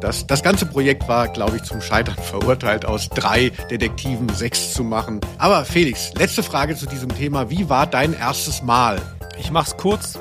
[0.00, 4.84] Das, das ganze Projekt war, glaube ich, zum Scheitern verurteilt, aus drei Detektiven sechs zu
[4.84, 5.20] machen.
[5.38, 7.50] Aber Felix, letzte Frage zu diesem Thema.
[7.50, 9.00] Wie war dein erstes Mal?
[9.38, 10.18] Ich mach's kurz.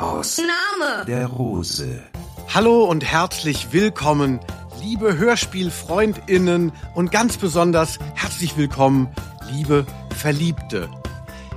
[0.00, 1.04] Aus Name.
[1.06, 2.02] der Rose.
[2.54, 4.38] Hallo und herzlich willkommen,
[4.82, 9.08] liebe Hörspielfreundinnen und ganz besonders herzlich willkommen,
[9.52, 9.86] liebe
[10.16, 10.90] Verliebte.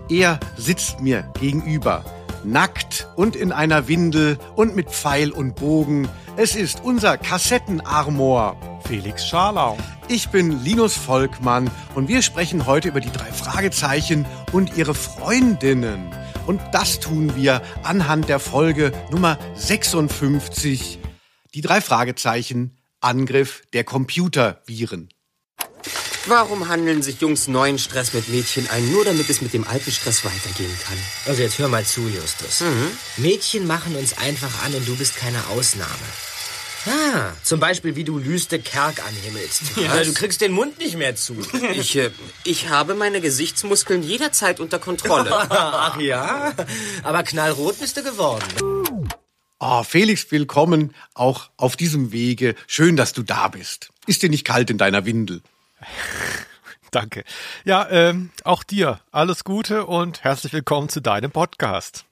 [0.10, 2.06] Er sitzt mir gegenüber,
[2.44, 6.08] nackt und in einer Windel und mit Pfeil und Bogen.
[6.38, 8.58] Es ist unser Kassettenarmor.
[8.88, 9.78] Felix Scharlau.
[10.08, 16.12] Ich bin Linus Volkmann und wir sprechen heute über die drei Fragezeichen und ihre Freundinnen.
[16.46, 21.00] Und das tun wir anhand der Folge Nummer 56.
[21.56, 22.75] Die drei Fragezeichen
[23.06, 25.10] Angriff der Computerviren.
[26.28, 29.92] Warum handeln sich Jungs neuen Stress mit Mädchen ein, nur damit es mit dem alten
[29.92, 30.98] Stress weitergehen kann?
[31.28, 32.64] Also jetzt hör mal zu, Justus.
[33.18, 35.92] Mädchen machen uns einfach an und du bist keine Ausnahme.
[36.88, 39.62] Ah, zum Beispiel, wie du Lüste Kerk anhimmelst.
[39.78, 41.36] Ja, du kriegst den Mund nicht mehr zu.
[41.76, 42.12] Ich, äh,
[42.44, 45.32] ich habe meine Gesichtsmuskeln jederzeit unter Kontrolle.
[45.50, 46.54] Ach ja?
[47.04, 48.46] Aber knallrot bist du geworden.
[49.60, 52.56] Oh, Felix, willkommen auch auf diesem Wege.
[52.68, 53.90] Schön, dass du da bist.
[54.06, 55.42] Ist dir nicht kalt in deiner Windel?
[56.92, 57.24] Danke.
[57.64, 62.04] Ja, ähm, auch dir alles Gute und herzlich willkommen zu deinem Podcast.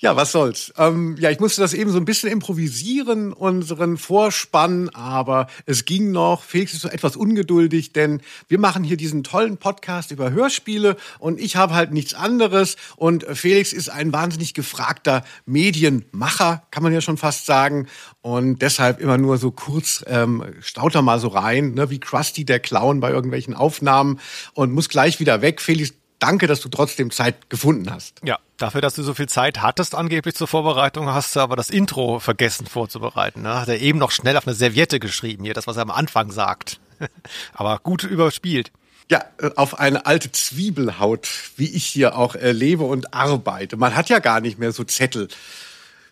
[0.00, 0.72] Ja, was soll's.
[0.78, 6.12] Ähm, ja, ich musste das eben so ein bisschen improvisieren, unseren Vorspann, aber es ging
[6.12, 6.44] noch.
[6.44, 11.40] Felix ist so etwas ungeduldig, denn wir machen hier diesen tollen Podcast über Hörspiele und
[11.40, 12.76] ich habe halt nichts anderes.
[12.94, 17.88] Und Felix ist ein wahnsinnig gefragter Medienmacher, kann man ja schon fast sagen.
[18.20, 22.44] Und deshalb immer nur so kurz ähm, staut er mal so rein, ne, wie Krusty
[22.44, 24.20] der Clown bei irgendwelchen Aufnahmen
[24.54, 25.60] und muss gleich wieder weg.
[25.60, 28.20] Felix, danke, dass du trotzdem Zeit gefunden hast.
[28.24, 31.70] Ja, dafür, dass du so viel Zeit hattest angeblich zur Vorbereitung, hast du aber das
[31.70, 33.42] Intro vergessen vorzubereiten.
[33.42, 33.60] Ne?
[33.60, 36.30] Hat er eben noch schnell auf eine Serviette geschrieben, hier, das, was er am Anfang
[36.30, 36.80] sagt.
[37.52, 38.72] aber gut überspielt.
[39.10, 43.76] Ja, äh, auf eine alte Zwiebelhaut, wie ich hier auch äh, lebe und arbeite.
[43.76, 45.28] Man hat ja gar nicht mehr so Zettel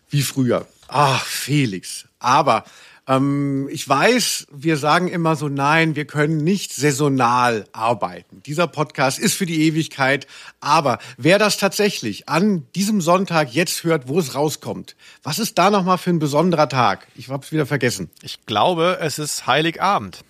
[0.09, 0.65] wie früher.
[0.87, 2.05] Ach, Felix.
[2.19, 2.63] Aber
[3.07, 8.41] ähm, ich weiß, wir sagen immer so, nein, wir können nicht saisonal arbeiten.
[8.45, 10.27] Dieser Podcast ist für die Ewigkeit.
[10.59, 15.69] Aber wer das tatsächlich an diesem Sonntag jetzt hört, wo es rauskommt, was ist da
[15.69, 17.07] nochmal für ein besonderer Tag?
[17.15, 18.09] Ich hab's wieder vergessen.
[18.21, 20.23] Ich glaube, es ist Heiligabend.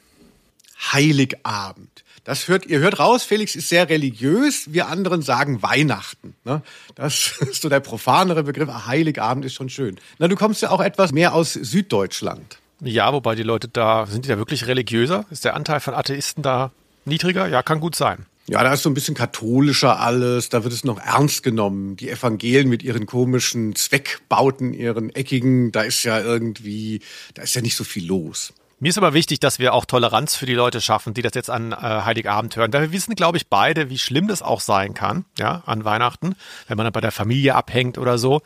[0.93, 2.03] Heiligabend.
[2.23, 6.35] Das hört, ihr hört raus, Felix ist sehr religiös, wir anderen sagen Weihnachten.
[6.43, 6.61] Ne?
[6.93, 8.69] Das ist so der profanere Begriff.
[8.69, 9.97] Ah, Heiligabend ist schon schön.
[10.19, 12.59] Na, du kommst ja auch etwas mehr aus Süddeutschland.
[12.81, 15.25] Ja, wobei die Leute da, sind die da wirklich religiöser?
[15.31, 16.71] Ist der Anteil von Atheisten da
[17.05, 17.47] niedriger?
[17.47, 18.25] Ja, kann gut sein.
[18.49, 21.97] Ja, da ist so ein bisschen katholischer alles, da wird es noch ernst genommen.
[21.97, 27.01] Die Evangelien mit ihren komischen Zweckbauten, ihren eckigen, da ist ja irgendwie,
[27.33, 28.53] da ist ja nicht so viel los.
[28.79, 31.49] Mir ist aber wichtig, dass wir auch Toleranz für die Leute schaffen, die das jetzt
[31.49, 32.71] an äh, Heiligabend hören.
[32.71, 36.35] Weil wir wissen, glaube ich, beide, wie schlimm das auch sein kann, ja, an Weihnachten,
[36.67, 38.41] wenn man dann bei der Familie abhängt oder so.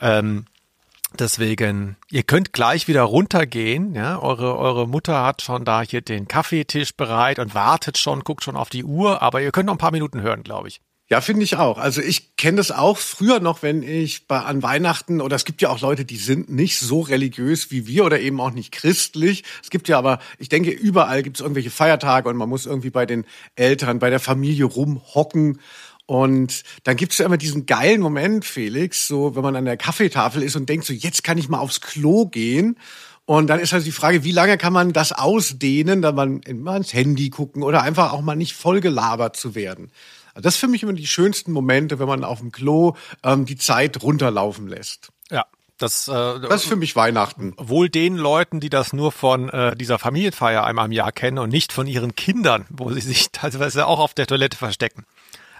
[0.00, 0.46] Ähm,
[1.20, 4.20] deswegen, ihr könnt gleich wieder runtergehen, ja.
[4.20, 8.56] Eure, eure Mutter hat schon da hier den Kaffeetisch bereit und wartet schon, guckt schon
[8.56, 10.80] auf die Uhr, aber ihr könnt noch ein paar Minuten hören, glaube ich.
[11.08, 11.78] Ja, finde ich auch.
[11.78, 15.62] Also ich kenne das auch früher noch, wenn ich bei, an Weihnachten, oder es gibt
[15.62, 19.44] ja auch Leute, die sind nicht so religiös wie wir oder eben auch nicht christlich.
[19.62, 22.90] Es gibt ja aber, ich denke, überall gibt es irgendwelche Feiertage und man muss irgendwie
[22.90, 25.60] bei den Eltern, bei der Familie rumhocken.
[26.06, 30.42] Und dann gibt's ja immer diesen geilen Moment, Felix, so wenn man an der Kaffeetafel
[30.42, 32.78] ist und denkt, so jetzt kann ich mal aufs Klo gehen.
[33.24, 36.76] Und dann ist halt die Frage, wie lange kann man das ausdehnen, da man immer
[36.76, 39.90] ins Handy gucken oder einfach auch mal nicht vollgelabert zu werden.
[40.34, 43.44] Also das ist für mich immer die schönsten Momente, wenn man auf dem Klo ähm,
[43.44, 45.08] die Zeit runterlaufen lässt.
[45.30, 45.44] Ja.
[45.78, 47.52] Das, äh, Das ist für mich Weihnachten.
[47.58, 51.50] wohl den Leuten, die das nur von äh, dieser Familienfeier einmal im Jahr kennen und
[51.50, 55.04] nicht von ihren Kindern, wo sie sich teilweise auch auf der Toilette verstecken.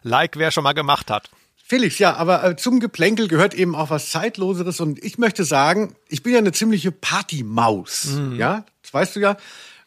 [0.02, 1.30] Like, wer schon mal gemacht hat.
[1.68, 5.96] Felix, ja, aber äh, zum Geplänkel gehört eben auch was Zeitloseres und ich möchte sagen,
[6.08, 9.36] ich bin ja eine ziemliche Partymaus, ja, das weißt du ja.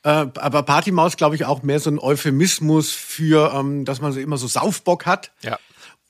[0.03, 4.19] Äh, aber Partymaus, glaube ich, auch mehr so ein Euphemismus für, ähm, dass man so
[4.19, 5.31] immer so Saufbock hat.
[5.41, 5.57] Ja.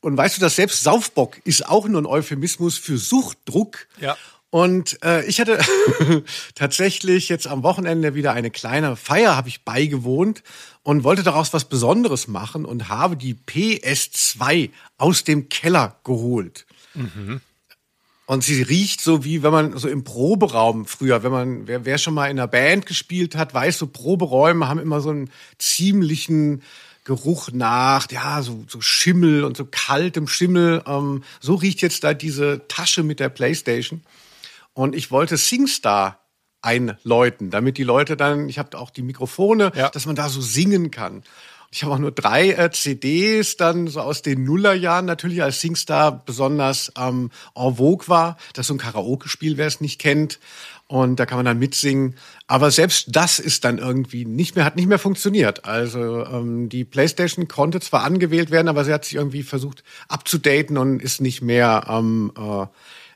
[0.02, 3.88] Und weißt du, dass selbst Saufbock ist auch nur ein Euphemismus für Suchtdruck.
[4.00, 4.16] Ja.
[4.52, 5.60] Und äh, ich hatte
[6.56, 10.42] tatsächlich jetzt am Wochenende wieder eine kleine Feier, habe ich beigewohnt
[10.82, 16.66] und wollte daraus was Besonderes machen und habe die PS2 aus dem Keller geholt.
[18.26, 21.98] Und sie riecht so wie wenn man so im Proberaum früher, wenn man, wer, wer
[21.98, 25.30] schon mal in einer Band gespielt hat, weiß, so Proberäume haben immer so einen
[25.60, 26.64] ziemlichen
[27.06, 30.84] Geruch nach, ja, so, so Schimmel und so kaltem Schimmel.
[30.86, 34.02] Ähm, so riecht jetzt da diese Tasche mit der Playstation.
[34.80, 36.26] Und ich wollte SingStar
[36.62, 39.90] einläuten, damit die Leute dann, ich habe auch die Mikrofone, ja.
[39.90, 41.24] dass man da so singen kann.
[41.70, 46.24] Ich habe auch nur drei äh, CDs dann so aus den Nullerjahren natürlich, als SingStar
[46.24, 48.38] besonders ähm, en vogue war.
[48.54, 50.40] Das ist so ein Karaoke-Spiel, wer es nicht kennt.
[50.88, 52.16] Und da kann man dann mitsingen.
[52.48, 55.66] Aber selbst das ist dann irgendwie nicht mehr, hat nicht mehr funktioniert.
[55.66, 60.78] Also ähm, die PlayStation konnte zwar angewählt werden, aber sie hat sich irgendwie versucht abzudaten
[60.78, 62.66] und ist nicht mehr ähm, äh,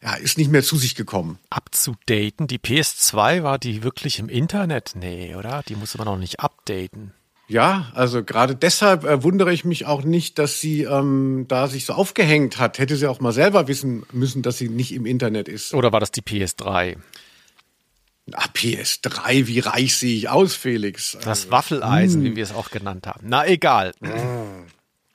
[0.04, 1.40] ja, ist nicht mehr zu sich gekommen.
[1.50, 2.48] Abzudaten?
[2.48, 4.92] Die PS2 war die wirklich im Internet?
[4.96, 5.64] Nee, oder?
[5.68, 7.14] Die musste man noch nicht updaten.
[7.48, 11.86] Ja, also gerade deshalb äh, wundere ich mich auch nicht, dass sie ähm, da sich
[11.86, 12.80] so aufgehängt hat.
[12.80, 15.74] Hätte sie auch mal selber wissen müssen, dass sie nicht im Internet ist.
[15.74, 16.98] Oder war das die PS3?
[18.32, 21.18] Ah, PS3, wie reich sehe ich aus, Felix?
[21.24, 22.32] Das Waffeleisen, hm.
[22.32, 23.22] wie wir es auch genannt haben.
[23.24, 23.94] Na egal.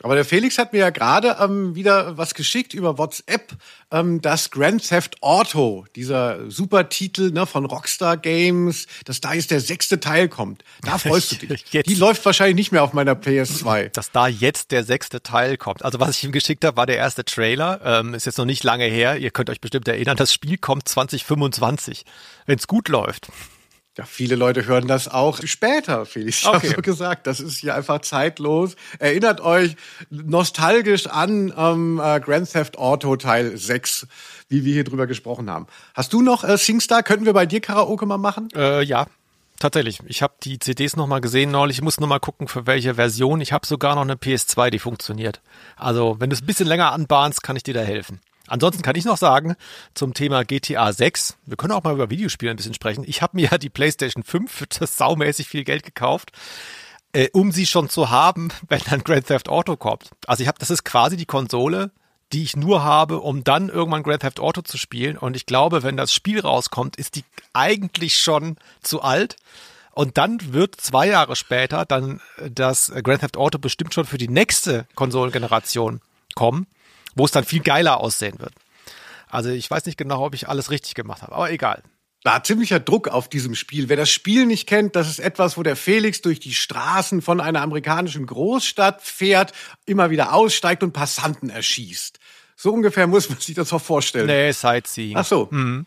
[0.03, 3.53] Aber der Felix hat mir ja gerade ähm, wieder was geschickt über WhatsApp,
[3.91, 9.61] ähm, dass Grand Theft Auto, dieser Supertitel ne, von Rockstar Games, dass da jetzt der
[9.61, 10.63] sechste Teil kommt.
[10.83, 11.65] Da freust du dich.
[11.73, 11.89] Jetzt.
[11.89, 13.89] Die läuft wahrscheinlich nicht mehr auf meiner PS2.
[13.89, 15.85] Dass da jetzt der sechste Teil kommt.
[15.85, 17.81] Also was ich ihm geschickt habe, war der erste Trailer.
[17.83, 19.19] Ähm, ist jetzt noch nicht lange her.
[19.19, 22.05] Ihr könnt euch bestimmt erinnern, das Spiel kommt 2025,
[22.47, 23.29] wenn es gut läuft.
[23.99, 26.43] Ja, viele Leute hören das auch später, Felix.
[26.43, 26.57] Ich okay.
[26.57, 28.77] habe so gesagt, das ist hier einfach zeitlos.
[29.01, 29.75] Erinnert euch
[30.09, 34.07] nostalgisch an ähm, äh, Grand Theft Auto Teil 6,
[34.49, 35.67] wie wir hier drüber gesprochen haben.
[35.95, 37.03] Hast du noch äh, SingStar?
[37.03, 38.51] Könnten wir bei dir Karaoke mal machen?
[38.55, 39.07] Äh, ja,
[39.59, 39.99] tatsächlich.
[40.07, 41.79] Ich habe die CDs noch mal gesehen neulich.
[41.79, 43.41] Ich muss nur mal gucken, für welche Version.
[43.41, 45.41] Ich habe sogar noch eine PS2, die funktioniert.
[45.77, 48.21] Also, wenn du es ein bisschen länger anbahnst, kann ich dir da helfen.
[48.49, 49.55] Ansonsten kann ich noch sagen
[49.95, 53.05] zum Thema GTA 6, wir können auch mal über Videospiele ein bisschen sprechen.
[53.07, 56.33] Ich habe mir ja die PlayStation 5 für das saumäßig viel Geld gekauft,
[57.13, 60.11] äh, um sie schon zu haben, wenn dann Grand Theft Auto kommt.
[60.27, 61.91] Also ich habe, das ist quasi die Konsole,
[62.33, 65.17] die ich nur habe, um dann irgendwann Grand Theft Auto zu spielen.
[65.17, 67.25] Und ich glaube, wenn das Spiel rauskommt, ist die
[67.55, 69.37] eigentlich schon zu alt.
[69.93, 74.29] Und dann wird zwei Jahre später dann das Grand Theft Auto bestimmt schon für die
[74.29, 76.01] nächste Konsolengeneration
[76.35, 76.67] kommen
[77.19, 78.53] wo es dann viel geiler aussehen wird.
[79.29, 81.83] Also ich weiß nicht genau, ob ich alles richtig gemacht habe, aber egal.
[82.25, 83.89] Da ziemlicher Druck auf diesem Spiel.
[83.89, 87.41] Wer das Spiel nicht kennt, das ist etwas, wo der Felix durch die Straßen von
[87.41, 89.53] einer amerikanischen Großstadt fährt,
[89.87, 92.19] immer wieder aussteigt und Passanten erschießt.
[92.57, 94.27] So ungefähr muss man sich das auch vorstellen.
[94.27, 95.17] Nee, Sightseeing.
[95.17, 95.49] Ach so.
[95.51, 95.87] Mhm.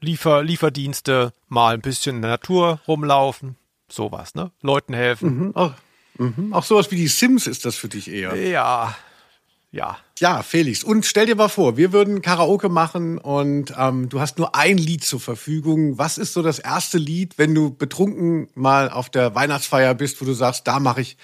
[0.00, 3.56] Liefer, Lieferdienste, mal ein bisschen in der Natur rumlaufen,
[3.88, 4.52] sowas, ne?
[4.62, 5.38] Leuten helfen.
[5.38, 5.56] Mhm.
[5.56, 5.72] Auch,
[6.18, 6.52] mhm.
[6.52, 8.36] auch sowas wie die Sims ist das für dich eher.
[8.36, 8.94] Ja,
[9.70, 9.98] ja.
[10.18, 10.82] Ja, Felix.
[10.82, 14.78] Und stell dir mal vor, wir würden Karaoke machen und ähm, du hast nur ein
[14.78, 15.98] Lied zur Verfügung.
[15.98, 20.24] Was ist so das erste Lied, wenn du betrunken mal auf der Weihnachtsfeier bist, wo
[20.24, 21.16] du sagst, da mache ich,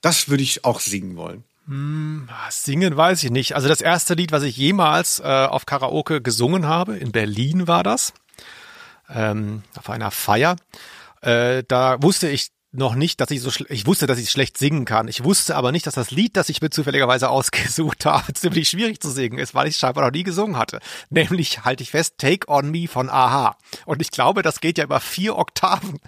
[0.00, 1.44] das würde ich auch singen wollen?
[1.66, 3.54] Hm, singen weiß ich nicht.
[3.54, 7.84] Also das erste Lied, was ich jemals äh, auf Karaoke gesungen habe, in Berlin war
[7.84, 8.12] das,
[9.08, 10.56] ähm, auf einer Feier.
[11.20, 14.84] Äh, da wusste ich noch nicht, dass ich so ich wusste, dass ich schlecht singen
[14.84, 15.08] kann.
[15.08, 19.00] Ich wusste aber nicht, dass das Lied, das ich mir zufälligerweise ausgesucht habe, ziemlich schwierig
[19.00, 20.80] zu singen ist, weil ich scheinbar noch nie gesungen hatte.
[21.08, 23.56] Nämlich halte ich fest, Take on Me von Aha.
[23.86, 25.98] Und ich glaube, das geht ja über vier Oktaven.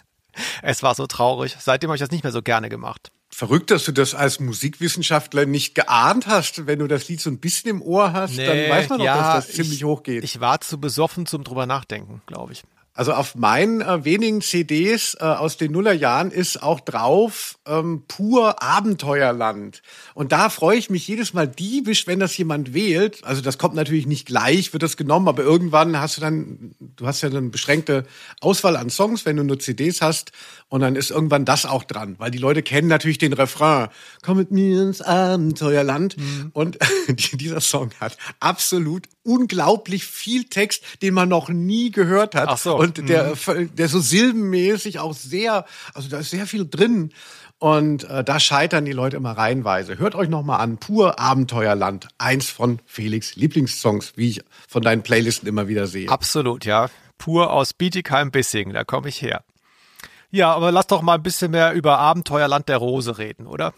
[0.63, 1.57] Es war so traurig.
[1.59, 3.11] Seitdem habe ich das nicht mehr so gerne gemacht.
[3.35, 6.67] Verrückt, dass du das als Musikwissenschaftler nicht geahnt hast.
[6.67, 9.05] Wenn du das Lied so ein bisschen im Ohr hast, nee, dann weiß man doch,
[9.07, 10.23] ja, dass das ziemlich ich, hoch geht.
[10.23, 12.63] Ich war zu besoffen zum drüber nachdenken, glaube ich.
[12.95, 18.63] Also auf meinen äh, wenigen CDs äh, aus den Nullerjahren ist auch drauf ähm, pur
[18.63, 19.83] Abenteuerland.
[20.13, 23.25] Und da freue ich mich jedes Mal diebisch, wenn das jemand wählt.
[23.25, 27.07] Also das kommt natürlich nicht gleich, wird das genommen, aber irgendwann hast du dann, du
[27.07, 28.05] hast ja eine beschränkte
[28.41, 30.33] Auswahl an Songs, wenn du nur CDs hast.
[30.73, 33.89] Und dann ist irgendwann das auch dran, weil die Leute kennen natürlich den Refrain.
[34.23, 36.17] Komm mit mir ins Abenteuerland.
[36.17, 36.49] Mhm.
[36.55, 36.79] Und
[37.35, 42.49] dieser Song hat absolut unglaublich viel Text, den man noch nie gehört hat.
[42.49, 42.79] Ach so.
[42.79, 43.77] Und der, mhm.
[43.77, 47.13] der so silbenmäßig auch sehr, also da ist sehr viel drin.
[47.59, 49.99] Und äh, da scheitern die Leute immer reihenweise.
[49.99, 55.03] Hört euch noch mal an, Pur Abenteuerland, eins von Felix Lieblingssongs, wie ich von deinen
[55.03, 56.09] Playlisten immer wieder sehe.
[56.09, 56.89] Absolut, ja.
[57.19, 59.45] Pur aus Bietigheim-Bissing, da komme ich her.
[60.33, 63.75] Ja, aber lass doch mal ein bisschen mehr über Abenteuerland der Rose reden, oder?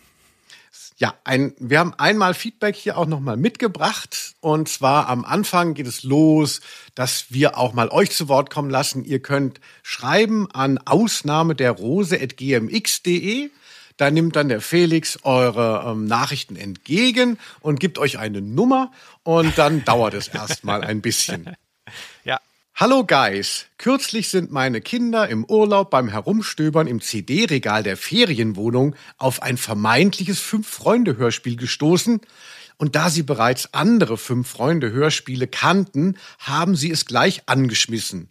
[0.97, 4.37] Ja, ein, wir haben einmal Feedback hier auch nochmal mitgebracht.
[4.41, 6.61] Und zwar am Anfang geht es los,
[6.95, 9.05] dass wir auch mal euch zu Wort kommen lassen.
[9.05, 13.51] Ihr könnt schreiben an Ausnahme der Rose.gmx.de.
[13.97, 18.93] Da nimmt dann der Felix eure ähm, Nachrichten entgegen und gibt euch eine Nummer
[19.25, 21.57] und dann dauert es erstmal ein bisschen.
[22.77, 29.43] Hallo Guys, kürzlich sind meine Kinder im Urlaub beim Herumstöbern im CD-Regal der Ferienwohnung auf
[29.43, 32.21] ein vermeintliches Fünf-Freunde-Hörspiel gestoßen
[32.77, 38.31] und da sie bereits andere Fünf-Freunde-Hörspiele kannten, haben sie es gleich angeschmissen.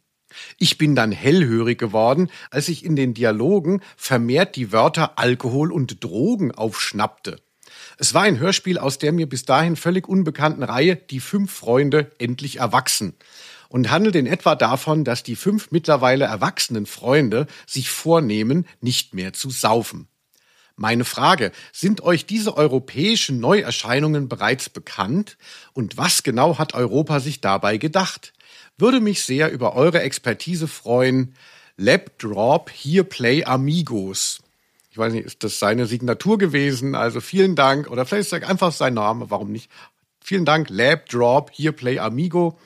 [0.57, 6.03] Ich bin dann hellhörig geworden, als ich in den Dialogen vermehrt die Wörter Alkohol und
[6.03, 7.39] Drogen aufschnappte.
[7.97, 12.11] Es war ein Hörspiel aus der mir bis dahin völlig unbekannten Reihe Die fünf Freunde
[12.19, 13.15] endlich erwachsen
[13.73, 19.33] und handelt in etwa davon, dass die fünf mittlerweile erwachsenen Freunde sich vornehmen, nicht mehr
[19.33, 20.07] zu saufen.
[20.75, 25.39] Meine Frage, sind euch diese europäischen Neuerscheinungen bereits bekannt
[25.73, 28.33] und was genau hat Europa sich dabei gedacht?
[28.77, 31.33] Würde mich sehr über eure Expertise freuen.
[31.75, 34.43] Lab Drop Here Play Amigos.
[34.91, 36.93] Ich weiß nicht, ist das seine Signatur gewesen?
[36.93, 37.89] Also vielen Dank.
[37.89, 39.71] Oder vielleicht ist einfach sein Name, warum nicht?
[40.19, 42.59] Vielen Dank, Lab Drop Here Play Amigo.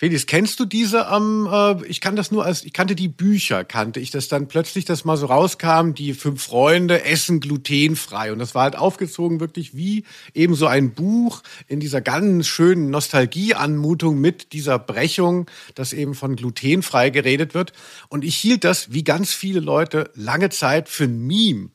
[0.00, 3.64] Felix, kennst du diese ähm, äh, ich kann das nur als, ich kannte die Bücher,
[3.64, 8.30] kannte ich das dann plötzlich, dass mal so rauskam, die fünf Freunde essen glutenfrei.
[8.30, 12.90] Und das war halt aufgezogen wirklich wie eben so ein Buch in dieser ganz schönen
[12.90, 17.72] Nostalgieanmutung mit dieser Brechung, dass eben von glutenfrei geredet wird.
[18.08, 21.70] Und ich hielt das, wie ganz viele Leute, lange Zeit für ein Meme.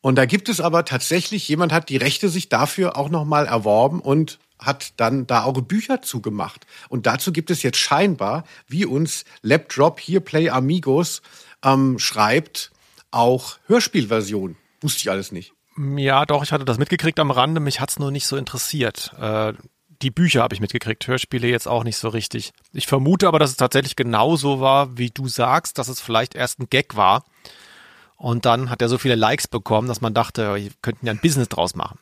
[0.00, 4.00] Und da gibt es aber tatsächlich, jemand hat die Rechte sich dafür auch nochmal erworben
[4.00, 6.66] und hat dann da auch Bücher zugemacht.
[6.88, 11.22] Und dazu gibt es jetzt scheinbar, wie uns Lapdrop hier Play Amigos
[11.64, 12.70] ähm, schreibt,
[13.10, 14.56] auch Hörspielversion.
[14.80, 15.52] Wusste ich alles nicht.
[15.96, 19.14] Ja, doch, ich hatte das mitgekriegt am Rande, mich hat's nur nicht so interessiert.
[19.18, 19.54] Äh,
[20.02, 22.52] die Bücher habe ich mitgekriegt, Hörspiele jetzt auch nicht so richtig.
[22.72, 26.58] Ich vermute aber, dass es tatsächlich genauso war, wie du sagst, dass es vielleicht erst
[26.58, 27.24] ein Gag war.
[28.16, 31.20] Und dann hat er so viele Likes bekommen, dass man dachte, wir könnten ja ein
[31.20, 31.98] Business draus machen.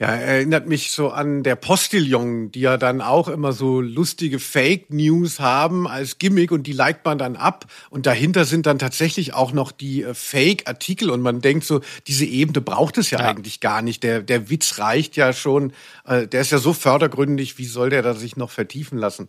[0.00, 4.92] Ja, erinnert mich so an der Postillon, die ja dann auch immer so lustige Fake
[4.92, 9.34] News haben als Gimmick und die liked man dann ab und dahinter sind dann tatsächlich
[9.34, 13.18] auch noch die äh, Fake Artikel und man denkt so, diese Ebene braucht es ja,
[13.18, 14.04] ja, eigentlich gar nicht.
[14.04, 15.72] Der der Witz reicht ja schon,
[16.06, 19.28] äh, der ist ja so fördergründig, wie soll der da sich noch vertiefen lassen?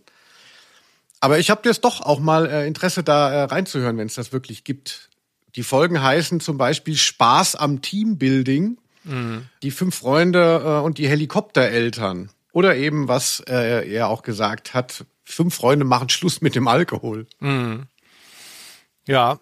[1.19, 4.31] Aber ich habe jetzt doch auch mal äh, Interesse da äh, reinzuhören, wenn es das
[4.31, 5.09] wirklich gibt.
[5.55, 9.47] Die Folgen heißen zum Beispiel Spaß am Teambuilding Mhm.
[9.63, 12.29] Die fünf Freunde äh, und die Helikoptereltern.
[12.51, 17.27] Oder eben, was äh, er auch gesagt hat, fünf Freunde machen Schluss mit dem Alkohol.
[17.39, 17.85] Mhm.
[19.07, 19.39] Ja,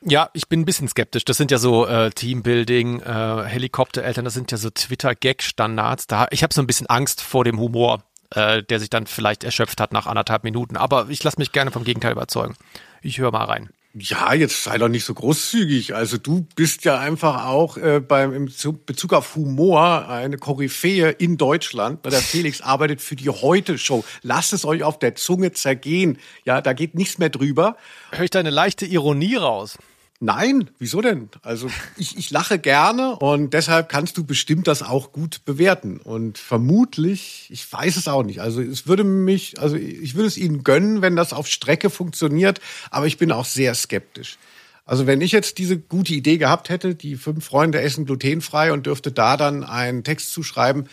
[0.00, 1.24] ja, ich bin ein bisschen skeptisch.
[1.24, 6.06] Das sind ja so äh, Teambuilding, äh, Helikoptereltern, das sind ja so Twitter-Gag-Standards.
[6.06, 9.42] Da, ich habe so ein bisschen Angst vor dem Humor, äh, der sich dann vielleicht
[9.42, 10.76] erschöpft hat nach anderthalb Minuten.
[10.76, 12.54] Aber ich lasse mich gerne vom Gegenteil überzeugen.
[13.02, 13.70] Ich höre mal rein.
[14.00, 15.94] Ja, jetzt sei doch nicht so großzügig.
[15.94, 18.44] Also du bist ja einfach auch äh, beim im
[18.86, 22.04] Bezug auf Humor eine Koryphäe in Deutschland.
[22.04, 24.04] Der Felix arbeitet für die Heute-Show.
[24.22, 26.18] Lasst es euch auf der Zunge zergehen.
[26.44, 27.76] Ja, da geht nichts mehr drüber.
[28.12, 29.78] Hör ich da eine leichte Ironie raus?
[30.20, 31.28] Nein, wieso denn?
[31.42, 35.98] Also ich, ich lache gerne und deshalb kannst du bestimmt das auch gut bewerten.
[35.98, 38.40] Und vermutlich, ich weiß es auch nicht.
[38.40, 42.60] Also es würde mich, also ich würde es Ihnen gönnen, wenn das auf Strecke funktioniert,
[42.90, 44.38] aber ich bin auch sehr skeptisch.
[44.84, 48.86] Also wenn ich jetzt diese gute Idee gehabt hätte, die fünf Freunde essen glutenfrei und
[48.86, 50.88] dürfte da dann einen Text zuschreiben,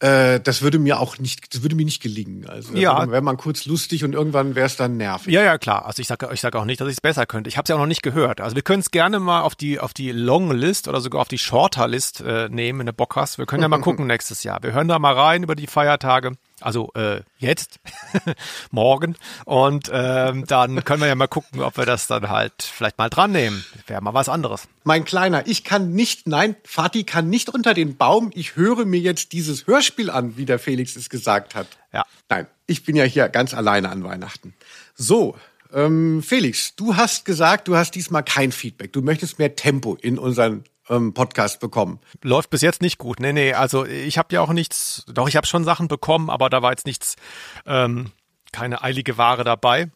[0.00, 2.46] äh, das würde mir auch nicht, das würde mir nicht gelingen.
[2.48, 3.10] Also ja.
[3.10, 5.32] wäre man kurz lustig und irgendwann wäre es dann nervig.
[5.32, 5.84] Ja, ja, klar.
[5.84, 7.48] Also ich sage ich sag auch nicht, dass ich es besser könnte.
[7.48, 8.40] Ich habe es ja auch noch nicht gehört.
[8.40, 11.28] Also wir können es gerne mal auf die auf die Long List oder sogar auf
[11.28, 13.36] die Shorter List äh, nehmen, wenn du Bock hast.
[13.36, 14.62] Wir können ja mal gucken nächstes Jahr.
[14.62, 16.32] Wir hören da mal rein über die Feiertage.
[16.60, 17.80] Also äh, jetzt,
[18.70, 19.16] morgen.
[19.44, 23.08] Und ähm, dann können wir ja mal gucken, ob wir das dann halt vielleicht mal
[23.08, 23.64] dran nehmen.
[23.86, 24.68] Wäre mal was anderes.
[24.84, 28.30] Mein Kleiner, ich kann nicht, nein, Fatih kann nicht unter den Baum.
[28.34, 31.66] Ich höre mir jetzt dieses Hörspiel an, wie der Felix es gesagt hat.
[31.92, 32.04] Ja.
[32.28, 34.54] Nein, ich bin ja hier ganz alleine an Weihnachten.
[34.94, 35.36] So,
[35.72, 38.92] ähm, Felix, du hast gesagt, du hast diesmal kein Feedback.
[38.92, 42.00] Du möchtest mehr Tempo in unseren ähm, Podcast bekommen.
[42.22, 43.20] Läuft bis jetzt nicht gut.
[43.20, 46.50] Nee, nee, also ich habe ja auch nichts, doch ich habe schon Sachen bekommen, aber
[46.50, 47.16] da war jetzt nichts,
[47.64, 48.12] ähm,
[48.52, 49.90] keine eilige Ware dabei.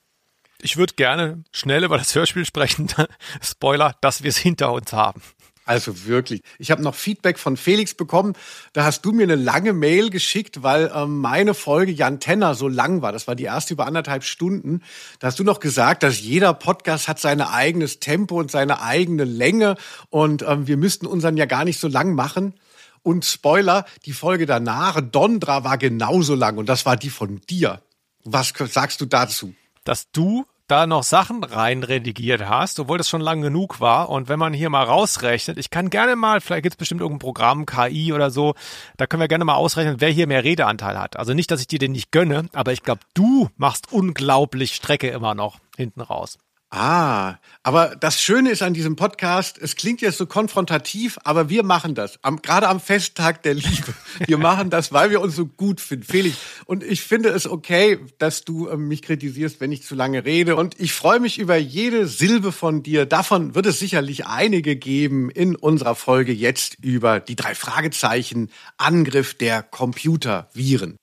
[0.62, 2.88] Ich würde gerne schnell über das Hörspiel sprechen.
[3.42, 5.20] Spoiler, dass wir es hinter uns haben.
[5.64, 6.42] Also wirklich.
[6.58, 8.34] Ich habe noch Feedback von Felix bekommen.
[8.74, 12.68] Da hast du mir eine lange Mail geschickt, weil ähm, meine Folge Jan Tenner so
[12.68, 13.12] lang war.
[13.12, 14.82] Das war die erste über anderthalb Stunden.
[15.20, 19.24] Da hast du noch gesagt, dass jeder Podcast hat sein eigenes Tempo und seine eigene
[19.24, 19.76] Länge
[20.10, 22.54] und ähm, wir müssten unseren ja gar nicht so lang machen.
[23.02, 27.82] Und Spoiler, die Folge danach, Dondra, war genauso lang und das war die von dir.
[28.24, 29.54] Was sagst du dazu?
[29.84, 34.08] Dass du da noch Sachen rein redigiert hast, obwohl das schon lang genug war.
[34.08, 37.66] Und wenn man hier mal rausrechnet, ich kann gerne mal, vielleicht gibt's bestimmt irgendein Programm,
[37.66, 38.54] KI oder so,
[38.96, 41.16] da können wir gerne mal ausrechnen, wer hier mehr Redeanteil hat.
[41.16, 45.08] Also nicht, dass ich dir den nicht gönne, aber ich glaube, du machst unglaublich Strecke
[45.08, 46.38] immer noch hinten raus.
[46.76, 51.62] Ah, aber das Schöne ist an diesem Podcast, es klingt jetzt so konfrontativ, aber wir
[51.62, 52.18] machen das.
[52.22, 53.94] Am, gerade am Festtag der Liebe.
[54.26, 56.04] Wir machen das, weil wir uns so gut finden.
[56.04, 60.24] Felix, und ich finde es okay, dass du äh, mich kritisierst, wenn ich zu lange
[60.24, 60.56] rede.
[60.56, 63.06] Und ich freue mich über jede Silbe von dir.
[63.06, 69.34] Davon wird es sicherlich einige geben in unserer Folge jetzt über die drei Fragezeichen Angriff
[69.34, 70.96] der Computerviren.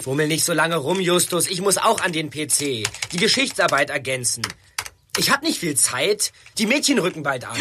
[0.00, 1.48] Fummel nicht so lange rum, Justus.
[1.48, 2.84] Ich muss auch an den PC.
[3.10, 4.42] Die Geschichtsarbeit ergänzen.
[5.18, 6.32] Ich hab nicht viel Zeit.
[6.58, 7.56] Die Mädchen rücken bald an.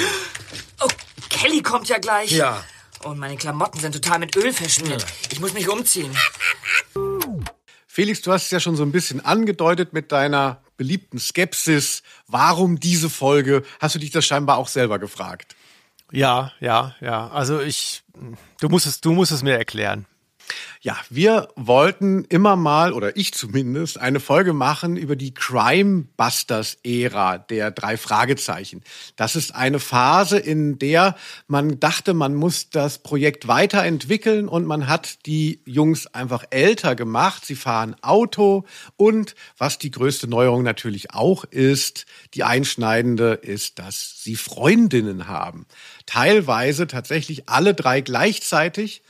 [0.82, 0.88] Oh,
[1.30, 2.32] Kelly kommt ja gleich.
[2.32, 2.64] Ja.
[3.04, 5.06] Und meine Klamotten sind total mit Öl verschmiert.
[5.32, 6.16] Ich muss mich umziehen.
[7.88, 12.04] Felix, du hast es ja schon so ein bisschen angedeutet mit deiner beliebten Skepsis.
[12.28, 13.64] Warum diese Folge?
[13.80, 15.56] Hast du dich das scheinbar auch selber gefragt?
[16.12, 17.30] Ja, ja, ja.
[17.30, 18.04] Also ich,
[18.60, 20.06] du musst es, du musst es mir erklären.
[20.82, 26.78] Ja, wir wollten immer mal, oder ich zumindest, eine Folge machen über die Crime Busters
[26.84, 28.84] Ära der drei Fragezeichen.
[29.16, 31.16] Das ist eine Phase, in der
[31.48, 37.46] man dachte, man muss das Projekt weiterentwickeln und man hat die Jungs einfach älter gemacht.
[37.46, 44.22] Sie fahren Auto und was die größte Neuerung natürlich auch ist, die einschneidende ist, dass
[44.22, 45.66] sie Freundinnen haben.
[46.06, 49.02] Teilweise tatsächlich alle drei gleichzeitig.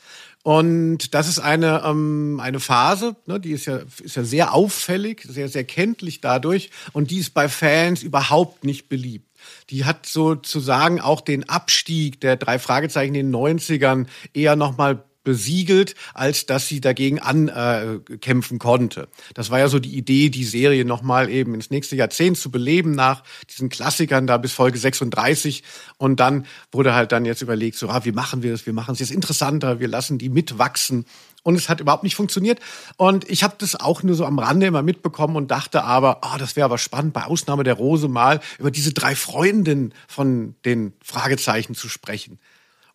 [0.46, 5.24] Und das ist eine, ähm, eine Phase, ne, die ist ja, ist ja sehr auffällig,
[5.28, 6.70] sehr, sehr kenntlich dadurch.
[6.94, 9.28] Und die ist bei Fans überhaupt nicht beliebt.
[9.72, 15.96] Die hat sozusagen auch den Abstieg der drei Fragezeichen in den 90ern eher nochmal besiegelt,
[16.14, 19.10] als dass sie dagegen ankämpfen konnte.
[19.34, 22.92] Das war ja so die Idee, die Serie nochmal eben ins nächste Jahrzehnt zu beleben
[22.92, 25.64] nach diesen Klassikern da bis Folge 36.
[25.98, 28.66] Und dann wurde halt dann jetzt überlegt, so, ah, wie machen wir das?
[28.66, 31.06] Wir machen es jetzt interessanter, wir lassen die mitwachsen.
[31.44, 32.60] Und es hat überhaupt nicht funktioniert.
[32.98, 36.34] Und ich habe das auch nur so am Rande immer mitbekommen und dachte aber, ah,
[36.34, 40.56] oh, das wäre aber spannend, bei Ausnahme der Rose mal über diese drei Freundinnen von
[40.66, 42.40] den Fragezeichen zu sprechen.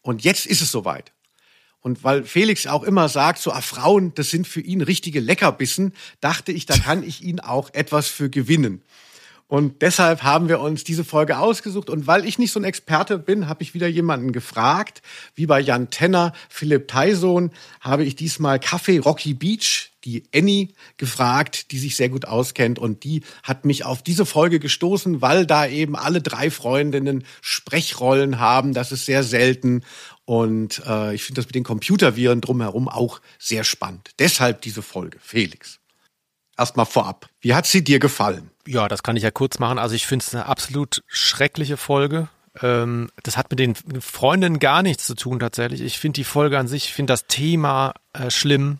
[0.02, 1.12] Und jetzt ist es soweit.
[1.82, 5.94] Und weil Felix auch immer sagt, so ah, Frauen, das sind für ihn richtige Leckerbissen,
[6.20, 8.82] dachte ich, da kann ich ihn auch etwas für gewinnen.
[9.50, 11.90] Und deshalb haben wir uns diese Folge ausgesucht.
[11.90, 15.02] Und weil ich nicht so ein Experte bin, habe ich wieder jemanden gefragt.
[15.34, 21.72] Wie bei Jan Tenner, Philipp Tyson, habe ich diesmal Kaffee Rocky Beach, die Annie, gefragt,
[21.72, 22.78] die sich sehr gut auskennt.
[22.78, 28.38] Und die hat mich auf diese Folge gestoßen, weil da eben alle drei Freundinnen Sprechrollen
[28.38, 28.72] haben.
[28.72, 29.82] Das ist sehr selten.
[30.26, 34.10] Und äh, ich finde das mit den Computerviren drumherum auch sehr spannend.
[34.20, 35.18] Deshalb diese Folge.
[35.20, 35.79] Felix.
[36.60, 37.26] Erstmal vorab.
[37.40, 38.50] Wie hat sie dir gefallen?
[38.66, 39.78] Ja, das kann ich ja kurz machen.
[39.78, 42.28] Also ich finde es eine absolut schreckliche Folge.
[42.60, 45.80] Ähm, das hat mit den Freundinnen gar nichts zu tun tatsächlich.
[45.80, 48.78] Ich finde die Folge an sich, ich finde das Thema äh, schlimm,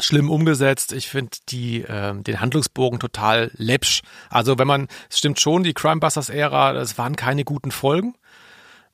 [0.00, 0.94] schlimm umgesetzt.
[0.94, 4.00] Ich finde äh, den Handlungsbogen total läppsch.
[4.30, 8.14] Also wenn man, es stimmt schon, die Crimebusters-Ära, das waren keine guten Folgen.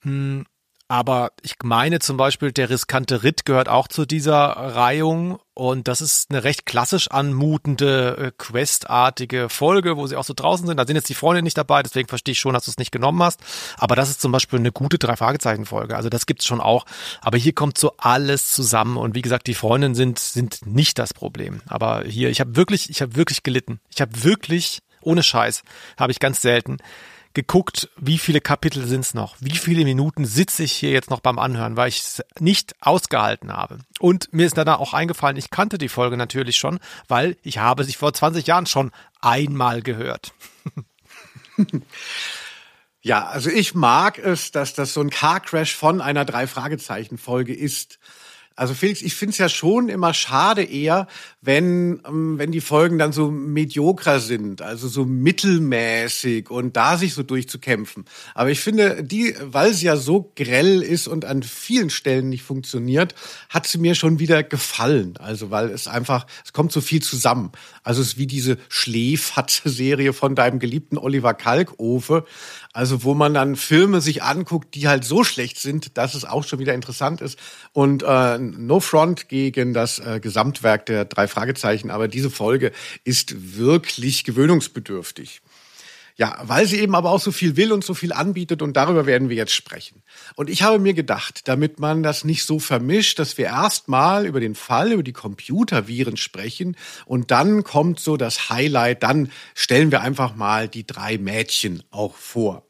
[0.01, 0.46] Hm,
[0.90, 5.38] aber ich meine zum Beispiel, der riskante Ritt gehört auch zu dieser Reihung.
[5.55, 10.66] Und das ist eine recht klassisch anmutende, äh, questartige Folge, wo sie auch so draußen
[10.66, 10.79] sind.
[10.79, 12.90] Da sind jetzt die Freunde nicht dabei, deswegen verstehe ich schon, dass du es nicht
[12.90, 13.40] genommen hast.
[13.79, 15.94] Aber das ist zum Beispiel eine gute Drei-Fragezeichen-Folge.
[15.94, 16.87] Also das gibt's schon auch.
[17.20, 18.96] Aber hier kommt so alles zusammen.
[18.96, 21.62] Und wie gesagt, die Freundinnen sind, sind nicht das Problem.
[21.68, 23.79] Aber hier, ich habe wirklich, ich habe wirklich gelitten.
[23.94, 25.62] Ich habe wirklich, ohne Scheiß,
[25.96, 26.79] habe ich ganz selten
[27.34, 31.20] geguckt, wie viele Kapitel sind es noch, wie viele Minuten sitze ich hier jetzt noch
[31.20, 33.78] beim Anhören, weil ich es nicht ausgehalten habe.
[34.00, 37.84] Und mir ist dann auch eingefallen, ich kannte die Folge natürlich schon, weil ich habe
[37.84, 38.90] sie vor 20 Jahren schon
[39.20, 40.32] einmal gehört.
[43.02, 47.16] Ja, also ich mag es, dass das so ein Car Crash von einer drei Fragezeichen
[47.16, 47.98] Folge ist.
[48.56, 51.06] Also Felix, ich finde es ja schon immer schade eher,
[51.42, 57.14] wenn, ähm, wenn die Folgen dann so mediokrer sind, also so mittelmäßig und da sich
[57.14, 58.05] so durchzukämpfen.
[58.35, 62.42] Aber ich finde, die, weil sie ja so grell ist und an vielen Stellen nicht
[62.42, 63.14] funktioniert,
[63.48, 65.14] hat sie mir schon wieder gefallen.
[65.18, 67.53] Also weil es einfach, es kommt so viel zusammen.
[67.85, 72.26] Also es ist wie diese Schläfhatze-Serie von deinem geliebten Oliver Kalkofe.
[72.72, 76.44] Also wo man dann Filme sich anguckt, die halt so schlecht sind, dass es auch
[76.44, 77.38] schon wieder interessant ist.
[77.72, 82.72] Und äh, No Front gegen das äh, Gesamtwerk der drei Fragezeichen, aber diese Folge
[83.04, 85.40] ist wirklich gewöhnungsbedürftig.
[86.20, 89.06] Ja, weil sie eben aber auch so viel will und so viel anbietet und darüber
[89.06, 90.02] werden wir jetzt sprechen.
[90.34, 94.38] Und ich habe mir gedacht, damit man das nicht so vermischt, dass wir erstmal über
[94.38, 100.02] den Fall, über die Computerviren sprechen und dann kommt so das Highlight, dann stellen wir
[100.02, 102.66] einfach mal die drei Mädchen auch vor.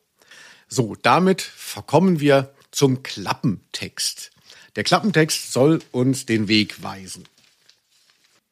[0.69, 4.31] So, damit verkommen wir zum Klappentext.
[4.77, 7.25] Der Klappentext soll uns den Weg weisen.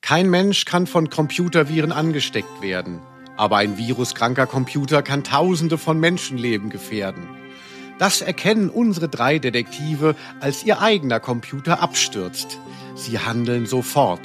[0.00, 3.00] Kein Mensch kann von Computerviren angesteckt werden.
[3.37, 7.28] Aber ein viruskranker Computer kann Tausende von Menschenleben gefährden.
[7.98, 12.58] Das erkennen unsere drei Detektive, als ihr eigener Computer abstürzt.
[12.94, 14.20] Sie handeln sofort.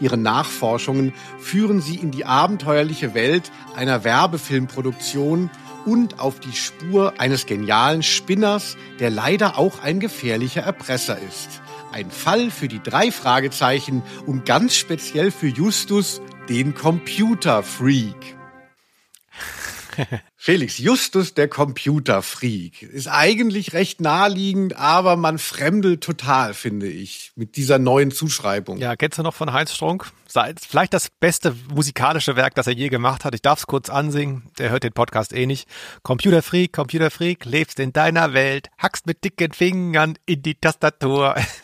[0.00, 5.50] Ihre Nachforschungen führen sie in die abenteuerliche Welt einer Werbefilmproduktion
[5.86, 11.62] und auf die Spur eines genialen Spinners, der leider auch ein gefährlicher Erpresser ist.
[11.94, 18.16] Ein Fall für die drei Fragezeichen und ganz speziell für Justus, den Computerfreak.
[20.36, 27.56] Felix, Justus der Computerfreak ist eigentlich recht naheliegend, aber man fremdelt total, finde ich, mit
[27.56, 28.78] dieser neuen Zuschreibung.
[28.78, 30.10] Ja, kennst du noch von Heinz Strunk?
[30.68, 33.36] Vielleicht das beste musikalische Werk, das er je gemacht hat.
[33.36, 34.50] Ich darf es kurz ansingen.
[34.58, 35.68] Der hört den Podcast eh nicht.
[36.02, 41.36] Computerfreak, Computerfreak, lebst in deiner Welt, hackst mit dicken Fingern in die Tastatur.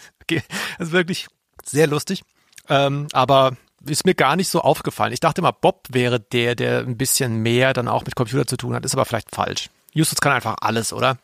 [0.78, 1.26] Das ist wirklich
[1.64, 2.22] sehr lustig.
[2.68, 5.12] Ähm, aber ist mir gar nicht so aufgefallen.
[5.12, 8.56] Ich dachte immer, Bob wäre der, der ein bisschen mehr dann auch mit Computer zu
[8.56, 8.84] tun hat.
[8.84, 9.70] Ist aber vielleicht falsch.
[9.92, 11.18] Justus kann einfach alles, oder?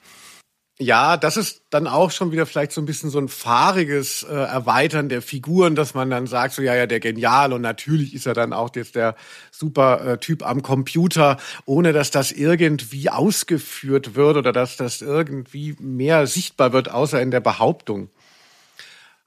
[0.79, 4.35] Ja, das ist dann auch schon wieder vielleicht so ein bisschen so ein fahriges äh,
[4.35, 8.27] Erweitern der Figuren, dass man dann sagt, so ja, ja, der genial und natürlich ist
[8.27, 9.17] er dann auch jetzt der
[9.51, 15.77] super äh, Typ am Computer, ohne dass das irgendwie ausgeführt wird oder dass das irgendwie
[15.81, 18.11] mehr sichtbar wird, außer in der Behauptung.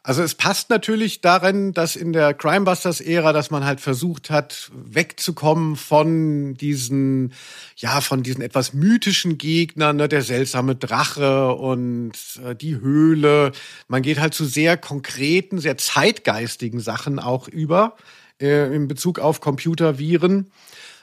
[0.09, 5.75] Also es passt natürlich darin, dass in der Crimebusters-Ära, dass man halt versucht hat, wegzukommen
[5.75, 7.31] von diesen,
[7.75, 13.51] ja, von diesen etwas mythischen Gegnern, ne, der seltsame Drache und äh, die Höhle.
[13.87, 17.95] Man geht halt zu sehr konkreten, sehr zeitgeistigen Sachen auch über
[18.41, 20.49] äh, in Bezug auf Computerviren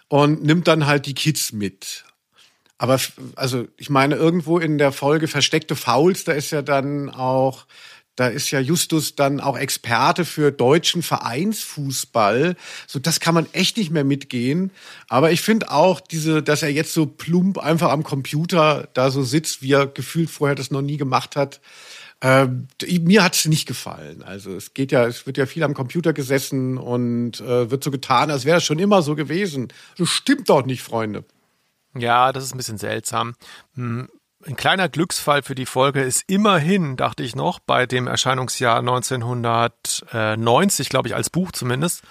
[0.08, 2.02] und nimmt dann halt die Kids mit.
[2.76, 2.98] Aber
[3.36, 7.66] also ich meine, irgendwo in der Folge Versteckte Fouls, da ist ja dann auch
[8.16, 12.56] da ist ja Justus dann auch Experte für deutschen Vereinsfußball.
[12.86, 14.70] So, das kann man echt nicht mehr mitgehen.
[15.08, 19.22] Aber ich finde auch diese, dass er jetzt so plump einfach am Computer da so
[19.22, 21.60] sitzt, wie er gefühlt vorher das noch nie gemacht hat.
[22.20, 22.48] Äh,
[23.00, 24.22] mir hat's nicht gefallen.
[24.22, 27.90] Also es geht ja, es wird ja viel am Computer gesessen und äh, wird so
[27.90, 29.68] getan, als wäre es schon immer so gewesen.
[29.98, 31.24] Das stimmt doch nicht, Freunde.
[31.94, 33.34] Ja, das ist ein bisschen seltsam.
[34.46, 40.88] Ein kleiner Glücksfall für die Folge ist immerhin, dachte ich noch, bei dem Erscheinungsjahr 1990,
[40.88, 42.04] glaube ich, als Buch zumindest,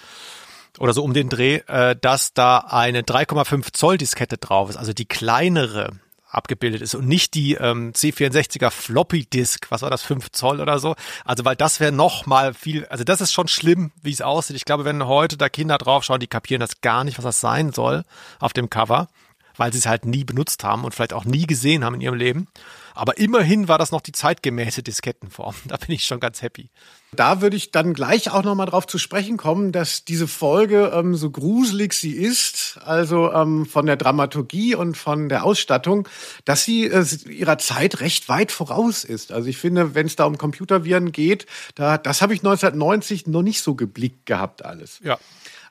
[0.78, 4.92] oder so um den Dreh, äh, dass da eine 3,5 Zoll Diskette drauf ist, also
[4.92, 5.92] die kleinere
[6.28, 10.78] abgebildet ist und nicht die ähm, C64er Floppy Disk, was war das, 5 Zoll oder
[10.78, 10.94] so.
[11.24, 14.56] Also weil das wäre noch mal viel, also das ist schon schlimm, wie es aussieht.
[14.56, 17.72] Ich glaube, wenn heute da Kinder draufschauen, die kapieren das gar nicht, was das sein
[17.72, 18.04] soll
[18.38, 19.08] auf dem Cover
[19.56, 22.14] weil sie es halt nie benutzt haben und vielleicht auch nie gesehen haben in ihrem
[22.14, 22.48] Leben.
[22.96, 25.54] Aber immerhin war das noch die zeitgemäße Diskettenform.
[25.66, 26.70] Da bin ich schon ganz happy.
[27.12, 31.14] Da würde ich dann gleich auch nochmal drauf zu sprechen kommen, dass diese Folge, ähm,
[31.14, 36.08] so gruselig sie ist, also ähm, von der Dramaturgie und von der Ausstattung,
[36.44, 39.30] dass sie äh, ihrer Zeit recht weit voraus ist.
[39.30, 43.42] Also ich finde, wenn es da um Computerviren geht, da, das habe ich 1990 noch
[43.42, 45.00] nicht so geblickt gehabt alles.
[45.02, 45.18] Ja.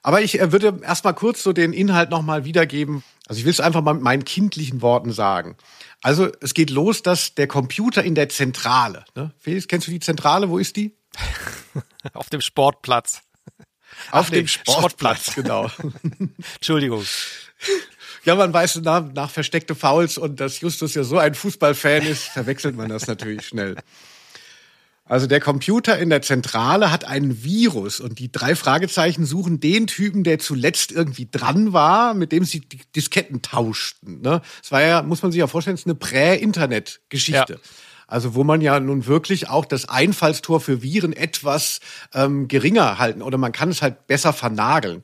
[0.03, 3.03] Aber ich äh, würde erstmal kurz so den Inhalt nochmal wiedergeben.
[3.27, 5.57] Also ich will es einfach mal mit meinen kindlichen Worten sagen.
[6.01, 9.31] Also es geht los, dass der Computer in der Zentrale, ne?
[9.39, 10.49] Felix, kennst du die Zentrale?
[10.49, 10.95] Wo ist die?
[12.13, 13.21] Auf dem Sportplatz.
[14.11, 15.71] Auf Ach, dem Sportplatz, Sportplatz, genau.
[16.55, 17.03] Entschuldigung.
[18.25, 22.23] Ja, man weiß nach, nach versteckte Fouls und dass Justus ja so ein Fußballfan ist,
[22.23, 23.75] verwechselt man das natürlich schnell.
[25.07, 29.85] Also der Computer in der Zentrale hat einen Virus und die drei Fragezeichen suchen den
[29.85, 34.21] Typen, der zuletzt irgendwie dran war, mit dem sie die Disketten tauschten.
[34.21, 34.41] Ne?
[34.61, 37.53] Das war ja, muss man sich ja vorstellen, ist eine Prä-Internet-Geschichte.
[37.53, 37.59] Ja.
[38.07, 41.81] Also wo man ja nun wirklich auch das Einfallstor für Viren etwas
[42.13, 45.03] ähm, geringer halten oder man kann es halt besser vernageln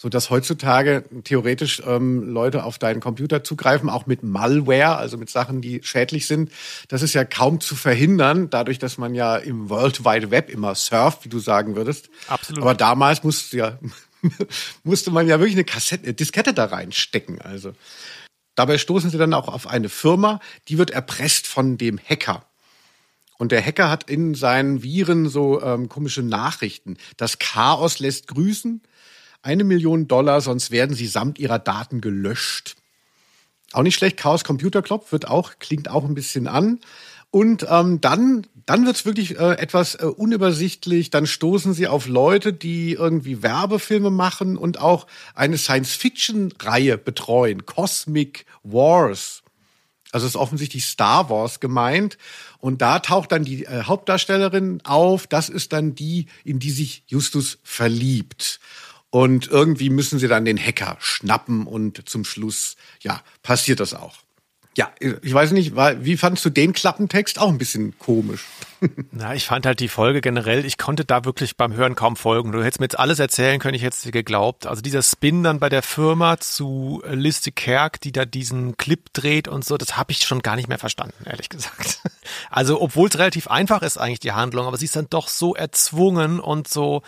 [0.00, 5.28] so dass heutzutage theoretisch ähm, Leute auf deinen Computer zugreifen, auch mit Malware, also mit
[5.28, 6.50] Sachen, die schädlich sind.
[6.88, 10.74] Das ist ja kaum zu verhindern, dadurch, dass man ja im World Wide Web immer
[10.74, 12.08] surft, wie du sagen würdest.
[12.28, 12.62] Absolut.
[12.62, 13.78] Aber damals musste ja
[14.84, 17.42] musste man ja wirklich eine Kassette, eine Diskette da reinstecken.
[17.42, 17.74] Also
[18.54, 22.46] dabei stoßen sie dann auch auf eine Firma, die wird erpresst von dem Hacker.
[23.36, 26.96] Und der Hacker hat in seinen Viren so ähm, komische Nachrichten.
[27.18, 28.82] Das Chaos lässt grüßen,
[29.42, 32.76] eine Million Dollar, sonst werden sie samt ihrer Daten gelöscht.
[33.72, 34.16] Auch nicht schlecht.
[34.16, 36.80] Chaos Computer Club wird auch, klingt auch ein bisschen an.
[37.30, 41.10] Und ähm, dann, dann wird's wirklich äh, etwas äh, unübersichtlich.
[41.10, 47.66] Dann stoßen sie auf Leute, die irgendwie Werbefilme machen und auch eine Science-Fiction-Reihe betreuen.
[47.66, 49.42] Cosmic Wars.
[50.10, 52.18] Also ist offensichtlich Star Wars gemeint.
[52.58, 55.28] Und da taucht dann die äh, Hauptdarstellerin auf.
[55.28, 58.58] Das ist dann die, in die sich Justus verliebt.
[59.10, 64.18] Und irgendwie müssen sie dann den Hacker schnappen und zum Schluss, ja, passiert das auch.
[64.76, 67.40] Ja, ich weiß nicht, wie fandst du den Klappentext?
[67.40, 68.44] Auch ein bisschen komisch.
[69.10, 72.52] Na, ich fand halt die Folge generell, ich konnte da wirklich beim Hören kaum folgen.
[72.52, 74.68] Du hättest mir jetzt alles erzählen können, ich hätte es dir geglaubt.
[74.68, 79.48] Also dieser Spin dann bei der Firma zu Liste Kerk, die da diesen Clip dreht
[79.48, 82.00] und so, das habe ich schon gar nicht mehr verstanden, ehrlich gesagt.
[82.48, 85.54] Also, obwohl es relativ einfach ist eigentlich die Handlung, aber sie ist dann doch so
[85.56, 87.02] erzwungen und so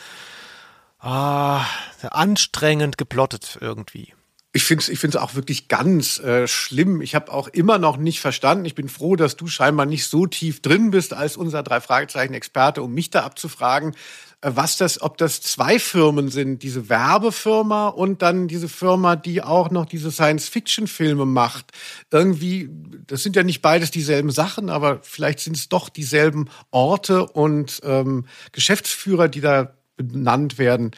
[1.03, 1.67] ah,
[2.11, 4.15] anstrengend geplottet irgendwie.
[4.55, 7.01] Ich finde es ich find's auch wirklich ganz äh, schlimm.
[7.01, 8.67] Ich habe auch immer noch nicht verstanden.
[8.67, 12.35] Ich bin froh, dass du scheinbar nicht so tief drin bist als unser drei Fragezeichen
[12.35, 13.95] Experte, um mich da abzufragen,
[14.43, 19.43] äh, was das, ob das zwei Firmen sind, diese Werbefirma und dann diese Firma, die
[19.43, 21.73] auch noch diese Science-Fiction-Filme macht.
[22.11, 22.69] Irgendwie,
[23.07, 27.81] das sind ja nicht beides dieselben Sachen, aber vielleicht sind es doch dieselben Orte und
[27.85, 30.93] ähm, Geschäftsführer, die da benannt werden.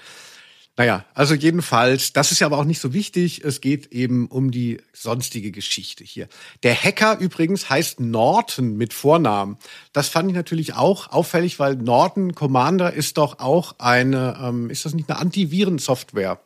[0.76, 3.44] Naja, also jedenfalls, das ist ja aber auch nicht so wichtig.
[3.44, 6.26] Es geht eben um die sonstige Geschichte hier.
[6.64, 9.56] Der Hacker übrigens heißt Norton mit Vornamen.
[9.92, 14.84] Das fand ich natürlich auch auffällig, weil Norton Commander ist doch auch eine, ähm, ist
[14.84, 16.40] das nicht eine Antivirensoftware?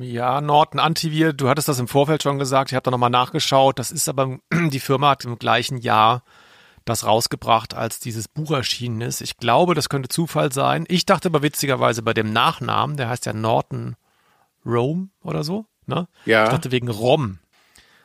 [0.00, 3.78] Ja, Norton Antivir, du hattest das im Vorfeld schon gesagt, ich habe da nochmal nachgeschaut.
[3.78, 6.24] Das ist aber, die Firma hat im gleichen Jahr
[6.88, 9.20] das rausgebracht, als dieses Buch erschienen ist.
[9.20, 10.84] Ich glaube, das könnte Zufall sein.
[10.88, 13.96] Ich dachte aber witzigerweise bei dem Nachnamen, der heißt ja Norton
[14.64, 16.08] Rome oder so, ne?
[16.24, 16.44] Ja.
[16.44, 17.38] Ich dachte wegen Rom.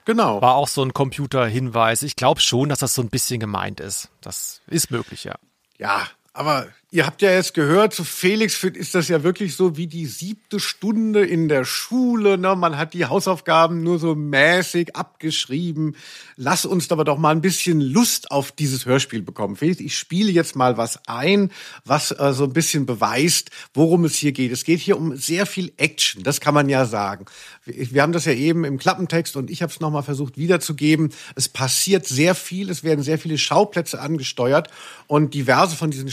[0.06, 0.42] Genau.
[0.42, 2.04] War auch so ein Computerhinweis.
[2.04, 4.10] Ich glaube schon, dass das so ein bisschen gemeint ist.
[4.22, 5.36] Das ist möglich, ja.
[5.78, 9.88] Ja, aber ihr habt ja jetzt gehört, zu Felix ist das ja wirklich so wie
[9.88, 12.38] die siebte Stunde in der Schule.
[12.38, 12.56] Ne?
[12.56, 15.96] Man hat die Hausaufgaben nur so mäßig abgeschrieben.
[16.36, 19.56] Lass uns aber doch mal ein bisschen Lust auf dieses Hörspiel bekommen.
[19.56, 21.52] Felix, ich spiele jetzt mal was ein,
[21.84, 24.52] was äh, so ein bisschen beweist, worum es hier geht.
[24.52, 27.26] Es geht hier um sehr viel Action, das kann man ja sagen.
[27.66, 31.10] Wir haben das ja eben im Klappentext und ich habe es nochmal versucht wiederzugeben.
[31.36, 34.70] Es passiert sehr viel, es werden sehr viele Schauplätze angesteuert
[35.08, 36.12] und diverse von diesen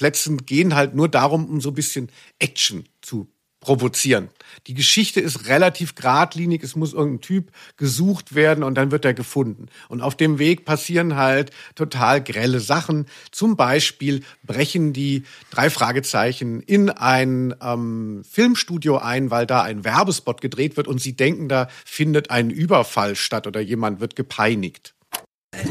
[0.00, 2.08] Schauplätzen gehen halt nur darum, um so ein bisschen
[2.38, 3.28] Action zu
[3.60, 4.30] provozieren.
[4.66, 9.12] Die Geschichte ist relativ geradlinig, es muss irgendein Typ gesucht werden und dann wird er
[9.12, 9.66] gefunden.
[9.90, 13.04] Und auf dem Weg passieren halt total grelle Sachen.
[13.30, 20.40] Zum Beispiel brechen die drei Fragezeichen in ein ähm, Filmstudio ein, weil da ein Werbespot
[20.40, 24.94] gedreht wird und sie denken, da findet ein Überfall statt oder jemand wird gepeinigt.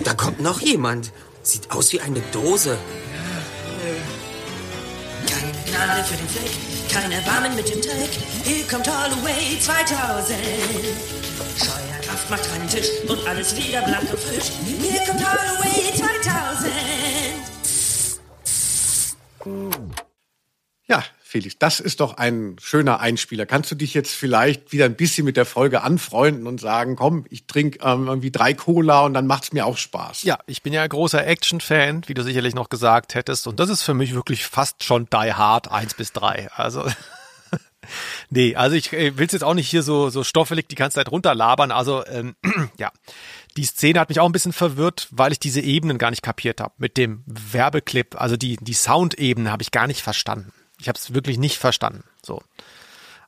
[0.03, 1.11] Da kommt noch jemand.
[1.41, 2.77] Sieht aus wie eine Dose.
[5.79, 6.51] Gnade für den Fleck,
[6.91, 8.09] kein Erbarmen mit dem Teig.
[8.43, 10.37] Hier kommt Holloway 2000.
[11.57, 14.51] Scheuerkraft macht reinen Tisch und alles wieder blank und frisch.
[14.65, 16.73] Hier kommt Holloway 2000.
[21.29, 23.45] Felix, das ist doch ein schöner Einspieler.
[23.45, 27.25] Kannst du dich jetzt vielleicht wieder ein bisschen mit der Folge anfreunden und sagen, komm,
[27.29, 30.23] ich trinke ähm, irgendwie drei Cola und dann macht's mir auch Spaß?
[30.23, 33.45] Ja, ich bin ja ein großer Action-Fan, wie du sicherlich noch gesagt hättest.
[33.45, 36.49] Und das ist für mich wirklich fast schon Die Hard 1 bis 3.
[36.51, 36.87] Also.
[38.31, 40.95] nee, also ich äh, will es jetzt auch nicht hier so, so stoffelig die ganze
[40.95, 41.71] Zeit runterlabern.
[41.71, 42.37] Also, ähm,
[42.79, 42.91] ja.
[43.55, 46.59] Die Szene hat mich auch ein bisschen verwirrt, weil ich diese Ebenen gar nicht kapiert
[46.59, 46.73] habe.
[46.79, 50.51] Mit dem Werbeclip, also die, die Soundebene habe ich gar nicht verstanden.
[50.79, 52.03] Ich habe es wirklich nicht verstanden.
[52.23, 52.41] So.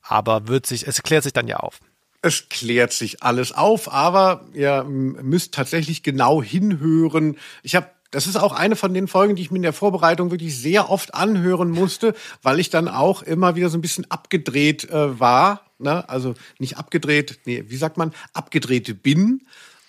[0.02, 1.78] Aber wird sich, es klärt sich dann ja auf.
[2.22, 7.36] Es klärt sich alles auf, aber ihr müsst tatsächlich genau hinhören.
[7.62, 10.30] Ich habe das ist auch eine von den Folgen, die ich mir in der Vorbereitung
[10.30, 14.88] wirklich sehr oft anhören musste, weil ich dann auch immer wieder so ein bisschen abgedreht
[14.90, 15.62] äh, war.
[15.78, 16.06] Ne?
[16.08, 19.40] Also nicht abgedreht, nee, wie sagt man, abgedreht bin.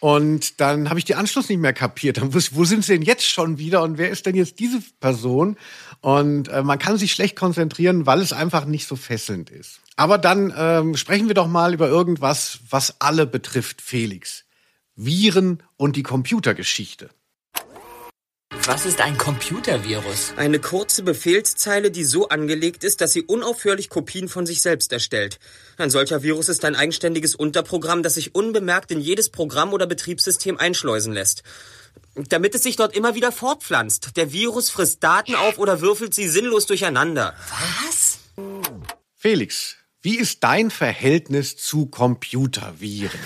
[0.04, 2.18] Und dann habe ich die Anschluss nicht mehr kapiert.
[2.18, 4.82] Dann wusste, wo sind sie denn jetzt schon wieder und wer ist denn jetzt diese
[5.00, 5.56] Person?
[6.02, 9.80] Und äh, man kann sich schlecht konzentrieren, weil es einfach nicht so fesselnd ist.
[9.96, 14.44] Aber dann ähm, sprechen wir doch mal über irgendwas, was alle betrifft, Felix.
[14.98, 17.10] Viren und die Computergeschichte.
[18.66, 20.34] Was ist ein Computervirus?
[20.36, 25.40] Eine kurze Befehlszeile, die so angelegt ist, dass sie unaufhörlich Kopien von sich selbst erstellt.
[25.78, 30.58] Ein solcher Virus ist ein eigenständiges Unterprogramm, das sich unbemerkt in jedes Programm oder Betriebssystem
[30.58, 31.44] einschleusen lässt.
[32.16, 34.16] Damit es sich dort immer wieder fortpflanzt.
[34.18, 37.34] Der Virus frisst Daten auf oder würfelt sie sinnlos durcheinander.
[37.88, 38.20] Was?
[39.16, 43.20] Felix, wie ist dein Verhältnis zu Computerviren?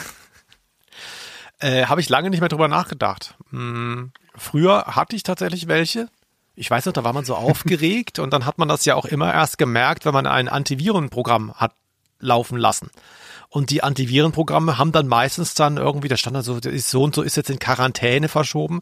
[1.60, 3.36] Äh, Habe ich lange nicht mehr drüber nachgedacht.
[3.50, 6.08] Hm, früher hatte ich tatsächlich welche.
[6.56, 9.06] Ich weiß noch, da war man so aufgeregt und dann hat man das ja auch
[9.06, 11.74] immer erst gemerkt, wenn man ein Antivirenprogramm hat
[12.20, 12.90] laufen lassen.
[13.50, 17.22] Und die Antivirenprogramme haben dann meistens dann irgendwie, da stand dann so, so und so
[17.22, 18.82] ist jetzt in Quarantäne verschoben.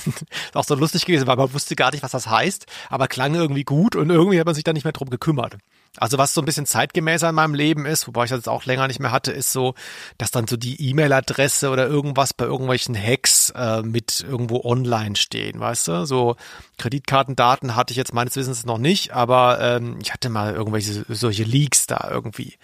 [0.54, 3.64] auch so lustig gewesen, weil man wusste gar nicht, was das heißt, aber klang irgendwie
[3.64, 5.58] gut und irgendwie hat man sich dann nicht mehr drum gekümmert.
[5.96, 8.64] Also was so ein bisschen zeitgemäßer in meinem Leben ist, wobei ich das jetzt auch
[8.64, 9.74] länger nicht mehr hatte, ist so,
[10.18, 15.58] dass dann so die E-Mail-Adresse oder irgendwas bei irgendwelchen Hacks äh, mit irgendwo online stehen,
[15.58, 16.06] weißt du?
[16.06, 16.36] So
[16.78, 21.42] Kreditkartendaten hatte ich jetzt meines Wissens noch nicht, aber ähm, ich hatte mal irgendwelche solche
[21.42, 22.56] Leaks da irgendwie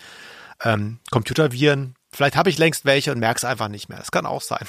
[0.62, 1.96] ähm, Computerviren.
[2.12, 3.98] Vielleicht habe ich längst welche und merke es einfach nicht mehr.
[3.98, 4.66] Das kann auch sein.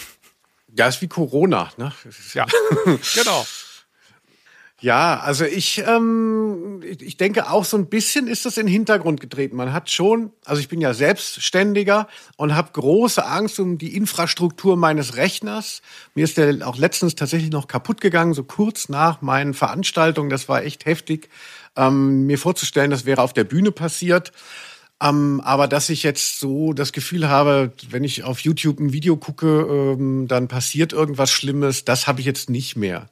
[0.75, 1.93] Ja, ist wie Corona, ne?
[2.33, 2.45] Ja,
[3.13, 3.45] genau.
[4.79, 9.19] Ja, also ich, ähm, ich denke auch so ein bisschen ist das in den Hintergrund
[9.19, 9.55] getreten.
[9.55, 14.77] Man hat schon, also ich bin ja Selbstständiger und habe große Angst um die Infrastruktur
[14.77, 15.81] meines Rechners.
[16.13, 20.29] Mir ist der auch letztens tatsächlich noch kaputt gegangen, so kurz nach meinen Veranstaltungen.
[20.29, 21.29] Das war echt heftig,
[21.75, 24.31] ähm, mir vorzustellen, das wäre auf der Bühne passiert.
[25.01, 29.17] Ähm, aber dass ich jetzt so das Gefühl habe, wenn ich auf YouTube ein Video
[29.17, 33.09] gucke, ähm, dann passiert irgendwas Schlimmes, das habe ich jetzt nicht mehr.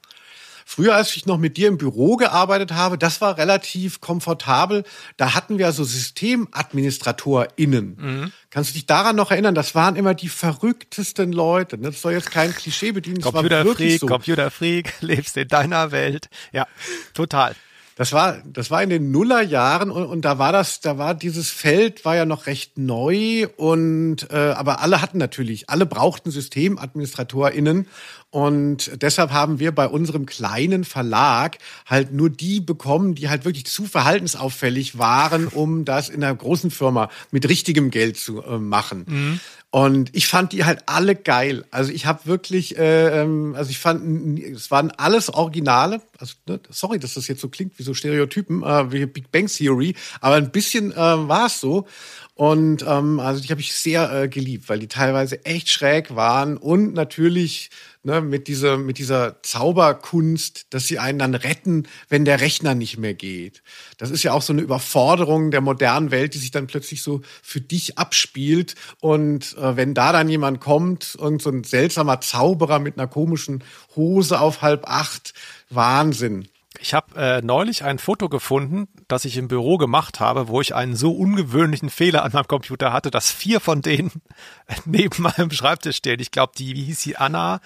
[0.68, 4.84] Früher, als ich noch mit dir im Büro gearbeitet habe, das war relativ komfortabel.
[5.16, 7.98] Da hatten wir so SystemadministratorInnen.
[7.98, 8.32] Mhm.
[8.50, 9.54] Kannst du dich daran noch erinnern?
[9.54, 11.78] Das waren immer die verrücktesten Leute.
[11.78, 13.22] Das soll jetzt kein Klischee bedienen.
[13.22, 14.08] Computerfreak, so.
[14.08, 16.30] Computerfreak, lebst in deiner Welt.
[16.52, 16.66] Ja,
[17.14, 17.56] total.
[17.96, 21.50] Das war, das war in den Nullerjahren und, und da war das, da war dieses
[21.50, 27.88] Feld war ja noch recht neu und äh, aber alle hatten natürlich, alle brauchten SystemadministratorInnen
[28.32, 33.66] und deshalb haben wir bei unserem kleinen Verlag halt nur die bekommen, die halt wirklich
[33.66, 39.06] zu verhaltensauffällig waren, um das in einer großen Firma mit richtigem Geld zu äh, machen.
[39.08, 39.40] Mhm.
[39.76, 41.66] Und ich fand die halt alle geil.
[41.70, 46.02] Also ich habe wirklich, äh, ähm, also ich fand, es waren alles Originale.
[46.18, 49.48] Also ne, sorry, dass das jetzt so klingt wie so Stereotypen, äh, wie Big Bang
[49.48, 51.88] Theory, aber ein bisschen äh, war es so.
[52.36, 56.58] Und ähm, also die habe ich sehr äh, geliebt, weil die teilweise echt schräg waren
[56.58, 57.70] und natürlich
[58.04, 62.98] ne, mit dieser, mit dieser Zauberkunst, dass sie einen dann retten, wenn der Rechner nicht
[62.98, 63.64] mehr geht.
[63.98, 67.22] Das ist ja auch so eine Überforderung der modernen Welt, die sich dann plötzlich so
[67.42, 68.76] für dich abspielt.
[69.00, 73.64] Und äh, wenn da dann jemand kommt, und so ein seltsamer Zauberer mit einer komischen
[73.96, 75.34] Hose auf halb acht,
[75.70, 76.50] Wahnsinn.
[76.80, 80.76] Ich habe äh, neulich ein Foto gefunden, das ich im Büro gemacht habe, wo ich
[80.76, 84.12] einen so ungewöhnlichen Fehler an meinem Computer hatte, dass vier von denen
[84.86, 86.20] neben meinem Schreibtisch stehen.
[86.20, 87.62] Ich glaube, die, wie hieß sie, Anna,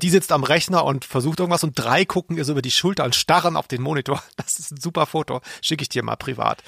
[0.00, 3.04] die sitzt am Rechner und versucht irgendwas und drei gucken ihr so über die Schulter
[3.04, 4.22] und starren auf den Monitor.
[4.36, 5.42] Das ist ein super Foto.
[5.60, 6.62] Schicke ich dir mal privat.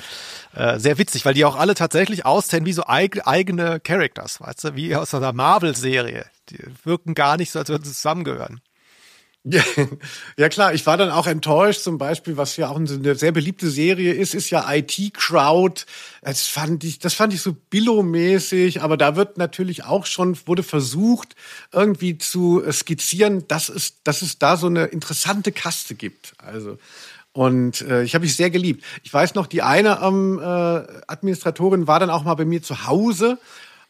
[0.54, 4.64] Äh, sehr witzig, weil die auch alle tatsächlich aussehen wie so eig eigene Characters, weißt
[4.64, 6.26] du, wie aus einer Marvel-Serie.
[6.50, 8.60] Die wirken gar nicht so, als würden sie zusammengehören.
[9.44, 9.62] Ja,
[10.36, 13.70] ja klar, ich war dann auch enttäuscht, zum Beispiel, was ja auch eine sehr beliebte
[13.70, 15.82] Serie ist, ist ja IT Crowd.
[16.22, 20.62] Das fand ich, das fand ich so billomäßig, aber da wird natürlich auch schon, wurde
[20.62, 21.34] versucht,
[21.72, 26.34] irgendwie zu skizzieren, dass es, dass es da so eine interessante Kaste gibt.
[26.38, 26.78] Also,
[27.32, 28.84] und äh, ich habe mich sehr geliebt.
[29.02, 30.44] Ich weiß noch, die eine ähm, äh,
[31.08, 33.38] Administratorin war dann auch mal bei mir zu Hause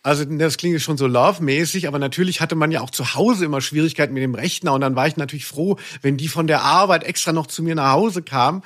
[0.03, 3.61] also das klingt schon so love-mäßig, aber natürlich hatte man ja auch zu Hause immer
[3.61, 7.05] Schwierigkeiten mit dem Rechner und dann war ich natürlich froh, wenn die von der Arbeit
[7.05, 8.63] extra noch zu mir nach Hause kam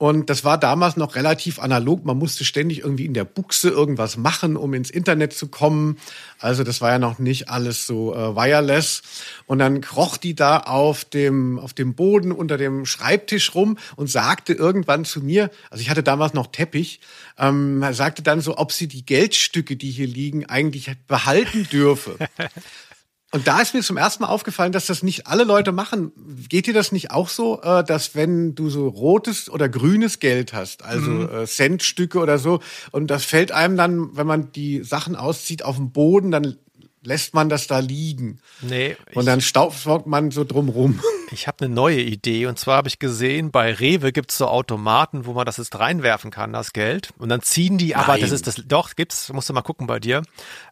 [0.00, 2.06] und das war damals noch relativ analog.
[2.06, 5.98] Man musste ständig irgendwie in der Buchse irgendwas machen, um ins Internet zu kommen.
[6.38, 9.02] Also das war ja noch nicht alles so äh, wireless.
[9.44, 14.06] Und dann kroch die da auf dem, auf dem Boden unter dem Schreibtisch rum und
[14.06, 17.00] sagte irgendwann zu mir, also ich hatte damals noch Teppich,
[17.36, 22.16] ähm, sagte dann so, ob sie die Geldstücke, die hier liegen, eigentlich behalten dürfe.
[23.32, 26.12] Und da ist mir zum ersten Mal aufgefallen, dass das nicht alle Leute machen.
[26.48, 30.52] Geht dir das nicht auch so, äh, dass wenn du so rotes oder grünes Geld
[30.52, 31.28] hast, also mhm.
[31.28, 35.76] Äh, Centstücke oder so, und das fällt einem dann, wenn man die Sachen auszieht, auf
[35.76, 36.56] den Boden, dann
[37.02, 38.40] lässt man das da liegen.
[38.60, 38.96] Nee.
[39.14, 41.00] Und dann staubsaugt man so drumrum.
[41.32, 45.26] Ich habe eine neue Idee und zwar habe ich gesehen, bei Rewe gibt's so Automaten,
[45.26, 47.10] wo man das jetzt reinwerfen kann, das Geld.
[47.18, 48.00] Und dann ziehen die, Nein.
[48.00, 50.22] aber das ist das, doch, gibt's, musst du mal gucken bei dir.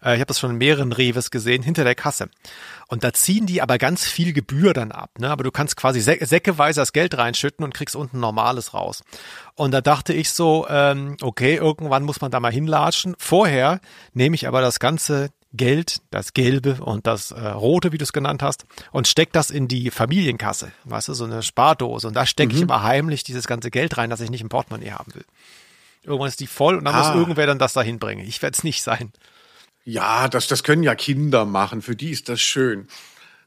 [0.02, 2.28] Äh, ich habe das schon in mehreren Rewes gesehen, hinter der Kasse.
[2.88, 5.10] Und da ziehen die aber ganz viel Gebühr dann ab.
[5.20, 5.30] Ne?
[5.30, 9.04] Aber du kannst quasi sä säckeweise das Geld reinschütten und kriegst unten normales raus.
[9.54, 13.14] Und da dachte ich so, ähm, okay, irgendwann muss man da mal hinlatschen.
[13.16, 13.80] Vorher
[14.12, 18.12] nehme ich aber das ganze Geld, das Gelbe und das äh, Rote, wie du es
[18.12, 22.08] genannt hast, und steck das in die Familienkasse, weißt du, so eine Spardose.
[22.08, 22.56] Und da stecke mhm.
[22.56, 25.24] ich immer heimlich dieses ganze Geld rein, das ich nicht im Portemonnaie haben will.
[26.04, 26.98] Irgendwann ist die voll und dann ah.
[26.98, 28.26] muss irgendwer dann das dahin bringen.
[28.26, 29.12] Ich werde es nicht sein.
[29.84, 31.80] Ja, das, das können ja Kinder machen.
[31.80, 32.88] Für die ist das schön.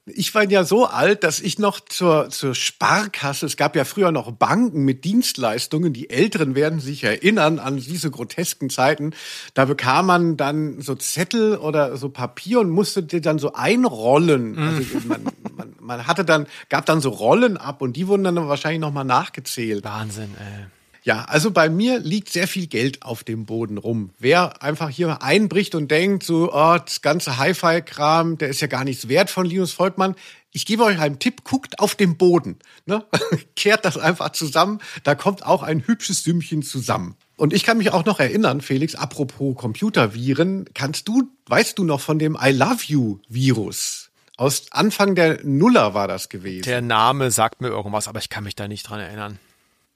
[0.08, 4.12] Ich war ja so alt, dass ich noch zur, zur Sparkasse, es gab ja früher
[4.12, 9.14] noch Banken mit Dienstleistungen, die Älteren werden sich erinnern an diese grotesken Zeiten.
[9.54, 14.58] Da bekam man dann so Zettel oder so Papier und musste die dann so einrollen.
[14.58, 15.08] Also Mhm.
[15.08, 15.24] man,
[15.56, 19.06] man, man hatte dann, gab dann so Rollen ab und die wurden dann wahrscheinlich nochmal
[19.06, 19.84] nachgezählt.
[19.84, 20.66] Wahnsinn, ey.
[21.04, 24.12] Ja, also bei mir liegt sehr viel Geld auf dem Boden rum.
[24.20, 28.84] Wer einfach hier einbricht und denkt, so, oh, das ganze Hi-Fi-Kram, der ist ja gar
[28.84, 30.16] nichts wert von Linus Volkmann.
[30.52, 32.60] Ich gebe euch einen Tipp, guckt auf den Boden.
[32.86, 33.04] Ne?
[33.56, 34.80] Kehrt das einfach zusammen.
[35.04, 37.16] Da kommt auch ein hübsches Sümmchen zusammen.
[37.36, 42.02] Und ich kann mich auch noch erinnern, Felix, apropos Computerviren, kannst du, weißt du noch
[42.02, 44.12] von dem I Love You Virus?
[44.38, 46.64] Aus Anfang der Nuller war das gewesen.
[46.64, 49.39] Der Name sagt mir irgendwas, aber ich kann mich da nicht dran erinnern.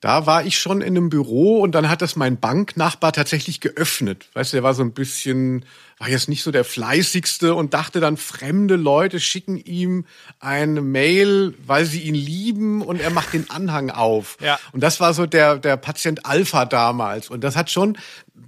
[0.02, 4.30] Da war ich schon in einem Büro und dann hat das mein Banknachbar tatsächlich geöffnet.
[4.34, 5.66] Weißt du, der war so ein bisschen,
[5.98, 10.06] war jetzt nicht so der fleißigste und dachte dann, fremde Leute schicken ihm
[10.40, 14.38] eine Mail, weil sie ihn lieben und er macht den Anhang auf.
[14.42, 14.60] Ja.
[14.74, 17.30] Und das war so der, der Patient Alpha damals.
[17.30, 17.98] Und das hat schon,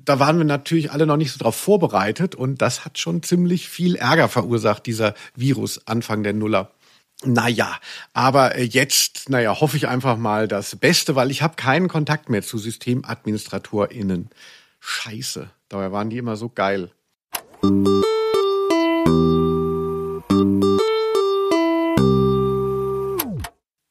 [0.05, 3.69] da waren wir natürlich alle noch nicht so drauf vorbereitet und das hat schon ziemlich
[3.69, 6.71] viel Ärger verursacht, dieser Virus Anfang der Nuller.
[7.23, 7.79] Naja,
[8.13, 12.29] aber äh, jetzt, naja, hoffe ich einfach mal das Beste, weil ich habe keinen Kontakt
[12.29, 14.29] mehr zu SystemadministratorInnen.
[14.79, 16.91] Scheiße, dabei waren die immer so geil.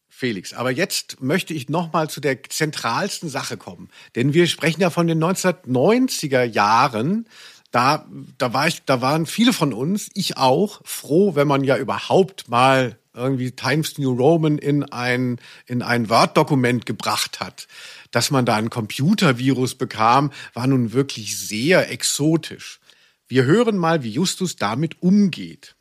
[0.08, 4.80] Felix, aber jetzt möchte ich noch mal zu der zentralsten Sache kommen, denn wir sprechen
[4.80, 7.28] ja von den 1990er Jahren.
[7.72, 8.06] Da,
[8.38, 12.48] da war ich, da waren viele von uns, ich auch, froh, wenn man ja überhaupt
[12.48, 17.66] mal irgendwie Times New Roman in ein, in ein Word-Dokument gebracht hat.
[18.10, 22.80] Dass man da ein Computervirus bekam, war nun wirklich sehr exotisch.
[23.28, 25.74] Wir hören mal, wie Justus damit umgeht.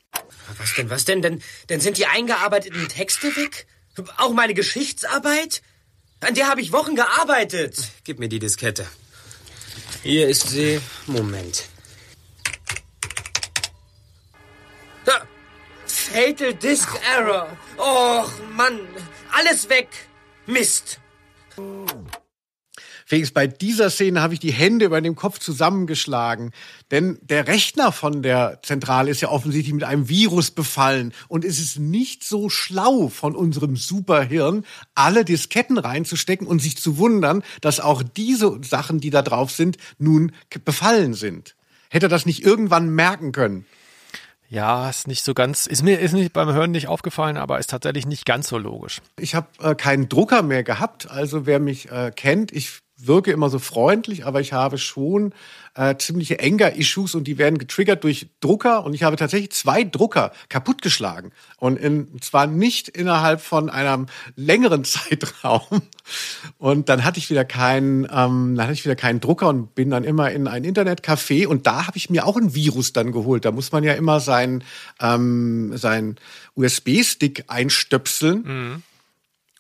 [0.57, 1.21] Was denn, was denn?
[1.21, 3.67] Denn, denn sind die eingearbeiteten Texte weg?
[4.17, 5.61] Auch meine Geschichtsarbeit?
[6.21, 7.77] An der habe ich Wochen gearbeitet.
[8.03, 8.87] Gib mir die Diskette.
[10.03, 10.79] Hier ist sie.
[11.05, 11.65] Moment.
[16.07, 17.47] Fatal Disk Error.
[17.77, 18.79] Och, Mann.
[19.31, 19.87] Alles weg.
[20.45, 20.99] Mist.
[23.07, 26.51] Felix, bei dieser Szene habe ich die Hände über dem Kopf zusammengeschlagen.
[26.91, 31.13] Denn der Rechner von der Zentrale ist ja offensichtlich mit einem Virus befallen.
[31.27, 36.97] Und es ist nicht so schlau von unserem Superhirn, alle Disketten reinzustecken und sich zu
[36.97, 40.31] wundern, dass auch diese Sachen, die da drauf sind, nun
[40.63, 41.55] befallen sind.
[41.89, 43.65] Hätte er das nicht irgendwann merken können?
[44.55, 47.71] Ja, ist nicht so ganz, ist mir ist nicht beim Hören nicht aufgefallen, aber ist
[47.71, 49.01] tatsächlich nicht ganz so logisch.
[49.19, 51.11] Ich habe äh, keinen Drucker mehr gehabt.
[51.11, 55.33] Also wer mich äh, kennt, ich wirke immer so freundlich, aber ich habe schon
[55.75, 58.83] äh, ziemliche Anger-Issues und die werden getriggert durch Drucker.
[58.85, 61.31] Und ich habe tatsächlich zwei Drucker kaputtgeschlagen.
[61.57, 65.81] Und in, zwar nicht innerhalb von einem längeren Zeitraum.
[66.57, 69.89] Und dann hatte ich wieder keinen, ähm, dann hatte ich wieder keinen Drucker und bin
[69.89, 71.45] dann immer in ein Internetcafé.
[71.45, 73.45] Und da habe ich mir auch ein Virus dann geholt.
[73.45, 74.63] Da muss man ja immer sein
[75.01, 76.15] ähm, sein
[76.55, 78.83] USB-Stick einstöpseln.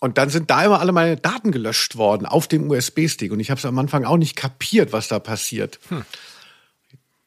[0.05, 3.31] Und dann sind da immer alle meine Daten gelöscht worden auf dem USB-Stick.
[3.31, 5.79] Und ich habe es am Anfang auch nicht kapiert, was da passiert.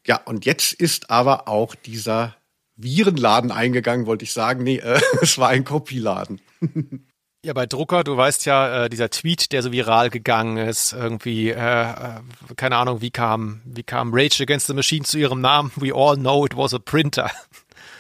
[0.06, 2.36] Ja, und jetzt ist aber auch dieser
[2.76, 4.62] Virenladen eingegangen, wollte ich sagen.
[4.62, 6.40] Nee, äh, es war ein Kopieladen.
[7.44, 11.50] Ja, bei Drucker, du weißt ja, äh, dieser Tweet, der so viral gegangen ist, irgendwie,
[11.50, 12.20] äh, äh,
[12.56, 15.70] keine Ahnung, wie kam, wie kam Rage Against the Machine zu ihrem Namen?
[15.76, 17.30] We all know it was a printer.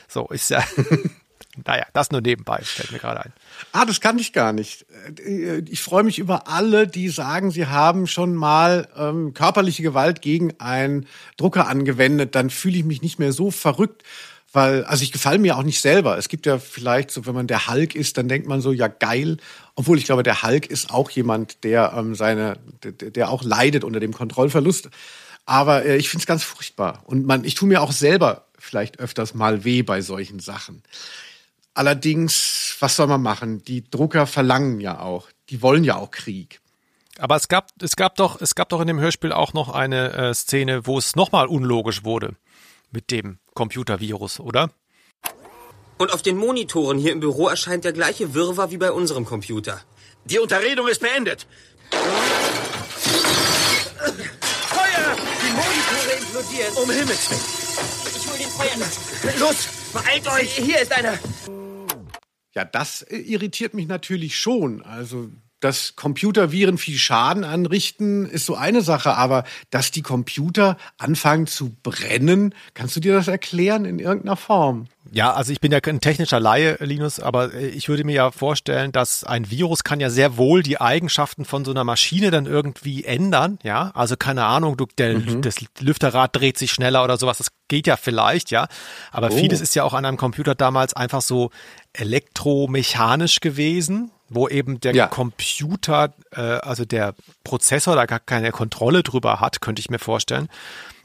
[0.08, 0.64] So ist ja.
[1.66, 3.32] Naja, das nur nebenbei, fällt mir gerade ein.
[3.72, 4.86] Ah, das kann ich gar nicht.
[5.24, 10.22] Äh, Ich freue mich über alle, die sagen, sie haben schon mal ähm, körperliche Gewalt
[10.22, 11.06] gegen einen
[11.36, 12.34] Drucker angewendet.
[12.34, 14.02] Dann fühle ich mich nicht mehr so verrückt,
[14.52, 16.16] weil, also ich gefalle mir auch nicht selber.
[16.18, 18.88] Es gibt ja vielleicht so, wenn man der Hulk ist, dann denkt man so, ja
[18.88, 19.36] geil.
[19.74, 23.84] Obwohl ich glaube, der Hulk ist auch jemand, der ähm, seine, der, der auch leidet
[23.84, 24.88] unter dem Kontrollverlust.
[25.44, 27.02] Aber äh, ich finde es ganz furchtbar.
[27.06, 30.82] Und man, ich tue mir auch selber vielleicht öfters mal weh bei solchen Sachen.
[31.78, 33.62] Allerdings, was soll man machen?
[33.62, 35.28] Die Drucker verlangen ja auch.
[35.48, 36.60] Die wollen ja auch Krieg.
[37.20, 40.12] Aber es gab, es gab doch, es gab doch in dem Hörspiel auch noch eine
[40.12, 42.34] äh, Szene, wo es nochmal unlogisch wurde
[42.90, 44.70] mit dem Computervirus, oder?
[45.98, 49.80] Und auf den Monitoren hier im Büro erscheint der gleiche Wirrwarr wie bei unserem Computer.
[50.24, 51.46] Die Unterredung ist beendet.
[54.72, 55.16] Feuer!
[55.46, 56.74] Die Monitore implodieren.
[56.74, 57.40] Um Himmels Willen.
[58.16, 59.38] Ich hol den Feuerlöscher.
[59.38, 60.56] Los, beeilt euch.
[60.56, 61.16] Hier ist einer.
[62.58, 64.82] Ja, das äh, irritiert mich natürlich schon.
[64.82, 65.30] Also
[65.60, 71.74] dass Computerviren viel Schaden anrichten, ist so eine Sache, aber dass die Computer anfangen zu
[71.82, 74.86] brennen, kannst du dir das erklären in irgendeiner Form?
[75.10, 78.30] Ja, also ich bin ja ein technischer Laie, Linus, aber äh, ich würde mir ja
[78.30, 82.46] vorstellen, dass ein Virus kann ja sehr wohl die Eigenschaften von so einer Maschine dann
[82.46, 83.90] irgendwie ändern, ja.
[83.94, 85.40] Also keine Ahnung, du, der, mhm.
[85.42, 88.68] das Lüfterrad dreht sich schneller oder sowas, das geht ja vielleicht, ja.
[89.10, 89.36] Aber oh.
[89.36, 91.50] vieles ist ja auch an einem Computer damals einfach so
[91.94, 95.06] elektromechanisch gewesen, wo eben der ja.
[95.06, 97.14] Computer, äh, also der
[97.44, 100.48] Prozessor da gar keine Kontrolle drüber hat, könnte ich mir vorstellen.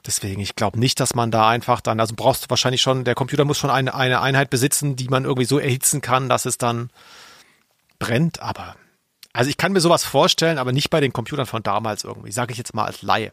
[0.05, 3.15] Deswegen, ich glaube nicht, dass man da einfach dann, also brauchst du wahrscheinlich schon, der
[3.15, 6.57] Computer muss schon eine, eine Einheit besitzen, die man irgendwie so erhitzen kann, dass es
[6.57, 6.89] dann
[7.99, 8.41] brennt.
[8.41, 8.75] Aber,
[9.31, 12.51] also ich kann mir sowas vorstellen, aber nicht bei den Computern von damals irgendwie, sage
[12.51, 13.31] ich jetzt mal als Laie.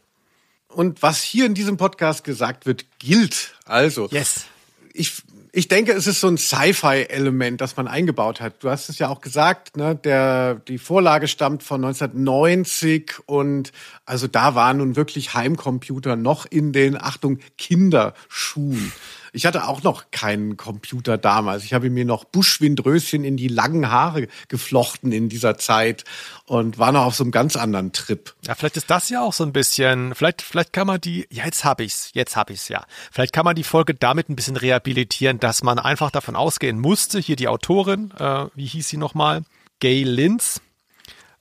[0.69, 3.55] Und was hier in diesem Podcast gesagt wird, gilt.
[3.65, 4.45] Also, yes.
[4.93, 5.21] ich
[5.53, 8.63] ich denke, es ist so ein Sci-Fi-Element, das man eingebaut hat.
[8.63, 9.95] Du hast es ja auch gesagt, ne?
[9.95, 13.73] Der, die Vorlage stammt von 1990 und
[14.05, 18.93] also da waren nun wirklich Heimcomputer noch in den, Achtung, Kinderschuhen.
[19.33, 21.63] Ich hatte auch noch keinen Computer damals.
[21.63, 26.03] Ich habe mir noch Buschwindröschen in die langen Haare geflochten in dieser Zeit
[26.45, 28.33] und war noch auf so einem ganz anderen Trip.
[28.45, 31.45] Ja, vielleicht ist das ja auch so ein bisschen, vielleicht, vielleicht kann man die, ja,
[31.45, 32.83] jetzt hab ich's, jetzt hab ich's, ja.
[33.11, 37.19] Vielleicht kann man die Folge damit ein bisschen rehabilitieren, dass man einfach davon ausgehen musste,
[37.19, 39.43] hier die Autorin, äh, wie hieß sie nochmal?
[39.79, 40.61] Gay Linz,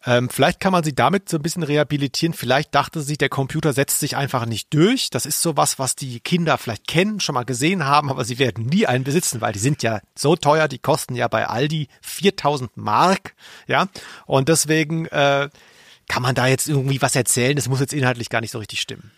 [0.07, 2.33] ähm, vielleicht kann man sie damit so ein bisschen rehabilitieren.
[2.33, 5.11] Vielleicht dachte sie, der Computer setzt sich einfach nicht durch.
[5.11, 8.67] Das ist sowas, was die Kinder vielleicht kennen, schon mal gesehen haben, aber sie werden
[8.67, 10.69] nie einen besitzen, weil die sind ja so teuer.
[10.69, 13.35] Die kosten ja bei Aldi 4000 Mark.
[13.67, 13.89] Ja,
[14.27, 15.51] und deswegen äh,
[16.09, 17.57] kann man da jetzt irgendwie was erzählen.
[17.57, 19.13] Das muss jetzt inhaltlich gar nicht so richtig stimmen.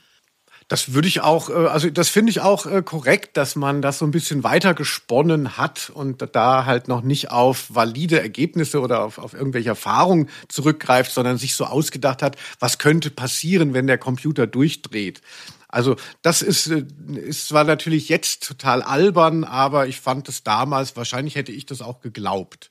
[0.72, 3.98] Das würde ich auch, äh, also das finde ich auch äh, korrekt, dass man das
[3.98, 9.04] so ein bisschen weiter gesponnen hat und da halt noch nicht auf valide Ergebnisse oder
[9.04, 13.98] auf, auf irgendwelche Erfahrungen zurückgreift, sondern sich so ausgedacht hat, was könnte passieren, wenn der
[13.98, 15.20] Computer durchdreht.
[15.68, 20.96] Also das ist, äh, ist zwar natürlich jetzt total albern, aber ich fand es damals,
[20.96, 22.70] wahrscheinlich hätte ich das auch geglaubt.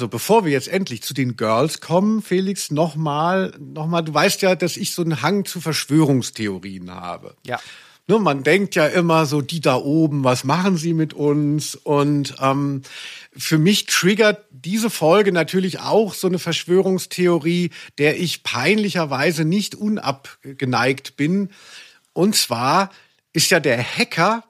[0.00, 4.54] Also bevor wir jetzt endlich zu den Girls kommen, Felix, nochmal, nochmal, du weißt ja,
[4.54, 7.36] dass ich so einen Hang zu Verschwörungstheorien habe.
[7.44, 7.60] Ja.
[8.06, 11.74] Ne, man denkt ja immer so, die da oben, was machen sie mit uns?
[11.74, 12.80] Und ähm,
[13.36, 21.18] für mich triggert diese Folge natürlich auch so eine Verschwörungstheorie, der ich peinlicherweise nicht unabgeneigt
[21.18, 21.50] bin.
[22.14, 22.88] Und zwar
[23.34, 24.44] ist ja der Hacker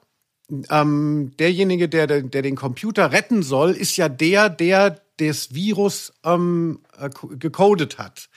[0.69, 6.79] ähm, derjenige, der, der den Computer retten soll, ist ja der, der das Virus ähm,
[6.99, 8.29] äh, gecodet hat.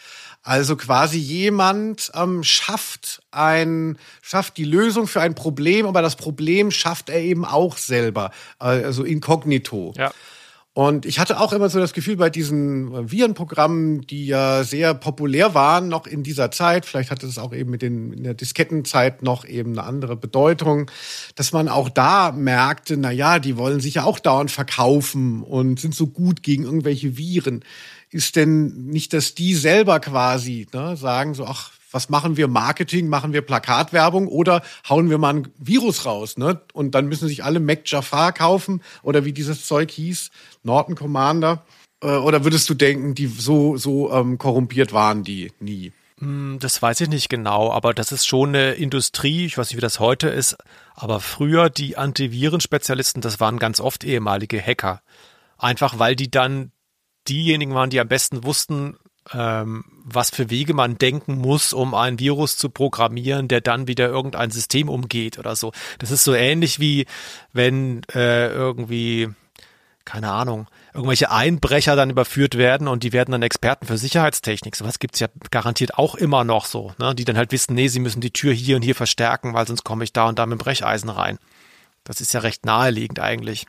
[0.43, 6.71] Also quasi jemand ähm, schafft ein, schafft die Lösung für ein Problem, aber das Problem
[6.71, 8.31] schafft er eben auch selber,
[8.61, 9.95] äh, also inkognito.
[9.97, 10.13] Ja.
[10.75, 15.55] Und ich hatte auch immer so das Gefühl bei diesen Virenprogrammen, die ja sehr populär
[15.55, 19.23] waren noch in dieser Zeit, vielleicht hatte es auch eben mit den, in der Diskettenzeit
[19.23, 20.91] noch eben eine andere Bedeutung,
[21.37, 25.79] dass man auch da merkte, na ja, die wollen sich ja auch dauernd verkaufen und
[25.79, 27.65] sind so gut gegen irgendwelche Viren.
[28.11, 33.09] Ist denn nicht, dass die selber quasi ne, sagen so, ach, was machen wir Marketing,
[33.09, 36.61] machen wir Plakatwerbung oder hauen wir mal ein Virus raus, ne?
[36.73, 40.31] Und dann müssen sich alle Mac Jafar kaufen oder wie dieses Zeug hieß,
[40.65, 41.65] Norton Commander.
[42.03, 45.93] Äh, oder würdest du denken, die so, so ähm, korrumpiert waren die nie?
[46.19, 49.77] Hm, das weiß ich nicht genau, aber das ist schon eine Industrie, ich weiß nicht,
[49.77, 50.57] wie das heute ist,
[50.95, 55.01] aber früher die Antivirenspezialisten, das waren ganz oft ehemalige Hacker.
[55.59, 56.73] Einfach weil die dann
[57.29, 58.97] diejenigen waren, die am besten wussten,
[59.33, 64.09] ähm, was für Wege man denken muss, um ein Virus zu programmieren, der dann wieder
[64.09, 65.73] irgendein System umgeht oder so.
[65.99, 67.07] Das ist so ähnlich wie
[67.53, 69.31] wenn äh, irgendwie,
[70.05, 74.77] keine Ahnung, irgendwelche Einbrecher dann überführt werden und die werden dann Experten für Sicherheitstechnik.
[74.77, 77.15] Sowas gibt's ja garantiert auch immer noch so, ne?
[77.15, 79.85] die dann halt wissen, nee, sie müssen die Tür hier und hier verstärken, weil sonst
[79.85, 81.39] komme ich da und da mit dem Brecheisen rein.
[82.05, 83.67] Das ist ja recht naheliegend eigentlich.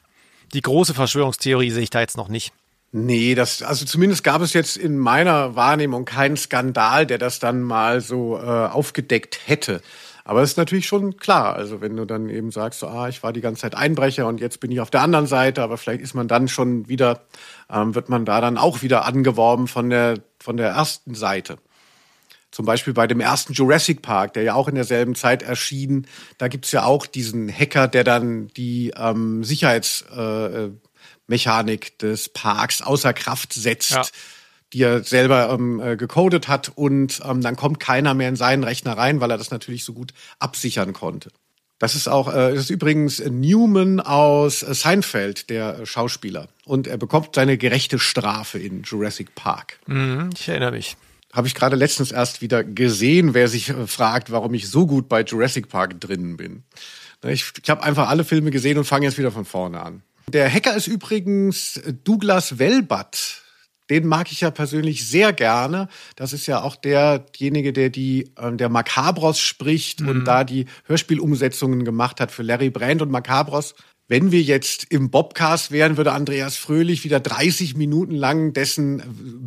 [0.54, 2.52] Die große Verschwörungstheorie sehe ich da jetzt noch nicht.
[2.98, 7.62] Nee, das, also zumindest gab es jetzt in meiner Wahrnehmung keinen Skandal, der das dann
[7.62, 9.82] mal so äh, aufgedeckt hätte.
[10.24, 13.22] Aber es ist natürlich schon klar, also wenn du dann eben sagst, so, ah, ich
[13.22, 16.00] war die ganze Zeit Einbrecher und jetzt bin ich auf der anderen Seite, aber vielleicht
[16.00, 17.24] ist man dann schon wieder,
[17.70, 21.58] ähm, wird man da dann auch wieder angeworben von der, von der ersten Seite.
[22.50, 26.48] Zum Beispiel bei dem ersten Jurassic Park, der ja auch in derselben Zeit erschien, da
[26.48, 30.70] gibt's ja auch diesen Hacker, der dann die ähm, Sicherheits, äh,
[31.28, 33.92] Mechanik des Parks außer Kraft setzt.
[33.92, 34.04] Ja
[34.74, 38.66] die er selber ähm, äh, gecodet hat und ähm, dann kommt keiner mehr in seinen
[38.66, 41.30] Rechner rein, weil er das natürlich so gut absichern konnte.
[41.80, 46.48] Das ist auch, äh, das ist übrigens Newman aus äh, Seinfeld, der Schauspieler.
[46.66, 49.80] Und er bekommt seine gerechte Strafe in Jurassic Park.
[49.88, 50.98] Mhm, ich erinnere mich.
[51.34, 55.10] Habe ich gerade letztens erst wieder gesehen, wer sich äh, fragt, warum ich so gut
[55.10, 56.64] bei Jurassic Park drinnen bin.
[57.24, 60.04] Ich, ich habe einfach alle Filme gesehen und fange jetzt wieder von vorne an.
[60.32, 63.44] Der Hacker ist übrigens Douglas Welbert.
[63.90, 65.88] Den mag ich ja persönlich sehr gerne.
[66.16, 70.10] Das ist ja auch derjenige, der die äh, der Macabros spricht mhm.
[70.10, 73.76] und da die Hörspielumsetzungen gemacht hat für Larry Brand und Macabros
[74.08, 79.02] wenn wir jetzt im Bobcast wären, würde Andreas Fröhlich wieder 30 Minuten lang dessen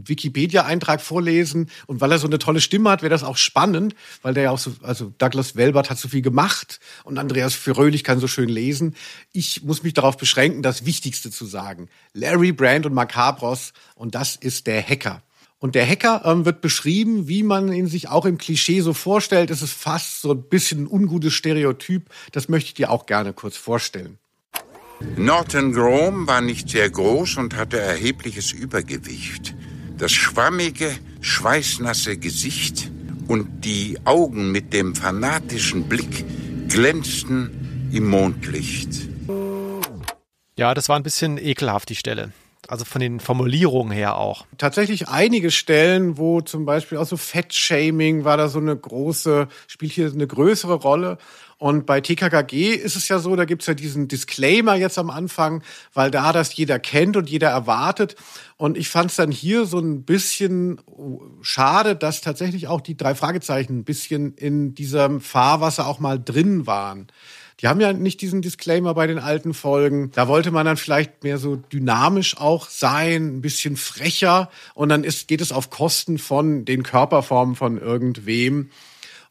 [0.04, 1.70] Wikipedia-Eintrag vorlesen.
[1.86, 4.50] Und weil er so eine tolle Stimme hat, wäre das auch spannend, weil der ja
[4.50, 8.48] auch so, also Douglas Welbert hat so viel gemacht und Andreas Fröhlich kann so schön
[8.48, 8.96] lesen.
[9.32, 11.88] Ich muss mich darauf beschränken, das Wichtigste zu sagen.
[12.12, 15.22] Larry Brand und Macabros und das ist der Hacker.
[15.60, 19.50] Und der Hacker ähm, wird beschrieben, wie man ihn sich auch im Klischee so vorstellt.
[19.50, 22.10] Es ist fast so ein bisschen ein ungutes Stereotyp.
[22.32, 24.18] Das möchte ich dir auch gerne kurz vorstellen.
[25.16, 29.54] Norton Grom war nicht sehr groß und hatte erhebliches Übergewicht.
[29.96, 30.90] Das schwammige,
[31.20, 32.90] schweißnasse Gesicht
[33.28, 36.24] und die Augen mit dem fanatischen Blick
[36.68, 39.08] glänzten im Mondlicht.
[40.56, 42.32] Ja, das war ein bisschen ekelhaft, die Stelle.
[42.66, 44.46] Also von den Formulierungen her auch.
[44.58, 49.92] Tatsächlich einige Stellen, wo zum Beispiel auch so Fettshaming war da so eine große, spielt
[49.92, 51.16] hier eine größere Rolle.
[51.58, 55.64] Und bei TKKG ist es ja so, da gibt's ja diesen Disclaimer jetzt am Anfang,
[55.92, 58.14] weil da das jeder kennt und jeder erwartet.
[58.56, 60.80] Und ich fand es dann hier so ein bisschen
[61.42, 66.68] schade, dass tatsächlich auch die drei Fragezeichen ein bisschen in diesem Fahrwasser auch mal drin
[66.68, 67.08] waren.
[67.60, 70.12] Die haben ja nicht diesen Disclaimer bei den alten Folgen.
[70.12, 74.48] Da wollte man dann vielleicht mehr so dynamisch auch sein, ein bisschen frecher.
[74.74, 78.70] Und dann ist, geht es auf Kosten von den Körperformen von irgendwem.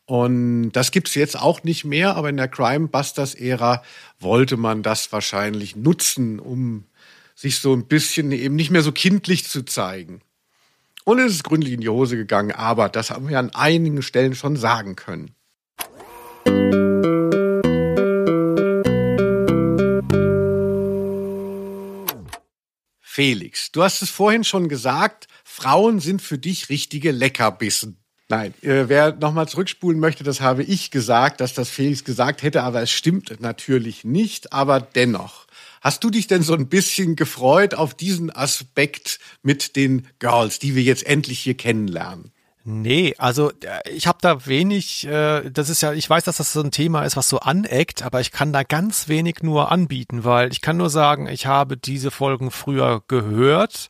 [0.07, 3.83] Und das gibt's jetzt auch nicht mehr, aber in der Crime Busters Ära
[4.21, 6.85] wollte man das wahrscheinlich nutzen, um
[7.35, 10.21] sich so ein bisschen eben nicht mehr so kindlich zu zeigen.
[11.03, 14.33] Und es ist gründlich in die Hose gegangen, aber das haben wir an einigen Stellen
[14.33, 15.35] schon sagen können.
[23.01, 27.97] Felix, du hast es vorhin schon gesagt, Frauen sind für dich richtige Leckerbissen.
[28.29, 32.63] Nein, äh, wer nochmal zurückspulen möchte, das habe ich gesagt, dass das Felix gesagt hätte,
[32.63, 35.47] aber es stimmt natürlich nicht, aber dennoch.
[35.79, 40.75] Hast du dich denn so ein bisschen gefreut auf diesen Aspekt mit den Girls, die
[40.75, 42.31] wir jetzt endlich hier kennenlernen?
[42.65, 46.51] Nee, also äh, ich habe da wenig, äh, das ist ja, ich weiß, dass das
[46.51, 50.25] so ein Thema ist, was so aneckt, aber ich kann da ganz wenig nur anbieten,
[50.25, 53.89] weil ich kann nur sagen, ich habe diese Folgen früher gehört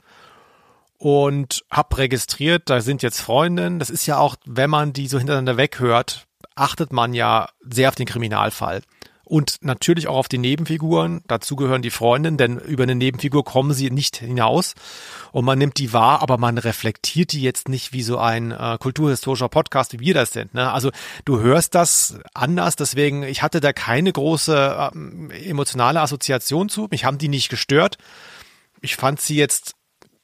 [0.97, 3.79] und habe registriert, da sind jetzt Freundinnen.
[3.79, 7.95] Das ist ja auch, wenn man die so hintereinander weghört, achtet man ja sehr auf
[7.95, 8.81] den Kriminalfall.
[9.23, 11.21] Und natürlich auch auf die Nebenfiguren.
[11.27, 14.73] Dazu gehören die Freundinnen, denn über eine Nebenfigur kommen sie nicht hinaus.
[15.33, 18.77] Und man nimmt die wahr, aber man reflektiert die jetzt nicht wie so ein äh,
[18.79, 20.53] kulturhistorischer Podcast, wie wir das sind.
[20.53, 20.71] Ne?
[20.71, 20.91] Also
[21.25, 26.87] du hörst das anders, deswegen, ich hatte da keine große äh, emotionale Assoziation zu.
[26.89, 27.97] Mich haben die nicht gestört.
[28.79, 29.76] Ich fand sie jetzt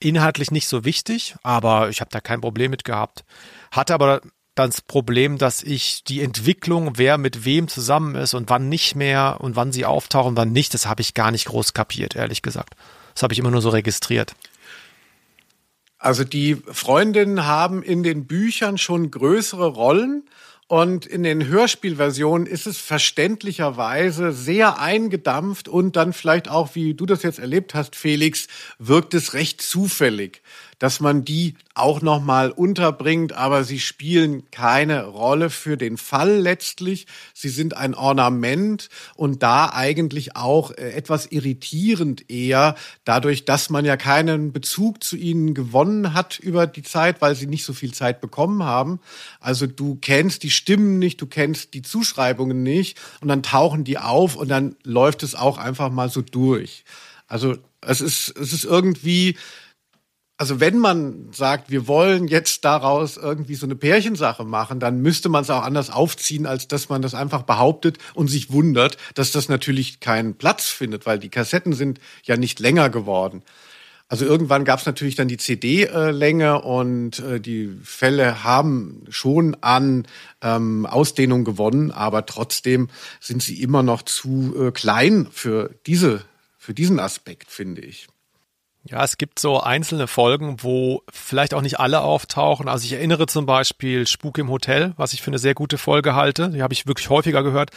[0.03, 3.23] inhaltlich nicht so wichtig, aber ich habe da kein Problem mit gehabt.
[3.71, 4.21] Hatte aber
[4.55, 9.37] das Problem, dass ich die Entwicklung, wer mit wem zusammen ist und wann nicht mehr
[9.39, 12.75] und wann sie auftauchen, wann nicht, das habe ich gar nicht groß kapiert, ehrlich gesagt.
[13.15, 14.35] Das habe ich immer nur so registriert.
[15.97, 20.23] Also die Freundinnen haben in den Büchern schon größere Rollen
[20.73, 27.05] und in den Hörspielversionen ist es verständlicherweise sehr eingedampft und dann vielleicht auch, wie du
[27.05, 28.47] das jetzt erlebt hast, Felix,
[28.79, 30.41] wirkt es recht zufällig
[30.83, 36.39] dass man die auch noch mal unterbringt, aber sie spielen keine Rolle für den Fall
[36.41, 37.07] letztlich.
[37.33, 42.75] Sie sind ein Ornament und da eigentlich auch äh, etwas irritierend eher,
[43.05, 47.47] dadurch, dass man ja keinen Bezug zu ihnen gewonnen hat über die Zeit, weil sie
[47.47, 48.99] nicht so viel Zeit bekommen haben.
[49.39, 53.99] Also du kennst die Stimmen nicht, du kennst die Zuschreibungen nicht und dann tauchen die
[53.99, 56.83] auf und dann läuft es auch einfach mal so durch.
[57.29, 59.37] Also es ist, es ist irgendwie
[60.37, 65.29] also wenn man sagt, wir wollen jetzt daraus irgendwie so eine Pärchensache machen, dann müsste
[65.29, 69.31] man es auch anders aufziehen, als dass man das einfach behauptet und sich wundert, dass
[69.31, 73.43] das natürlich keinen Platz findet, weil die Kassetten sind ja nicht länger geworden.
[74.09, 80.05] Also irgendwann gab es natürlich dann die CD-Länge und äh, die Fälle haben schon an
[80.41, 86.25] ähm, Ausdehnung gewonnen, aber trotzdem sind sie immer noch zu äh, klein für diese,
[86.57, 88.07] für diesen Aspekt, finde ich.
[88.85, 92.67] Ja, es gibt so einzelne Folgen, wo vielleicht auch nicht alle auftauchen.
[92.67, 96.15] Also ich erinnere zum Beispiel Spuk im Hotel, was ich für eine sehr gute Folge
[96.15, 96.49] halte.
[96.49, 97.71] Die habe ich wirklich häufiger gehört.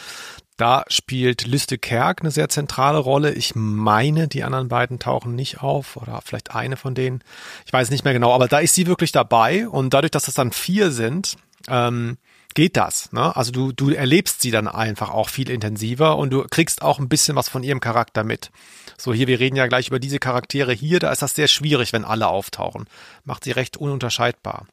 [0.57, 3.31] Da spielt Liste Kerk eine sehr zentrale Rolle.
[3.31, 7.23] Ich meine, die anderen beiden tauchen nicht auf oder vielleicht eine von denen.
[7.65, 10.33] Ich weiß nicht mehr genau, aber da ist sie wirklich dabei und dadurch, dass es
[10.33, 11.37] dann vier sind,
[11.69, 12.17] ähm,
[12.57, 13.11] geht das.
[13.11, 13.35] Ne?
[13.35, 17.07] Also du, du erlebst sie dann einfach auch viel intensiver und du kriegst auch ein
[17.07, 18.49] bisschen was von ihrem Charakter mit.
[18.97, 21.93] So hier, wir reden ja gleich über diese Charaktere hier, da ist das sehr schwierig,
[21.93, 22.85] wenn alle auftauchen.
[23.25, 24.65] Macht sie recht ununterscheidbar.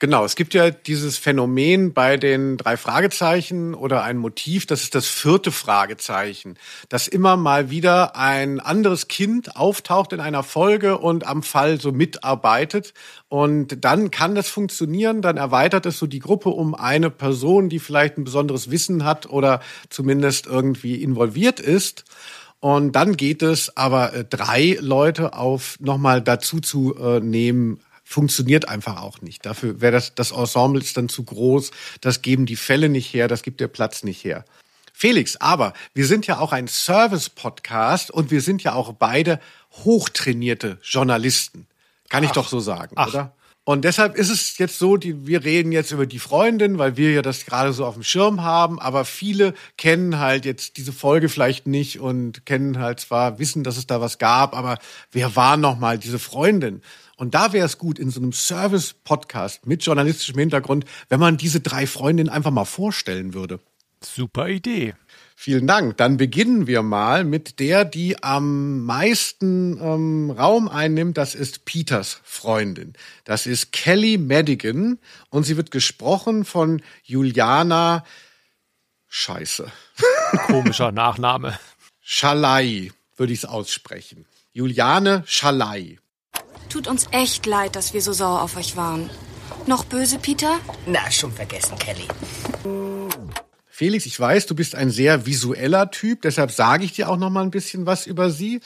[0.00, 4.94] Genau, es gibt ja dieses Phänomen bei den drei Fragezeichen oder ein Motiv, das ist
[4.94, 6.56] das vierte Fragezeichen,
[6.88, 11.90] dass immer mal wieder ein anderes Kind auftaucht in einer Folge und am Fall so
[11.90, 12.94] mitarbeitet.
[13.26, 17.80] Und dann kann das funktionieren, dann erweitert es so die Gruppe um eine Person, die
[17.80, 22.04] vielleicht ein besonderes Wissen hat oder zumindest irgendwie involviert ist.
[22.60, 28.70] Und dann geht es aber äh, drei Leute auf nochmal dazu zu äh, nehmen, funktioniert
[28.70, 29.44] einfach auch nicht.
[29.44, 33.28] Dafür wäre das, das Ensemble ist dann zu groß, das geben die Fälle nicht her,
[33.28, 34.46] das gibt der Platz nicht her.
[34.94, 39.40] Felix, aber wir sind ja auch ein Service-Podcast und wir sind ja auch beide
[39.84, 41.66] hochtrainierte Journalisten.
[42.08, 43.08] Kann ich doch so sagen, ach.
[43.08, 43.34] oder?
[43.68, 47.12] Und deshalb ist es jetzt so, die, wir reden jetzt über die Freundin, weil wir
[47.12, 51.28] ja das gerade so auf dem Schirm haben, aber viele kennen halt jetzt diese Folge
[51.28, 54.78] vielleicht nicht und kennen halt zwar, wissen, dass es da was gab, aber
[55.12, 56.80] wer war nochmal diese Freundin?
[57.18, 61.60] Und da wäre es gut in so einem Service-Podcast mit journalistischem Hintergrund, wenn man diese
[61.60, 63.60] drei Freundinnen einfach mal vorstellen würde.
[64.02, 64.94] Super Idee.
[65.40, 65.96] Vielen Dank.
[65.98, 71.16] Dann beginnen wir mal mit der, die am meisten ähm, Raum einnimmt.
[71.16, 72.94] Das ist Peters Freundin.
[73.22, 74.98] Das ist Kelly Madigan
[75.30, 78.04] und sie wird gesprochen von Juliana
[79.06, 79.70] Scheiße.
[80.48, 81.56] Komischer Nachname.
[82.00, 84.26] Schalai würde ich es aussprechen.
[84.52, 86.00] Juliane Schalai.
[86.68, 89.08] Tut uns echt leid, dass wir so sauer auf euch waren.
[89.66, 90.58] Noch böse, Peter?
[90.86, 92.08] Na, schon vergessen, Kelly.
[93.78, 97.30] Felix, ich weiß, du bist ein sehr visueller Typ, deshalb sage ich dir auch noch
[97.30, 98.58] mal ein bisschen was über sie.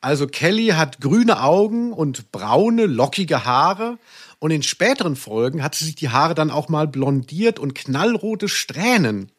[0.00, 3.96] Also Kelly hat grüne Augen und braune, lockige Haare
[4.40, 8.48] und in späteren Folgen hat sie sich die Haare dann auch mal blondiert und knallrote
[8.48, 9.30] Strähnen.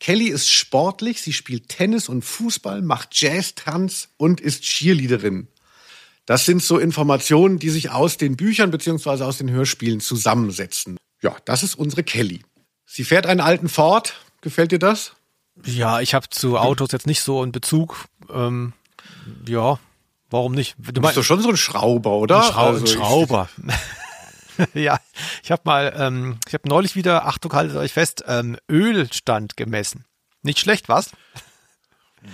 [0.00, 5.46] Kelly ist sportlich, sie spielt Tennis und Fußball, macht Jazz-Tanz und ist Cheerleaderin.
[6.24, 10.96] Das sind so Informationen, die sich aus den Büchern beziehungsweise aus den Hörspielen zusammensetzen.
[11.22, 12.42] Ja, das ist unsere Kelly.
[12.84, 14.25] Sie fährt einen alten Ford.
[14.40, 15.12] Gefällt dir das?
[15.64, 18.04] Ja, ich habe zu Autos jetzt nicht so einen Bezug.
[18.30, 18.74] Ähm,
[19.48, 19.78] ja,
[20.30, 20.76] warum nicht?
[20.78, 22.42] Du, bist doch schon so ein Schrauber, oder?
[22.42, 23.48] Ein, Schrau also ein Schrauber.
[24.74, 24.98] ja,
[25.42, 30.04] ich habe mal, ähm, ich habe neulich wieder, Achtung, haltet euch fest, ähm, Ölstand gemessen.
[30.42, 31.10] Nicht schlecht, was?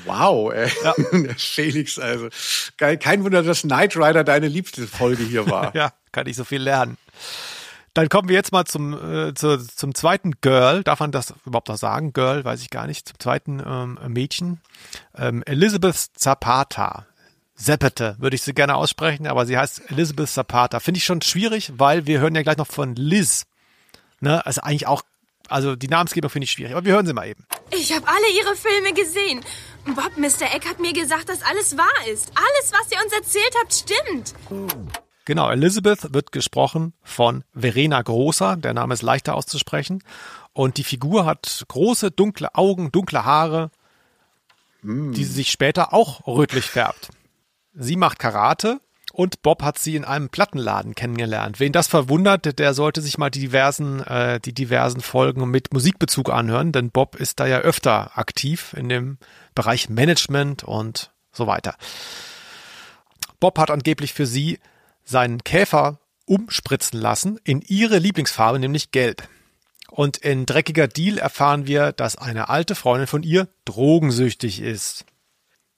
[0.05, 0.71] Wow, ey.
[0.83, 0.95] Ja.
[1.37, 2.29] Felix, also.
[2.77, 5.75] Kein Wunder, dass Knight Rider deine liebste Folge hier war.
[5.75, 6.97] ja, kann ich so viel lernen.
[7.95, 10.83] Dann kommen wir jetzt mal zum, äh, zu, zum zweiten Girl.
[10.83, 12.13] Darf man das überhaupt noch sagen?
[12.13, 13.09] Girl, weiß ich gar nicht.
[13.09, 14.61] Zum zweiten ähm, Mädchen.
[15.17, 17.07] Ähm, Elizabeth Zapata.
[17.55, 20.81] Zeppete würde ich sie gerne aussprechen, aber sie heißt Elizabeth Zapata.
[20.81, 23.45] Finde ich schon schwierig, weil wir hören ja gleich noch von Liz.
[24.21, 24.45] Ne?
[24.45, 25.03] Also eigentlich auch
[25.49, 27.45] also die Namensgebung finde ich schwierig, aber wir hören sie mal eben.
[27.71, 29.45] Ich habe alle ihre Filme gesehen.
[29.85, 30.55] Bob, Mr.
[30.55, 32.33] Eck hat mir gesagt, dass alles wahr ist.
[32.35, 35.02] Alles, was ihr uns erzählt habt, stimmt.
[35.25, 38.57] Genau, Elizabeth wird gesprochen von Verena Großer.
[38.57, 40.03] Der Name ist leichter auszusprechen.
[40.53, 43.71] Und die Figur hat große, dunkle Augen, dunkle Haare,
[44.83, 45.13] mm.
[45.13, 47.11] die sich später auch rötlich färbt.
[47.75, 48.81] Sie macht Karate
[49.13, 51.61] und Bob hat sie in einem Plattenladen kennengelernt.
[51.61, 56.31] Wen das verwundert, der sollte sich mal die diversen, äh, die diversen Folgen mit Musikbezug
[56.31, 59.19] anhören, denn Bob ist da ja öfter aktiv in dem
[59.55, 61.77] Bereich Management und so weiter.
[63.39, 64.59] Bob hat angeblich für sie
[65.13, 69.29] seinen Käfer umspritzen lassen in ihre Lieblingsfarbe, nämlich gelb.
[69.89, 75.05] Und in Dreckiger Deal erfahren wir, dass eine alte Freundin von ihr drogensüchtig ist.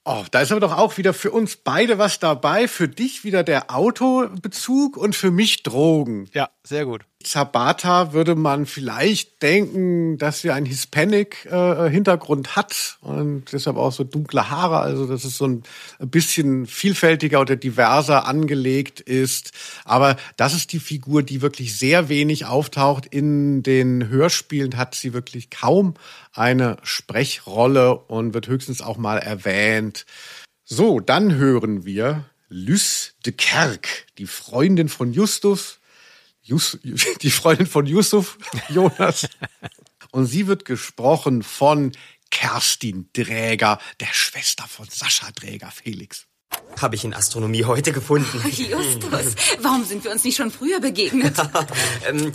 [0.06, 2.68] Oh, da ist aber doch auch wieder für uns beide was dabei.
[2.68, 6.28] Für dich wieder der Autobezug und für mich Drogen.
[6.34, 7.06] Ja, sehr gut.
[7.22, 14.04] Zabata würde man vielleicht denken, dass sie einen Hispanic-Hintergrund äh, hat und deshalb auch so
[14.04, 15.62] dunkle Haare, also dass es so ein
[16.00, 19.52] bisschen vielfältiger oder diverser angelegt ist.
[19.84, 23.06] Aber das ist die Figur, die wirklich sehr wenig auftaucht.
[23.06, 25.94] In den Hörspielen hat sie wirklich kaum
[26.34, 30.04] eine Sprechrolle und wird höchstens auch mal erwähnt.
[30.64, 35.80] So, dann hören wir Lys de Kerk, die Freundin von Justus,
[36.42, 36.78] Jus,
[37.22, 39.28] die Freundin von Yusuf, Jonas.
[40.10, 41.92] Und sie wird gesprochen von
[42.30, 46.26] Kerstin Dräger, der Schwester von Sascha Dräger, Felix.
[46.80, 48.42] Habe ich in Astronomie heute gefunden.
[48.44, 51.36] Oh, Justus, warum sind wir uns nicht schon früher begegnet?
[52.08, 52.32] ähm,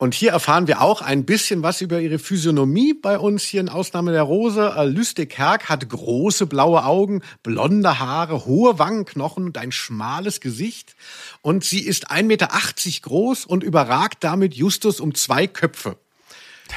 [0.00, 3.68] Und hier erfahren wir auch ein bisschen was über ihre Physiognomie bei uns hier in
[3.68, 4.72] Ausnahme der Rose.
[4.86, 10.96] Lüste Kerk hat große blaue Augen, blonde Haare, hohe Wangenknochen und ein schmales Gesicht.
[11.42, 12.48] Und sie ist 1,80 Meter
[13.02, 15.98] groß und überragt damit Justus um zwei Köpfe.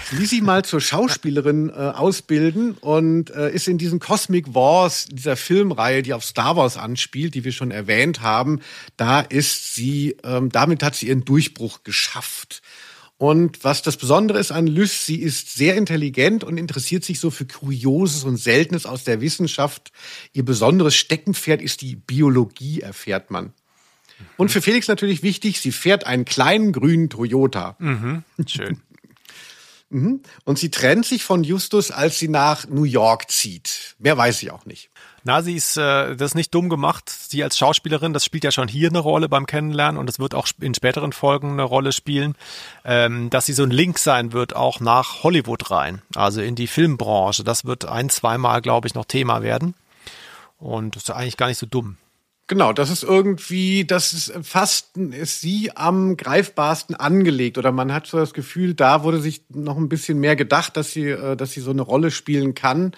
[0.09, 5.07] Sie ließ sich mal zur Schauspielerin äh, ausbilden und äh, ist in diesen Cosmic Wars,
[5.09, 8.59] dieser Filmreihe, die auf Star Wars anspielt, die wir schon erwähnt haben,
[8.97, 12.61] da ist sie, ähm, damit hat sie ihren Durchbruch geschafft.
[13.23, 17.31] Und was das Besondere ist an Lys, sie ist sehr intelligent und interessiert sich so
[17.31, 19.93] für Kurioses und Seltenes aus der Wissenschaft.
[20.33, 23.53] Ihr besonderes Steckenpferd ist die Biologie, erfährt man.
[24.35, 27.77] Und für Felix natürlich wichtig, sie fährt einen kleinen grünen Toyota.
[27.79, 28.25] Mhm.
[28.45, 28.81] Schön.
[29.93, 30.21] Mhm.
[30.43, 33.95] Und sie trennt sich von Justus, als sie nach New York zieht.
[33.99, 34.89] Mehr weiß sie auch nicht.
[35.23, 37.09] Na, sie ist äh, das ist nicht dumm gemacht.
[37.09, 40.33] Sie als Schauspielerin, das spielt ja schon hier eine Rolle beim Kennenlernen und es wird
[40.33, 42.35] auch in späteren Folgen eine Rolle spielen,
[42.83, 46.67] ähm, dass sie so ein Link sein wird auch nach Hollywood rein, also in die
[46.67, 47.43] Filmbranche.
[47.43, 49.75] Das wird ein, zweimal, glaube ich, noch Thema werden.
[50.57, 51.97] Und das ist eigentlich gar nicht so dumm.
[52.53, 58.05] Genau, das ist irgendwie, das ist fast ist sie am greifbarsten angelegt oder man hat
[58.05, 61.53] so das Gefühl, da wurde sich noch ein bisschen mehr gedacht, dass sie, äh, dass
[61.53, 62.91] sie so eine Rolle spielen kann.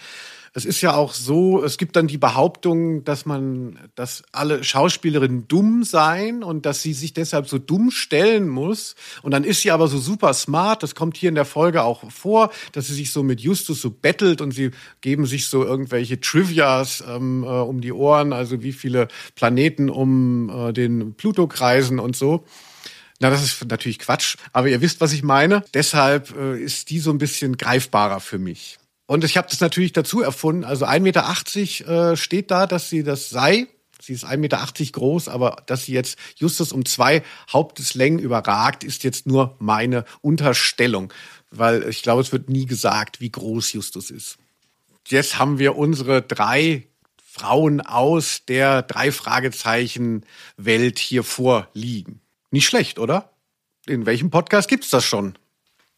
[0.58, 5.50] Es ist ja auch so, es gibt dann die Behauptung, dass man, dass alle Schauspielerinnen
[5.50, 8.96] dumm seien und dass sie sich deshalb so dumm stellen muss.
[9.22, 10.82] Und dann ist sie aber so super smart.
[10.82, 13.92] Das kommt hier in der Folge auch vor, dass sie sich so mit Justus so
[13.92, 18.72] bettelt und sie geben sich so irgendwelche Trivias ähm, äh, um die Ohren, also wie
[18.72, 22.46] viele Planeten um äh, den Pluto kreisen und so.
[23.20, 25.66] Na, das ist natürlich Quatsch, aber ihr wisst, was ich meine.
[25.74, 28.78] Deshalb äh, ist die so ein bisschen greifbarer für mich.
[29.08, 30.64] Und ich habe das natürlich dazu erfunden.
[30.64, 33.68] Also 1,80 Meter äh, steht da, dass sie das sei.
[34.02, 39.04] Sie ist 1,80 Meter groß, aber dass sie jetzt Justus um zwei Haupteslängen überragt, ist
[39.04, 41.14] jetzt nur meine Unterstellung.
[41.52, 44.38] Weil ich glaube, es wird nie gesagt, wie groß Justus ist.
[45.08, 46.88] Jetzt haben wir unsere drei
[47.24, 50.26] Frauen aus der drei Fragezeichen
[50.58, 52.22] Welt hier vorliegen.
[52.50, 53.32] Nicht schlecht, oder?
[53.86, 55.38] In welchem Podcast gibt's das schon?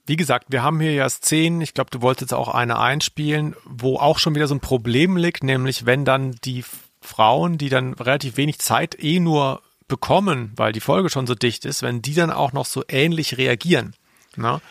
[0.08, 3.98] Wie gesagt, wir haben hier ja Szenen, ich glaube, du wolltest auch eine einspielen, wo
[3.98, 6.64] auch schon wieder so ein Problem liegt, nämlich wenn dann die
[7.02, 11.66] Frauen, die dann relativ wenig Zeit eh nur bekommen, weil die Folge schon so dicht
[11.66, 13.96] ist, wenn die dann auch noch so ähnlich reagieren.
[14.38, 14.62] Ne?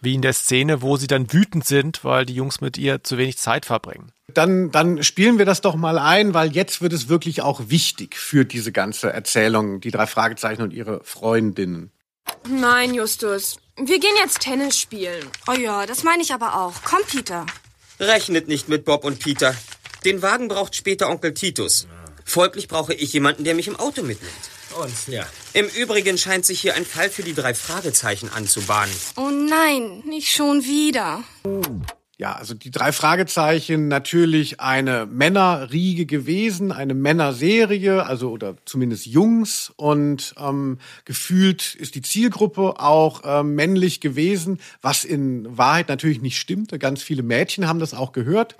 [0.00, 3.18] Wie in der Szene, wo sie dann wütend sind, weil die Jungs mit ihr zu
[3.18, 4.12] wenig Zeit verbringen.
[4.32, 8.16] Dann, dann spielen wir das doch mal ein, weil jetzt wird es wirklich auch wichtig
[8.16, 11.90] für diese ganze Erzählung, die drei Fragezeichen und ihre Freundinnen.
[12.48, 13.56] Nein, Justus.
[13.76, 15.28] Wir gehen jetzt Tennis spielen.
[15.46, 16.74] Oh ja, das meine ich aber auch.
[16.84, 17.46] Komm, Peter.
[18.00, 19.54] Rechnet nicht mit Bob und Peter.
[20.04, 21.86] Den Wagen braucht später Onkel Titus.
[22.24, 24.32] Folglich brauche ich jemanden, der mich im Auto mitnimmt.
[24.80, 25.26] Und, ja.
[25.52, 28.94] Im Übrigen scheint sich hier ein Fall für die drei Fragezeichen anzubahnen.
[29.16, 31.24] Oh nein, nicht schon wieder.
[32.18, 39.70] Ja, also die drei Fragezeichen natürlich eine Männerriege gewesen, eine Männerserie, also oder zumindest Jungs
[39.76, 46.38] und ähm, gefühlt ist die Zielgruppe auch ähm, männlich gewesen, was in Wahrheit natürlich nicht
[46.38, 46.78] stimmte.
[46.78, 48.56] Ganz viele Mädchen haben das auch gehört.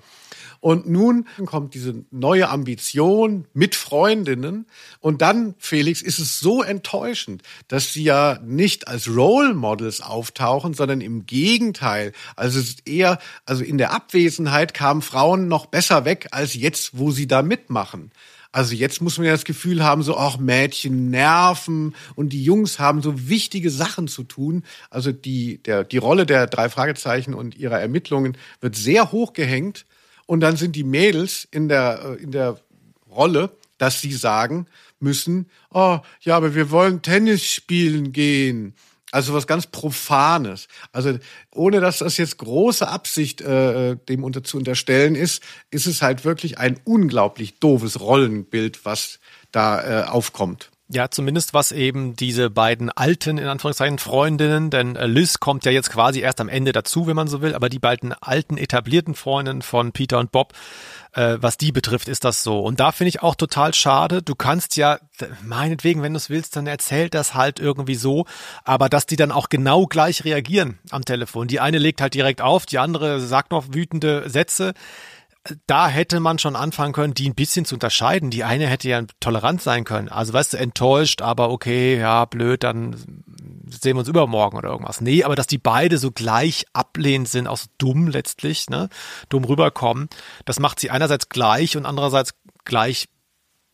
[0.60, 4.66] Und nun kommt diese neue Ambition mit Freundinnen.
[5.00, 10.74] Und dann, Felix, ist es so enttäuschend, dass sie ja nicht als Role Models auftauchen,
[10.74, 12.12] sondern im Gegenteil.
[12.34, 16.98] Also es ist eher, also in der Abwesenheit kamen Frauen noch besser weg als jetzt,
[16.98, 18.10] wo sie da mitmachen.
[18.52, 22.78] Also jetzt muss man ja das Gefühl haben, so, ach, Mädchen nerven und die Jungs
[22.78, 24.64] haben so wichtige Sachen zu tun.
[24.88, 29.84] Also die, der, die Rolle der drei Fragezeichen und ihrer Ermittlungen wird sehr hoch gehängt.
[30.24, 32.58] Und dann sind die Mädels in der, äh, in der
[33.10, 34.66] Rolle, dass sie sagen
[35.00, 38.74] müssen, oh, ja, aber wir wollen Tennis spielen gehen.
[39.12, 40.68] Also was ganz Profanes.
[40.92, 41.18] Also
[41.54, 46.24] ohne dass das jetzt große Absicht äh, dem unter, zu unterstellen ist, ist es halt
[46.24, 49.20] wirklich ein unglaublich doofes Rollenbild, was
[49.52, 50.70] da äh, aufkommt.
[50.88, 55.72] Ja, zumindest was eben diese beiden alten, in Anführungszeichen, Freundinnen, denn äh, Liz kommt ja
[55.72, 59.16] jetzt quasi erst am Ende dazu, wenn man so will, aber die beiden alten, etablierten
[59.16, 60.52] Freundinnen von Peter und Bob,
[61.14, 62.60] äh, was die betrifft, ist das so.
[62.60, 65.00] Und da finde ich auch total schade, du kannst ja,
[65.42, 68.24] meinetwegen, wenn du es willst, dann erzählt das halt irgendwie so,
[68.62, 71.48] aber dass die dann auch genau gleich reagieren am Telefon.
[71.48, 74.72] Die eine legt halt direkt auf, die andere sagt noch wütende Sätze
[75.66, 78.30] da hätte man schon anfangen können, die ein bisschen zu unterscheiden.
[78.30, 80.08] Die eine hätte ja tolerant sein können.
[80.08, 82.96] Also weißt du, enttäuscht, aber okay, ja, blöd, dann
[83.68, 85.00] sehen wir uns übermorgen oder irgendwas.
[85.00, 88.88] Nee, aber dass die beide so gleich ablehnend sind, auch so dumm letztlich, ne,
[89.28, 90.08] dumm rüberkommen,
[90.44, 92.34] das macht sie einerseits gleich und andererseits
[92.64, 93.08] gleich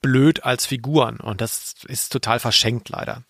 [0.01, 1.21] blöd als Figuren.
[1.21, 3.23] Und das ist total verschenkt leider.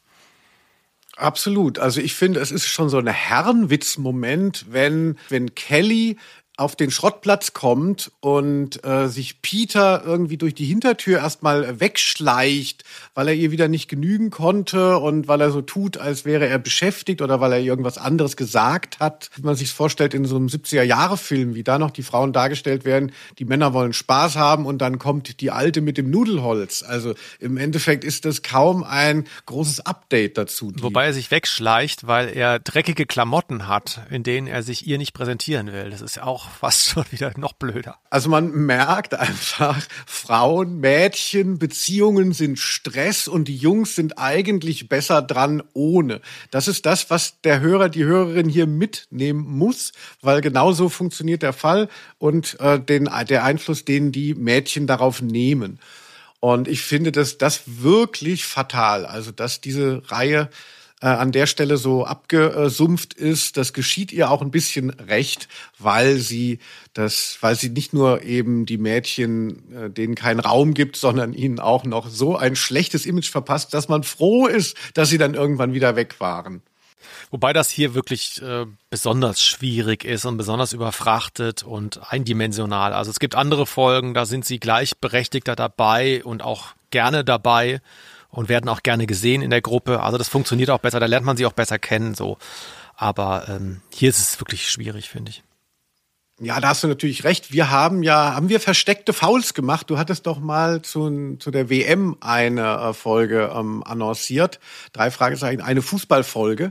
[1.17, 1.79] Absolut.
[1.79, 6.17] Also ich finde, es ist schon so ein Herrenwitz-Moment, wenn, wenn Kelly
[6.59, 12.85] auf den Schrottplatz kommt und äh, sich Peter irgendwie durch die Hintertür erstmal wegschleicht,
[13.15, 16.59] weil er ihr wieder nicht genügen konnte und weil er so tut, als wäre er
[16.59, 19.31] beschäftigt oder weil er irgendwas anderes gesagt hat.
[19.35, 23.13] Wie man sich vorstellt in so einem 70er-Jahre-Film, wie da noch die Frauen dargestellt werden,
[23.39, 26.83] die Männer wollen Spaß haben und dann kommt die Alte mit dem Nudelholz.
[26.83, 30.71] Also im Endeffekt ist das kaum ein großes Update dazu.
[30.81, 35.15] Wobei er sich wegschleicht, weil er dreckige Klamotten hat, in denen er sich ihr nicht
[35.15, 35.89] präsentieren will.
[35.89, 37.99] Das ist ja auch fast schon wieder noch blöder.
[38.11, 45.23] Also man merkt einfach, Frauen, Mädchen, Beziehungen sind Stress und die Jungs sind eigentlich besser
[45.23, 46.21] dran ohne.
[46.51, 51.53] Das ist das, was der Hörer, die Hörerin hier mitnehmen muss, weil genauso funktioniert der
[51.53, 51.89] Fall
[52.19, 55.79] und äh, den, der Einfluss, den die Mädchen darauf nehmen.
[56.41, 59.07] Und ich finde dass das wirklich fatal.
[59.07, 60.51] Also, dass diese Reihe
[61.03, 65.49] äh, an der Stelle so abgesumpft ist, das geschieht ihr auch ein bisschen recht,
[65.79, 66.61] weil sie
[66.95, 71.59] das, weil sie nicht nur eben die Mädchen, äh, denen keinen Raum gibt, sondern ihnen
[71.59, 75.75] auch noch so ein schlechtes Image verpasst, dass man froh ist, dass sie dann irgendwann
[75.75, 76.63] wieder weg waren.
[77.33, 82.93] Wobei das hier wirklich äh, besonders schwierig ist und besonders überfrachtet und eindimensional.
[82.93, 87.81] Also es gibt andere Folgen, da sind sie gleichberechtigter dabei und auch gerne dabei
[88.33, 90.03] und werden auch gerne gesehen in der Gruppe.
[90.03, 92.15] Also das funktioniert auch besser, da lernt man sie auch besser kennen.
[92.15, 92.39] So,
[92.97, 95.45] aber ähm, hier ist es wirklich schwierig, finde ich.
[96.41, 97.53] Ja, da hast du natürlich recht.
[97.53, 99.89] Wir haben ja, haben wir versteckte Fouls gemacht.
[99.91, 104.59] Du hattest doch mal zu, zu der WM eine äh, Folge ähm, annonciert.
[104.93, 106.71] Drei Fragezeichen, eine Fußballfolge.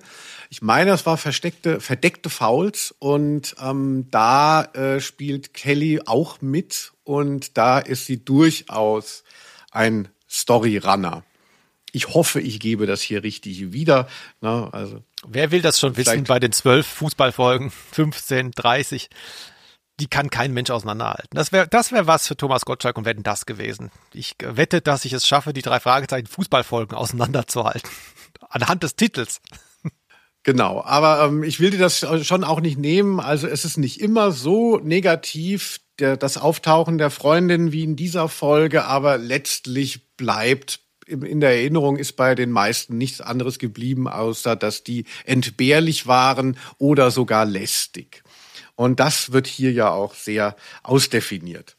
[0.50, 6.92] Ich meine, es war versteckte, verdeckte Fouls und ähm, da äh, spielt Kelly auch mit
[7.06, 9.24] und da ist sie durchaus
[9.72, 11.24] ein Story-Runner
[11.92, 14.08] ich hoffe, ich gebe das hier richtig wieder.
[14.40, 14.74] Na, ne?
[14.74, 19.10] also Wer will das schon wissen bei den zwölf Fußballfolgen, 15, 30?
[20.00, 21.30] Die kann kein Mensch auseinanderhalten.
[21.36, 23.92] Das wäre das wär was für Thomas Gottschalk und wenn das gewesen.
[24.14, 27.90] Ich wette, dass ich es schaffe, die drei Fragezeichen Fußballfolgen auseinanderzuhalten.
[28.50, 29.42] Anhand des Titels.
[30.44, 33.20] Genau, aber ähm, ich will dir das schon auch nicht nehmen.
[33.20, 38.28] Also es ist nicht immer so negativ, der, das Auftauchen der Freundin wie in dieser
[38.28, 40.80] Folge, aber letztlich bleibt
[41.12, 46.58] in der Erinnerung ist bei den meisten nichts anderes geblieben, außer dass die entbehrlich waren
[46.78, 48.24] oder sogar lästig.
[48.76, 51.76] Und das wird hier ja auch sehr ausdefiniert.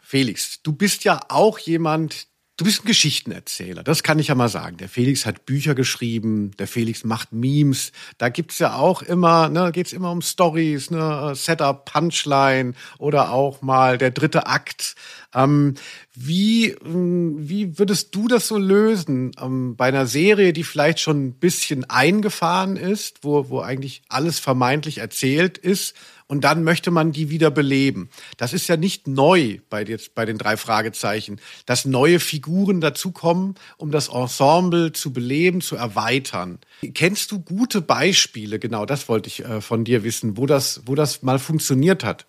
[0.00, 4.48] Felix, du bist ja auch jemand, Du bist ein Geschichtenerzähler, das kann ich ja mal
[4.48, 4.76] sagen.
[4.76, 7.90] Der Felix hat Bücher geschrieben, der Felix macht Memes.
[8.16, 13.60] Da gibt's ja auch immer, ne, geht's immer um Stories, ne, Setup, Punchline oder auch
[13.60, 14.94] mal der dritte Akt.
[15.34, 15.74] Ähm,
[16.14, 21.26] wie, ähm, wie würdest du das so lösen ähm, bei einer Serie, die vielleicht schon
[21.26, 25.96] ein bisschen eingefahren ist, wo, wo eigentlich alles vermeintlich erzählt ist?
[26.26, 28.08] Und dann möchte man die wieder beleben.
[28.36, 33.54] Das ist ja nicht neu bei, jetzt, bei den drei Fragezeichen, dass neue Figuren dazukommen,
[33.76, 36.58] um das Ensemble zu beleben, zu erweitern.
[36.94, 40.94] Kennst du gute Beispiele, genau das wollte ich äh, von dir wissen, wo das, wo
[40.94, 42.26] das mal funktioniert hat?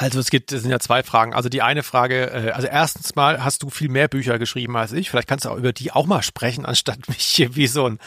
[0.00, 1.34] Also es gibt, es sind ja zwei Fragen.
[1.34, 4.92] Also die eine Frage, äh, also erstens mal hast du viel mehr Bücher geschrieben als
[4.92, 5.10] ich.
[5.10, 7.98] Vielleicht kannst du auch über die auch mal sprechen, anstatt mich hier wie so ein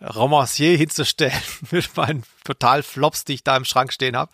[0.00, 1.42] Romancier hinzustellen
[1.72, 4.30] mit meinen total Flops, die ich da im Schrank stehen habe.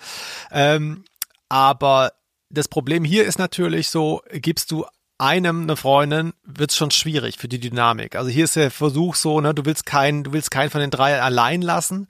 [0.50, 1.06] Ähm,
[1.48, 2.12] aber
[2.50, 4.84] das Problem hier ist natürlich so, gibst du
[5.16, 8.14] einem eine Freundin, wird's schon schwierig für die Dynamik.
[8.14, 10.90] Also hier ist der Versuch so, ne, du willst keinen, du willst keinen von den
[10.90, 12.08] drei allein lassen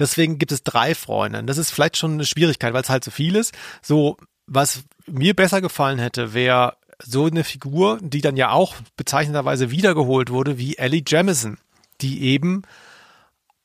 [0.00, 1.46] Deswegen gibt es drei Freundinnen.
[1.46, 3.52] Das ist vielleicht schon eine Schwierigkeit, weil es halt so viel ist.
[3.82, 4.16] So,
[4.50, 10.30] was mir besser gefallen hätte, wäre so eine Figur, die dann ja auch bezeichnenderweise wiedergeholt
[10.30, 11.56] wurde, wie Ellie Jamison,
[12.00, 12.62] die eben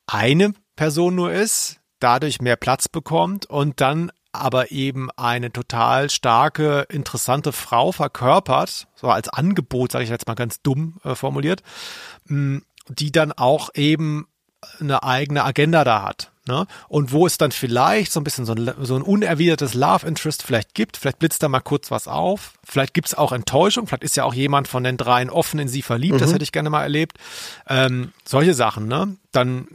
[0.08, 6.86] eine Person nur ist, dadurch mehr Platz bekommt und dann aber eben eine total starke,
[6.90, 11.64] interessante Frau verkörpert, so als Angebot, sage ich jetzt mal ganz dumm äh, formuliert,
[12.26, 14.28] mh, die dann auch eben
[14.80, 16.32] eine eigene Agenda da hat.
[16.48, 16.68] Ne?
[16.88, 20.44] Und wo es dann vielleicht so ein bisschen so ein, so ein unerwidertes Love Interest
[20.44, 24.04] vielleicht gibt, vielleicht blitzt da mal kurz was auf, vielleicht gibt es auch Enttäuschung, vielleicht
[24.04, 26.20] ist ja auch jemand von den dreien offen in sie verliebt, mhm.
[26.20, 27.18] das hätte ich gerne mal erlebt.
[27.68, 29.18] Ähm, solche Sachen, ne?
[29.32, 29.68] Dann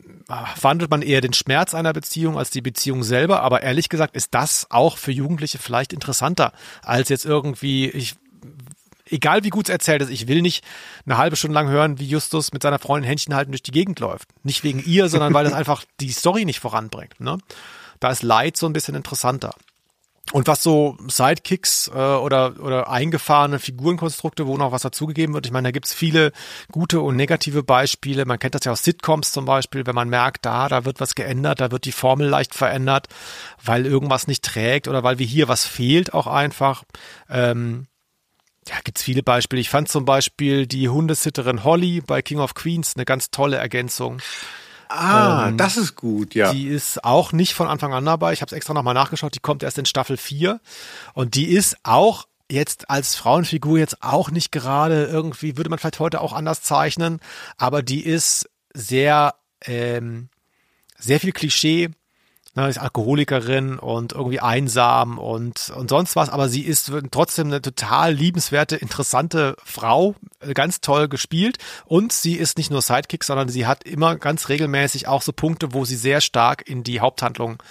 [0.54, 4.32] verhandelt man eher den Schmerz einer Beziehung als die Beziehung selber, aber ehrlich gesagt ist
[4.32, 6.52] das auch für Jugendliche vielleicht interessanter,
[6.82, 8.14] als jetzt irgendwie, ich
[9.10, 10.64] egal wie gut es erzählt ist, ich will nicht
[11.04, 14.00] eine halbe Stunde lang hören, wie Justus mit seiner Freundin Händchen halten durch die Gegend
[14.00, 14.28] läuft.
[14.42, 17.20] Nicht wegen ihr, sondern weil das einfach die Story nicht voranbringt.
[17.20, 17.38] Ne?
[17.98, 19.54] Da ist Light so ein bisschen interessanter.
[20.32, 25.46] Und was so Sidekicks äh, oder, oder eingefahrene Figurenkonstrukte, wo noch was dazugegeben wird.
[25.46, 26.30] Ich meine, da gibt's viele
[26.70, 28.24] gute und negative Beispiele.
[28.26, 31.16] Man kennt das ja aus Sitcoms zum Beispiel, wenn man merkt, da, da wird was
[31.16, 33.08] geändert, da wird die Formel leicht verändert,
[33.64, 36.84] weil irgendwas nicht trägt oder weil wie hier was fehlt auch einfach.
[37.28, 37.88] Ähm,
[38.70, 39.60] ja, gibt's viele Beispiele.
[39.60, 44.18] Ich fand zum Beispiel die Hundesitterin Holly bei King of Queens eine ganz tolle Ergänzung.
[44.88, 46.52] Ah, ähm, das ist gut, ja.
[46.52, 48.32] Die ist auch nicht von Anfang an dabei.
[48.32, 49.34] Ich habe es extra nochmal nachgeschaut.
[49.34, 50.60] Die kommt erst in Staffel 4.
[51.14, 56.00] Und die ist auch jetzt als Frauenfigur jetzt auch nicht gerade irgendwie, würde man vielleicht
[56.00, 57.20] heute auch anders zeichnen,
[57.56, 60.28] aber die ist sehr, ähm,
[60.98, 61.90] sehr viel Klischee,
[62.54, 67.62] ne, ist Alkoholikerin und irgendwie einsam und, und sonst was, aber sie ist trotzdem eine
[67.62, 71.58] total liebenswerte, interessante Frau, äh, ganz toll gespielt.
[71.84, 75.72] Und sie ist nicht nur Sidekick, sondern sie hat immer ganz regelmäßig auch so Punkte,
[75.72, 77.62] wo sie sehr stark in die Haupthandlung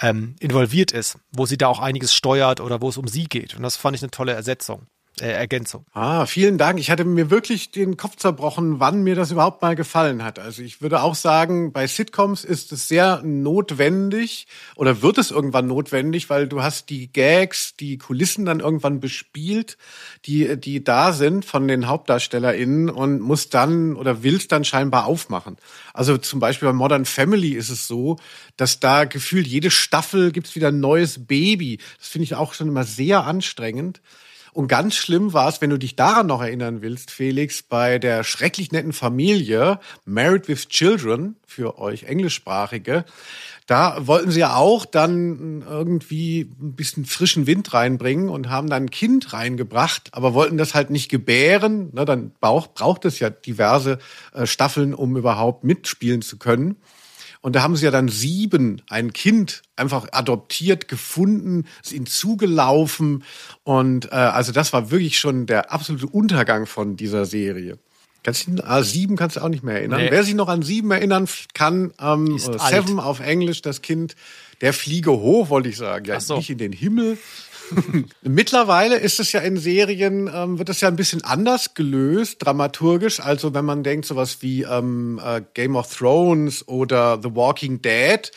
[0.00, 3.56] ähm, involviert ist, wo sie da auch einiges steuert oder wo es um sie geht.
[3.56, 4.86] Und das fand ich eine tolle Ersetzung
[5.20, 5.86] äh, Ergänzung.
[5.92, 6.80] Ah, vielen Dank.
[6.80, 10.40] Ich hatte mir wirklich den Kopf zerbrochen, wann mir das überhaupt mal gefallen hat.
[10.40, 15.68] Also ich würde auch sagen, bei Sitcoms ist es sehr notwendig oder wird es irgendwann
[15.68, 19.78] notwendig, weil du hast die Gags, die Kulissen dann irgendwann bespielt,
[20.24, 25.56] die, die da sind von den HauptdarstellerInnen und musst dann oder willst dann scheinbar aufmachen.
[25.92, 28.16] Also zum Beispiel bei Modern Family ist es so,
[28.56, 31.78] dass da gefühlt jede Staffel gibt's wieder ein neues Baby.
[31.98, 34.00] Das finde ich auch schon immer sehr anstrengend.
[34.54, 38.22] Und ganz schlimm war es, wenn du dich daran noch erinnern willst, Felix, bei der
[38.22, 43.04] schrecklich netten Familie Married with Children für euch Englischsprachige.
[43.66, 48.84] Da wollten sie ja auch dann irgendwie ein bisschen frischen Wind reinbringen und haben dann
[48.84, 51.88] ein Kind reingebracht, aber wollten das halt nicht gebären.
[51.92, 53.98] Na, dann braucht es ja diverse
[54.34, 56.76] äh, Staffeln, um überhaupt mitspielen zu können.
[57.44, 63.22] Und da haben sie ja dann sieben, ein Kind einfach adoptiert, gefunden, ist ihnen zugelaufen.
[63.64, 67.76] Und äh, also das war wirklich schon der absolute Untergang von dieser Serie.
[68.22, 70.00] Kannst du ah, sieben kannst du auch nicht mehr erinnern.
[70.00, 70.10] Nee.
[70.10, 73.06] Wer sich noch an sieben erinnern kann, ähm, Seven alt.
[73.06, 74.16] auf Englisch, das Kind,
[74.62, 76.06] der fliege hoch, wollte ich sagen.
[76.06, 76.38] Ja, so.
[76.38, 77.18] nicht in den Himmel,
[78.22, 83.20] Mittlerweile ist es ja in Serien, ähm, wird es ja ein bisschen anders gelöst, dramaturgisch.
[83.20, 88.30] Also wenn man denkt, sowas wie ähm, äh, Game of Thrones oder The Walking Dead,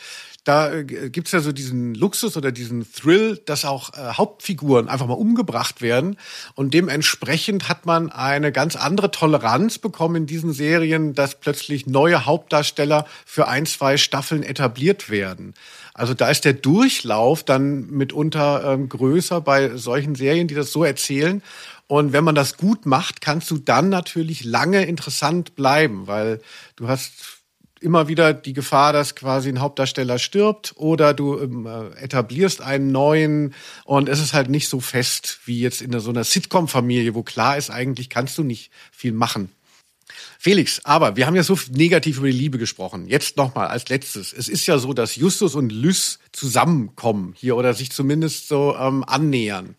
[0.48, 5.06] da äh, gibt's ja so diesen Luxus oder diesen Thrill, dass auch äh, Hauptfiguren einfach
[5.06, 6.16] mal umgebracht werden.
[6.54, 12.24] Und dementsprechend hat man eine ganz andere Toleranz bekommen in diesen Serien, dass plötzlich neue
[12.24, 15.52] Hauptdarsteller für ein, zwei Staffeln etabliert werden.
[15.98, 20.84] Also da ist der Durchlauf dann mitunter ähm, größer bei solchen Serien, die das so
[20.84, 21.42] erzählen.
[21.88, 26.40] Und wenn man das gut macht, kannst du dann natürlich lange interessant bleiben, weil
[26.76, 27.38] du hast
[27.80, 32.92] immer wieder die Gefahr, dass quasi ein Hauptdarsteller stirbt oder du ähm, äh, etablierst einen
[32.92, 37.22] neuen und es ist halt nicht so fest wie jetzt in so einer Sitcom-Familie, wo
[37.22, 39.50] klar ist, eigentlich kannst du nicht viel machen.
[40.38, 43.06] Felix, aber wir haben ja so negativ über die Liebe gesprochen.
[43.06, 44.32] Jetzt nochmal als letztes.
[44.32, 49.04] Es ist ja so, dass Justus und Lys zusammenkommen hier oder sich zumindest so ähm,
[49.04, 49.76] annähern.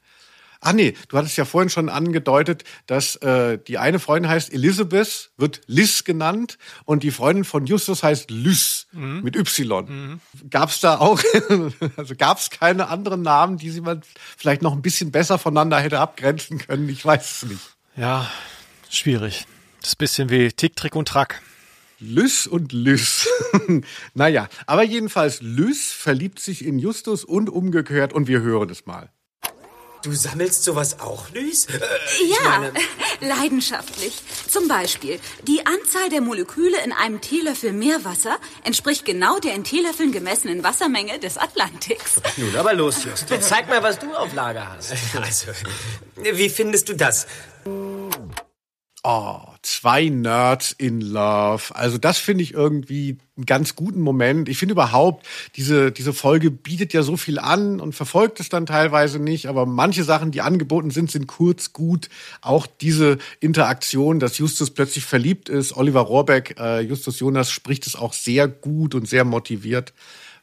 [0.62, 5.32] Ach nee, du hattest ja vorhin schon angedeutet, dass äh, die eine Freundin heißt Elizabeth,
[5.38, 9.22] wird Liz genannt und die Freundin von Justus heißt Lys mhm.
[9.24, 9.86] mit Y.
[9.86, 10.20] Mhm.
[10.50, 11.22] Gab es da auch,
[11.96, 14.02] also gab es keine anderen Namen, die sie mal
[14.38, 16.90] vielleicht noch ein bisschen besser voneinander hätte abgrenzen können?
[16.90, 17.62] Ich weiß es nicht.
[17.96, 18.30] Ja,
[18.90, 19.46] schwierig.
[19.82, 21.42] Das ist ein bisschen wie Tick, Trick und Track.
[22.00, 23.28] Lys und Lys.
[24.14, 29.10] naja, aber jedenfalls Lys verliebt sich in Justus und umgekehrt und wir hören es mal.
[30.02, 31.66] Du sammelst sowas auch, Lys?
[31.66, 31.80] Äh,
[32.30, 32.72] ja,
[33.20, 34.14] leidenschaftlich.
[34.48, 40.14] Zum Beispiel, die Anzahl der Moleküle in einem Teelöffel Meerwasser entspricht genau der in Teelöffeln
[40.14, 42.22] gemessenen Wassermenge des Atlantiks.
[42.38, 43.42] Nun aber los, Justus.
[43.42, 44.94] Zeig mal, was du auf Lager hast.
[45.18, 45.48] Also,
[46.16, 47.28] wie findest du das?
[49.12, 51.76] Oh, zwei Nerds in Love.
[51.76, 54.48] Also das finde ich irgendwie einen ganz guten Moment.
[54.50, 55.26] Ich finde überhaupt,
[55.56, 59.66] diese, diese Folge bietet ja so viel an und verfolgt es dann teilweise nicht, aber
[59.66, 62.08] manche Sachen, die angeboten sind, sind kurz gut.
[62.42, 65.76] Auch diese Interaktion, dass Justus plötzlich verliebt ist.
[65.76, 69.92] Oliver Rohrbeck, äh, Justus Jonas spricht es auch sehr gut und sehr motiviert.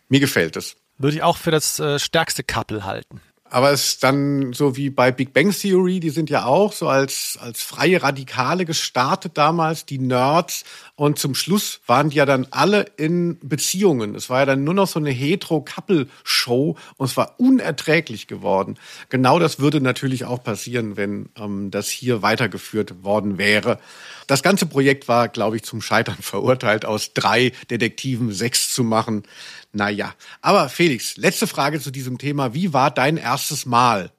[0.09, 0.75] Mir gefällt es.
[0.99, 3.21] Würde ich auch für das äh, stärkste Couple halten.
[3.49, 6.89] Aber es ist dann so wie bei Big Bang Theory, die sind ja auch so
[6.89, 10.65] als, als freie Radikale gestartet damals, die Nerds.
[10.97, 14.15] Und zum Schluss waren die ja dann alle in Beziehungen.
[14.15, 18.79] Es war ja dann nur noch so eine Hetero-Couple-Show und es war unerträglich geworden.
[19.11, 23.79] Genau das würde natürlich auch passieren, wenn ähm, das hier weitergeführt worden wäre.
[24.27, 29.25] Das ganze Projekt war, glaube ich, zum Scheitern verurteilt, aus drei Detektiven sechs zu machen.
[29.73, 32.55] Naja, aber Felix, letzte Frage zu diesem Thema.
[32.55, 34.13] Wie war dein erstes Mal?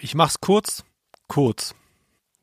[0.00, 0.84] Ich mach's kurz,
[1.28, 1.74] kurz.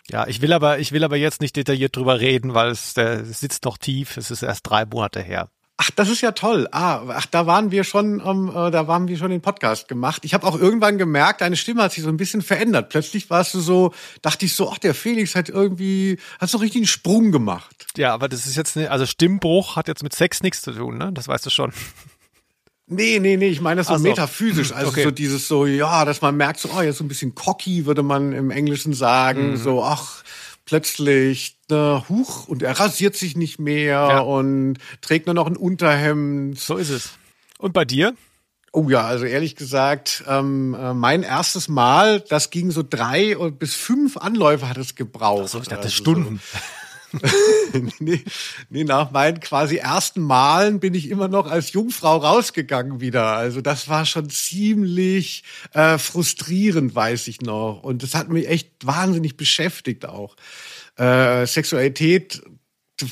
[0.10, 3.26] Ja, ich will aber, ich will aber jetzt nicht detailliert drüber reden, weil es der
[3.26, 4.18] sitzt noch tief.
[4.18, 5.50] Es ist erst drei Monate her.
[5.80, 6.68] Ach, das ist ja toll.
[6.72, 10.26] Ah, ach, da waren wir schon, ähm, äh, da waren wir schon den Podcast gemacht.
[10.26, 12.90] Ich habe auch irgendwann gemerkt, deine Stimme hat sich so ein bisschen verändert.
[12.90, 13.94] Plötzlich warst du so,
[14.24, 17.86] dachte ich so, ach, der Felix hat irgendwie, hat so richtig einen Sprung gemacht.
[17.96, 20.98] Ja, aber das ist jetzt, ne, also Stimmbruch hat jetzt mit Sex nichts zu tun,
[20.98, 21.12] ne?
[21.14, 21.72] Das weißt du schon.
[22.90, 24.04] Nee, nee, nee, ich meine das so, Ach so.
[24.04, 24.72] metaphysisch.
[24.72, 25.04] Also Okay.
[25.04, 28.02] so dieses so, ja, dass man merkt, so, oh, jetzt so ein bisschen cocky, würde
[28.02, 29.52] man im Englischen sagen.
[29.52, 29.58] Mhm.
[29.58, 30.24] So, ach,
[30.66, 34.20] plötzlich, ne, huch, und er rasiert sich nicht mehr Ja.
[34.20, 36.60] und trägt nur noch ein Unterhemd.
[36.60, 37.12] So ist es.
[37.58, 38.14] Und bei dir?
[38.74, 43.76] Oh ja, also ehrlich gesagt, ähm, äh, mein erstes Mal, das ging so drei bis
[43.76, 45.44] fünf Anläufe hat es gebraucht.
[45.46, 46.40] Ach so, ich dachte Also Stunden.
[48.00, 48.24] nee,
[48.70, 53.26] nee, nach meinen quasi ersten Malen bin ich immer noch als Jungfrau rausgegangen wieder.
[53.28, 55.44] Also das war schon ziemlich
[55.74, 57.84] äh, frustrierend, weiß ich noch.
[57.84, 60.36] Und das hat mich echt wahnsinnig beschäftigt auch.
[60.98, 62.42] Äh, Sexualität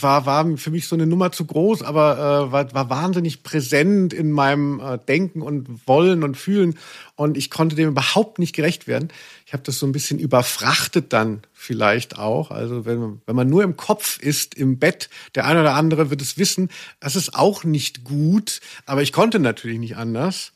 [0.01, 4.13] war, war für mich so eine Nummer zu groß, aber äh, war, war wahnsinnig präsent
[4.13, 6.77] in meinem äh, Denken und Wollen und Fühlen.
[7.15, 9.09] Und ich konnte dem überhaupt nicht gerecht werden.
[9.45, 12.51] Ich habe das so ein bisschen überfrachtet dann vielleicht auch.
[12.51, 16.21] Also wenn, wenn man nur im Kopf ist, im Bett, der eine oder andere wird
[16.21, 18.61] es wissen, das ist auch nicht gut.
[18.85, 20.51] Aber ich konnte natürlich nicht anders.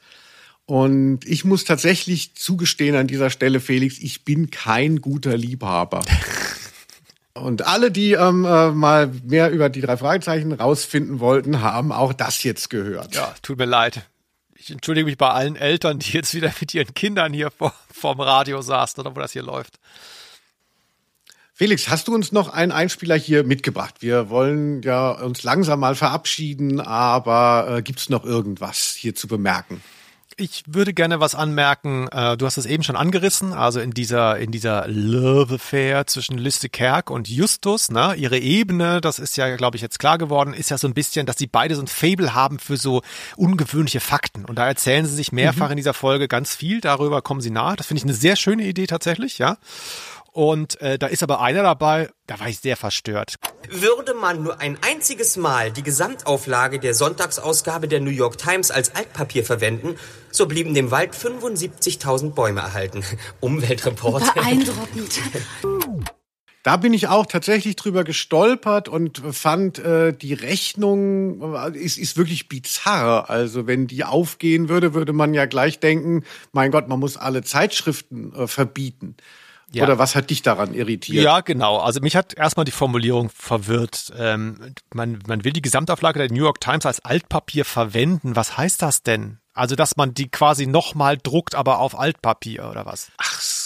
[0.65, 6.03] Und ich muss tatsächlich zugestehen an dieser Stelle, Felix, ich bin kein guter Liebhaber.
[7.33, 12.13] Und alle, die ähm, äh, mal mehr über die drei Fragezeichen rausfinden wollten, haben auch
[12.13, 13.15] das jetzt gehört.
[13.15, 14.01] Ja, tut mir leid.
[14.55, 18.19] Ich entschuldige mich bei allen Eltern, die jetzt wieder mit ihren Kindern hier vor, vorm
[18.19, 19.79] Radio saßen oder wo das hier läuft.
[21.53, 23.95] Felix, hast du uns noch einen Einspieler hier mitgebracht?
[23.99, 29.27] Wir wollen ja uns langsam mal verabschieden, aber äh, gibt es noch irgendwas hier zu
[29.27, 29.81] bemerken?
[30.39, 32.07] Ich würde gerne was anmerken.
[32.11, 33.51] Äh, du hast es eben schon angerissen.
[33.51, 39.01] Also in dieser in dieser Love Affair zwischen Liste Kerk und Justus, ne, ihre Ebene,
[39.01, 41.47] das ist ja, glaube ich, jetzt klar geworden, ist ja so ein bisschen, dass sie
[41.47, 43.01] beide so ein Fable haben für so
[43.35, 44.45] ungewöhnliche Fakten.
[44.45, 46.79] Und da erzählen sie sich mehrfach in dieser Folge ganz viel.
[46.79, 47.75] Darüber kommen sie nahe.
[47.75, 49.57] Das finde ich eine sehr schöne Idee tatsächlich, ja.
[50.39, 53.35] Und äh, da ist aber einer dabei, da war ich sehr verstört.
[53.69, 58.95] Würde man nur ein einziges Mal die Gesamtauflage der Sonntagsausgabe der New York Times als
[58.95, 59.97] Altpapier verwenden,
[60.31, 63.03] so blieben dem Wald 75.000 Bäume erhalten.
[63.41, 64.33] Umweltreport.
[64.33, 65.19] Beeindruckend.
[66.63, 72.17] Da bin ich auch tatsächlich drüber gestolpert und fand, äh, die Rechnung äh, ist, ist
[72.17, 73.29] wirklich bizarr.
[73.29, 77.43] Also wenn die aufgehen würde, würde man ja gleich denken, mein Gott, man muss alle
[77.43, 79.15] Zeitschriften äh, verbieten.
[79.71, 79.83] Ja.
[79.83, 81.23] Oder was hat dich daran irritiert?
[81.23, 81.77] Ja, genau.
[81.77, 84.11] Also mich hat erstmal die Formulierung verwirrt.
[84.17, 88.35] Ähm, man, man will die Gesamtauflage der New York Times als Altpapier verwenden.
[88.35, 89.37] Was heißt das denn?
[89.53, 93.11] Also, dass man die quasi nochmal druckt, aber auf Altpapier oder was?
[93.17, 93.58] Ach so.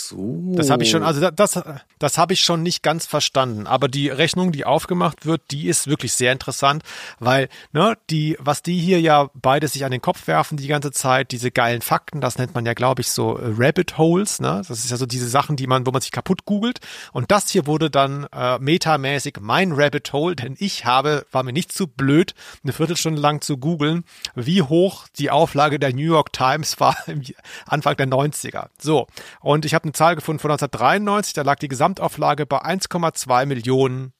[0.56, 1.60] Das habe ich schon, also das,
[2.00, 3.68] das habe ich schon nicht ganz verstanden.
[3.68, 6.84] Aber die Rechnung, die aufgemacht wird, die ist wirklich sehr interessant,
[7.20, 10.92] weil, ne, die, was die hier ja beide sich an den Kopf werfen die ganze
[10.92, 14.62] Zeit, diese geilen Fakten, das nennt man ja, glaube ich, so äh, Rabbit Holes, ne?
[14.68, 16.80] Das ist ja so diese Sachen, die man, wo man sich kaputt googelt.
[17.12, 21.54] Und das hier wurde dann äh, metamäßig mein Rabbit Hole, denn ich habe, war mir
[21.54, 22.34] nicht zu blöd,
[22.64, 24.04] eine Viertelstunde lang zu googeln,
[24.36, 27.22] wie hoch die Auflage der New York Times war im
[27.66, 28.68] Anfang der 90er.
[28.78, 29.08] So.
[29.40, 34.12] Und ich habe eine Zahl gefunden von 1993, da lag die Gesamtauflage bei 1,2 Millionen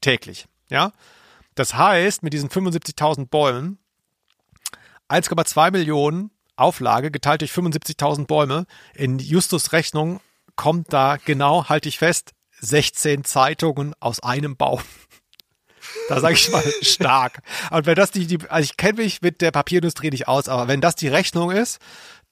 [0.00, 0.46] täglich.
[0.70, 0.92] Ja.
[1.54, 3.78] Das heißt, mit diesen 75.000 Bäumen,
[5.10, 8.64] 1,2 Millionen Auflage geteilt durch 75.000 Bäume,
[8.94, 10.20] in Justus Rechnung
[10.54, 14.80] kommt da genau, halte ich fest, 16 Zeitungen aus einem Baum.
[16.08, 17.42] Da sage ich mal stark.
[17.70, 20.66] Und wenn das die, die also ich kenne mich mit der Papierindustrie nicht aus, aber
[20.66, 21.78] wenn das die Rechnung ist,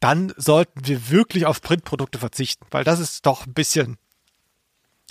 [0.00, 3.96] dann sollten wir wirklich auf Printprodukte verzichten, weil das ist doch ein bisschen.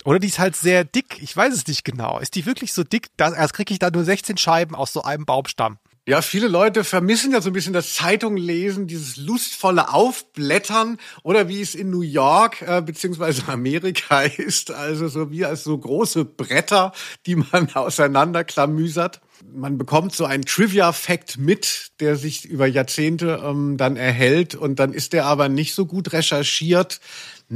[0.04, 1.22] Oder die ist halt sehr dick.
[1.22, 2.18] Ich weiß es nicht genau.
[2.18, 3.08] Ist die wirklich so dick?
[3.16, 5.78] Da, erst kriege ich da nur 16 Scheiben aus so einem Baumstamm.
[6.06, 11.62] Ja, viele Leute vermissen ja so ein bisschen das Zeitunglesen, dieses lustvolle Aufblättern oder wie
[11.62, 16.92] es in New York äh, beziehungsweise Amerika ist, also so wie als so große Bretter,
[17.24, 19.22] die man auseinanderklamüsert.
[19.50, 24.92] Man bekommt so einen Trivia-Fact mit, der sich über Jahrzehnte ähm, dann erhält und dann
[24.92, 27.00] ist der aber nicht so gut recherchiert.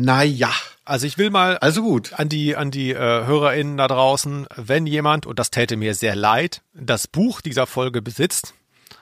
[0.00, 0.52] Naja.
[0.84, 4.86] Also ich will mal also gut an die an die äh, HörerInnen da draußen, wenn
[4.86, 8.54] jemand und das täte mir sehr leid, das Buch dieser Folge besitzt,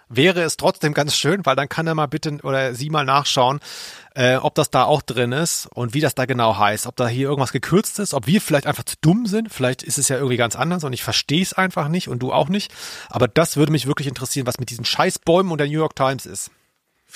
[0.09, 3.61] wäre es trotzdem ganz schön, weil dann kann er mal bitte oder sie mal nachschauen,
[4.15, 7.07] äh, ob das da auch drin ist und wie das da genau heißt, ob da
[7.09, 10.17] hier irgendwas gekürzt ist, ob wir vielleicht einfach zu dumm sind, vielleicht ist es ja
[10.17, 12.73] irgendwie ganz anders und ich verstehe es einfach nicht und du auch nicht,
[13.11, 16.25] aber das würde mich wirklich interessieren, was mit diesen Scheißbäumen und der New York Times
[16.25, 16.51] ist.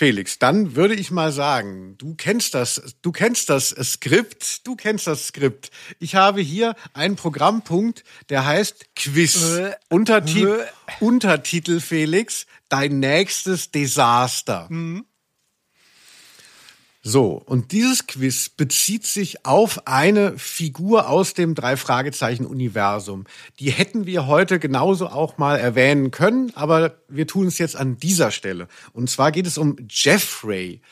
[0.00, 5.06] Felix, dann würde ich mal sagen, du kennst das, du kennst das Skript, du kennst
[5.06, 5.70] das Skript.
[5.98, 9.58] Ich habe hier einen Programmpunkt, der heißt Quiz.
[9.58, 10.64] Äh, Unterti äh.
[11.00, 14.68] Untertitel Felix, dein nächstes Desaster.
[14.70, 15.04] Mhm.
[17.02, 23.24] So, und dieses Quiz bezieht sich auf eine Figur aus dem Drei-Fragezeichen-Universum.
[23.58, 27.96] Die hätten wir heute genauso auch mal erwähnen können, aber wir tun es jetzt an
[27.96, 28.68] dieser Stelle.
[28.92, 30.82] Und zwar geht es um Jeffrey.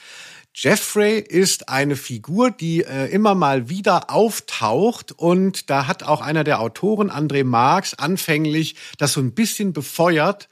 [0.55, 6.43] Jeffrey ist eine Figur, die äh, immer mal wieder auftaucht und da hat auch einer
[6.43, 10.49] der Autoren, André Marx, anfänglich das so ein bisschen befeuert,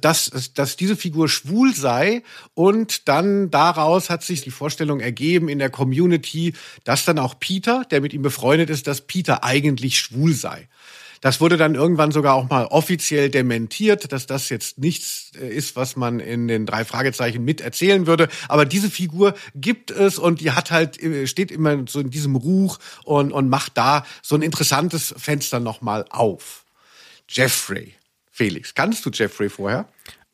[0.00, 2.22] dass, dass diese Figur schwul sei
[2.54, 6.54] und dann daraus hat sich die Vorstellung ergeben in der Community,
[6.84, 10.68] dass dann auch Peter, der mit ihm befreundet ist, dass Peter eigentlich schwul sei.
[11.26, 15.74] Das wurde dann irgendwann sogar auch mal offiziell dementiert, dass das jetzt nichts äh, ist,
[15.74, 18.28] was man in den drei Fragezeichen mit erzählen würde.
[18.48, 22.36] Aber diese Figur gibt es und die hat halt, äh, steht immer so in diesem
[22.36, 26.64] Ruch und, und macht da so ein interessantes Fenster nochmal auf.
[27.28, 27.95] Jeffrey.
[28.36, 29.88] Felix, kannst du Jeffrey vorher?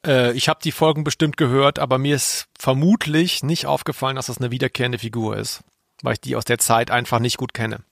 [0.05, 4.39] Äh, ich habe die Folgen bestimmt gehört, aber mir ist vermutlich nicht aufgefallen, dass das
[4.39, 5.63] eine wiederkehrende Figur ist,
[6.03, 7.85] weil ich die aus der Zeit einfach nicht gut kenne.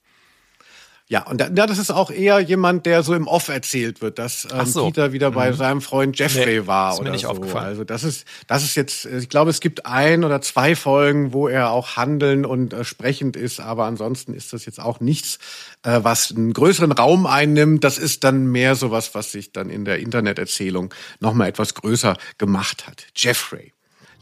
[1.12, 4.20] Ja, und da, ja, das ist auch eher jemand, der so im Off erzählt wird,
[4.20, 4.87] dass ähm, so.
[4.87, 5.57] Peter wieder bei Mhm.
[5.57, 7.28] seinem Freund Jeffrey Nee, war ist mir oder nicht so.
[7.31, 7.66] aufgefallen.
[7.66, 11.49] Also das ist, das ist jetzt, ich glaube, es gibt ein oder zwei Folgen, wo
[11.49, 15.41] er auch handeln und äh, sprechend ist, aber ansonsten ist das jetzt auch nichts,
[15.82, 17.82] äh, was einen größeren Raum einnimmt.
[17.82, 22.87] Das ist dann mehr sowas, was sich dann in der Interneterzählung nochmal etwas größer gemacht
[22.87, 23.07] hat.
[23.16, 23.73] Jeffrey.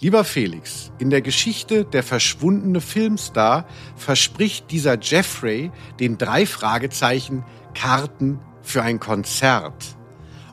[0.00, 3.66] Lieber Felix, in der Geschichte der verschwundene Filmstar
[3.96, 7.44] verspricht dieser Jeffrey den drei Fragezeichen
[7.74, 9.96] Karten für ein Konzert.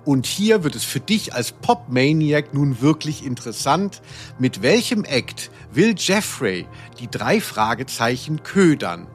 [0.03, 4.01] Und hier wird es für dich als Pop-Maniac nun wirklich interessant.
[4.39, 6.65] Mit welchem Act will Jeffrey
[6.99, 9.05] die drei Fragezeichen ködern?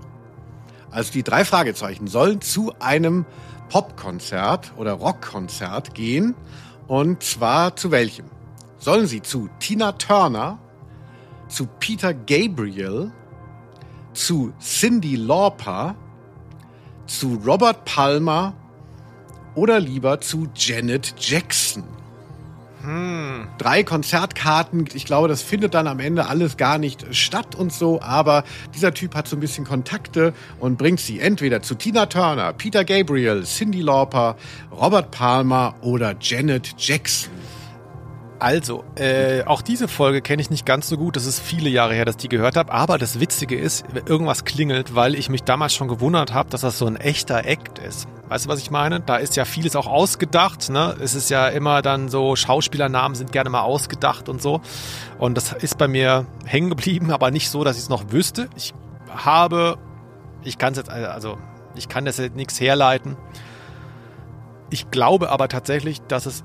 [0.92, 3.26] Also die drei Fragezeichen sollen zu einem
[3.68, 6.36] Popkonzert oder Rockkonzert gehen.
[6.86, 8.26] Und zwar zu welchem?
[8.80, 10.58] Sollen sie zu Tina Turner,
[11.48, 13.12] zu Peter Gabriel,
[14.14, 15.94] zu Cindy Lauper,
[17.06, 18.54] zu Robert Palmer
[19.54, 21.84] oder lieber zu Janet Jackson?
[22.82, 23.48] Hm.
[23.58, 28.00] Drei Konzertkarten, ich glaube, das findet dann am Ende alles gar nicht statt und so,
[28.00, 28.44] aber
[28.74, 32.86] dieser Typ hat so ein bisschen Kontakte und bringt sie entweder zu Tina Turner, Peter
[32.86, 34.36] Gabriel, Cindy Lauper,
[34.72, 37.39] Robert Palmer oder Janet Jackson.
[38.40, 41.14] Also, äh, auch diese Folge kenne ich nicht ganz so gut.
[41.14, 42.72] Das ist viele Jahre her, dass ich die gehört habe.
[42.72, 46.78] Aber das Witzige ist, irgendwas klingelt, weil ich mich damals schon gewundert habe, dass das
[46.78, 48.08] so ein echter Act ist.
[48.30, 49.00] Weißt du, was ich meine?
[49.00, 50.70] Da ist ja vieles auch ausgedacht.
[50.70, 50.96] Ne?
[51.00, 54.62] Es ist ja immer dann so, Schauspielernamen sind gerne mal ausgedacht und so.
[55.18, 58.48] Und das ist bei mir hängen geblieben, aber nicht so, dass ich es noch wüsste.
[58.56, 58.72] Ich
[59.14, 59.76] habe,
[60.44, 61.36] ich kann es jetzt, also
[61.76, 63.18] ich kann das jetzt nichts herleiten.
[64.70, 66.42] Ich glaube aber tatsächlich, dass es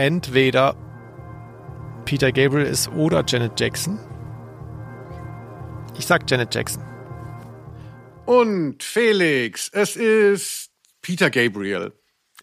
[0.00, 0.74] entweder
[2.06, 3.98] Peter Gabriel ist oder Janet Jackson.
[5.98, 6.82] Ich sag Janet Jackson.
[8.24, 10.70] Und Felix, es ist
[11.02, 11.92] Peter Gabriel.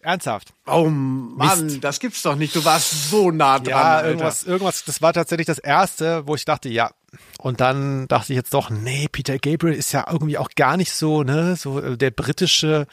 [0.02, 0.54] Ernsthaft?
[0.66, 1.82] Oh Mann, Mist.
[1.82, 2.54] das gibt's doch nicht.
[2.54, 3.70] Du warst so nah dran.
[3.70, 4.08] Ja, Alter.
[4.08, 6.92] irgendwas, irgendwas, das war tatsächlich das erste, wo ich dachte, ja.
[7.38, 10.92] Und dann dachte ich jetzt doch, nee, Peter Gabriel ist ja irgendwie auch gar nicht
[10.92, 12.86] so, ne, so äh, der britische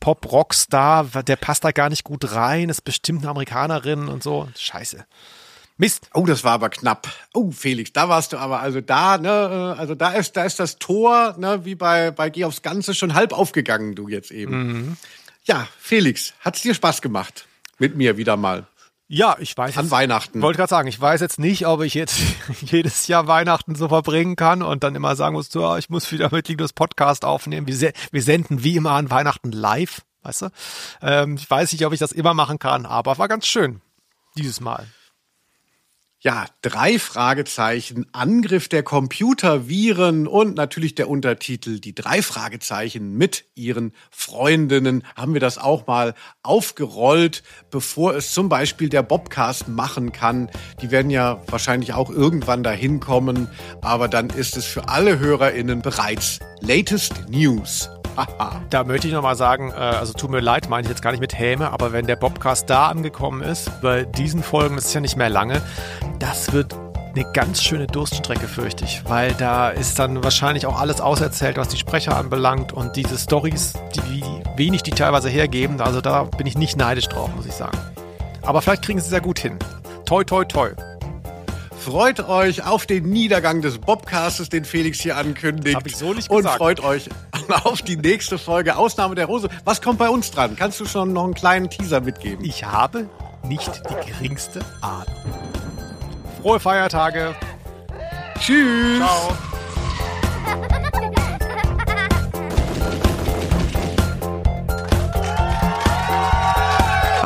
[0.00, 4.48] Pop-Rockstar, der passt da gar nicht gut rein, ist bestimmt eine Amerikanerin und so.
[4.56, 5.04] Scheiße.
[5.76, 6.10] Mist.
[6.12, 7.08] Oh, das war aber knapp.
[7.34, 9.28] Oh, Felix, da warst du aber also da, ne,
[9.76, 12.94] äh, also da ist, da ist das Tor, ne, wie bei bei Geh aufs Ganze
[12.94, 14.66] schon halb aufgegangen, du jetzt eben.
[14.66, 14.96] Mhm.
[15.44, 17.46] Ja, Felix, hat's dir Spaß gemacht
[17.78, 18.66] mit mir wieder mal?
[19.10, 19.76] Ja, ich weiß.
[19.78, 20.42] An jetzt- Weihnachten.
[20.42, 22.18] Wollte gerade sagen, ich weiß jetzt nicht, ob ich jetzt
[22.60, 26.28] jedes Jahr Weihnachten so verbringen kann und dann immer sagen muss, ja, ich muss wieder
[26.30, 27.66] mit Linus Podcast aufnehmen.
[27.66, 30.48] Wir, se- wir senden wie immer an Weihnachten live, weißt du?
[31.00, 33.80] Ähm, ich weiß nicht, ob ich das immer machen kann, aber war ganz schön.
[34.36, 34.86] dieses Mal?
[36.20, 43.92] Ja, drei Fragezeichen, Angriff der Computerviren und natürlich der Untertitel Die drei Fragezeichen mit ihren
[44.10, 50.50] Freundinnen haben wir das auch mal aufgerollt, bevor es zum Beispiel der Bobcast machen kann.
[50.82, 53.48] Die werden ja wahrscheinlich auch irgendwann dahin kommen,
[53.80, 57.88] aber dann ist es für alle HörerInnen bereits Latest News.
[58.70, 61.20] Da möchte ich nochmal sagen, äh, also tut mir leid, meine ich jetzt gar nicht
[61.20, 65.00] mit Häme, aber wenn der Bobcast da angekommen ist, bei diesen Folgen, das ist ja
[65.00, 65.62] nicht mehr lange,
[66.18, 66.74] das wird
[67.14, 71.68] eine ganz schöne Durststrecke, fürchte ich, weil da ist dann wahrscheinlich auch alles auserzählt, was
[71.68, 74.24] die Sprecher anbelangt und diese Stories, die, wie
[74.56, 77.78] wenig die teilweise hergeben, also da bin ich nicht neidisch drauf, muss ich sagen.
[78.42, 79.58] Aber vielleicht kriegen sie es sehr gut hin.
[80.04, 80.70] Toi, toi, toi.
[81.88, 85.74] Freut euch auf den Niedergang des Bobcastes, den Felix hier ankündigt.
[85.74, 86.58] Hab ich so nicht Und gesagt.
[86.58, 87.08] freut euch
[87.64, 89.48] auf die nächste Folge Ausnahme der Rose.
[89.64, 90.54] Was kommt bei uns dran?
[90.54, 92.44] Kannst du schon noch einen kleinen Teaser mitgeben?
[92.44, 93.08] Ich habe
[93.42, 95.06] nicht die geringste Ahnung.
[96.42, 97.34] Frohe Feiertage.
[98.38, 98.98] Tschüss.
[98.98, 99.32] Ciao.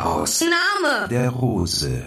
[0.03, 1.07] Aus Name.
[1.09, 2.03] der Rose.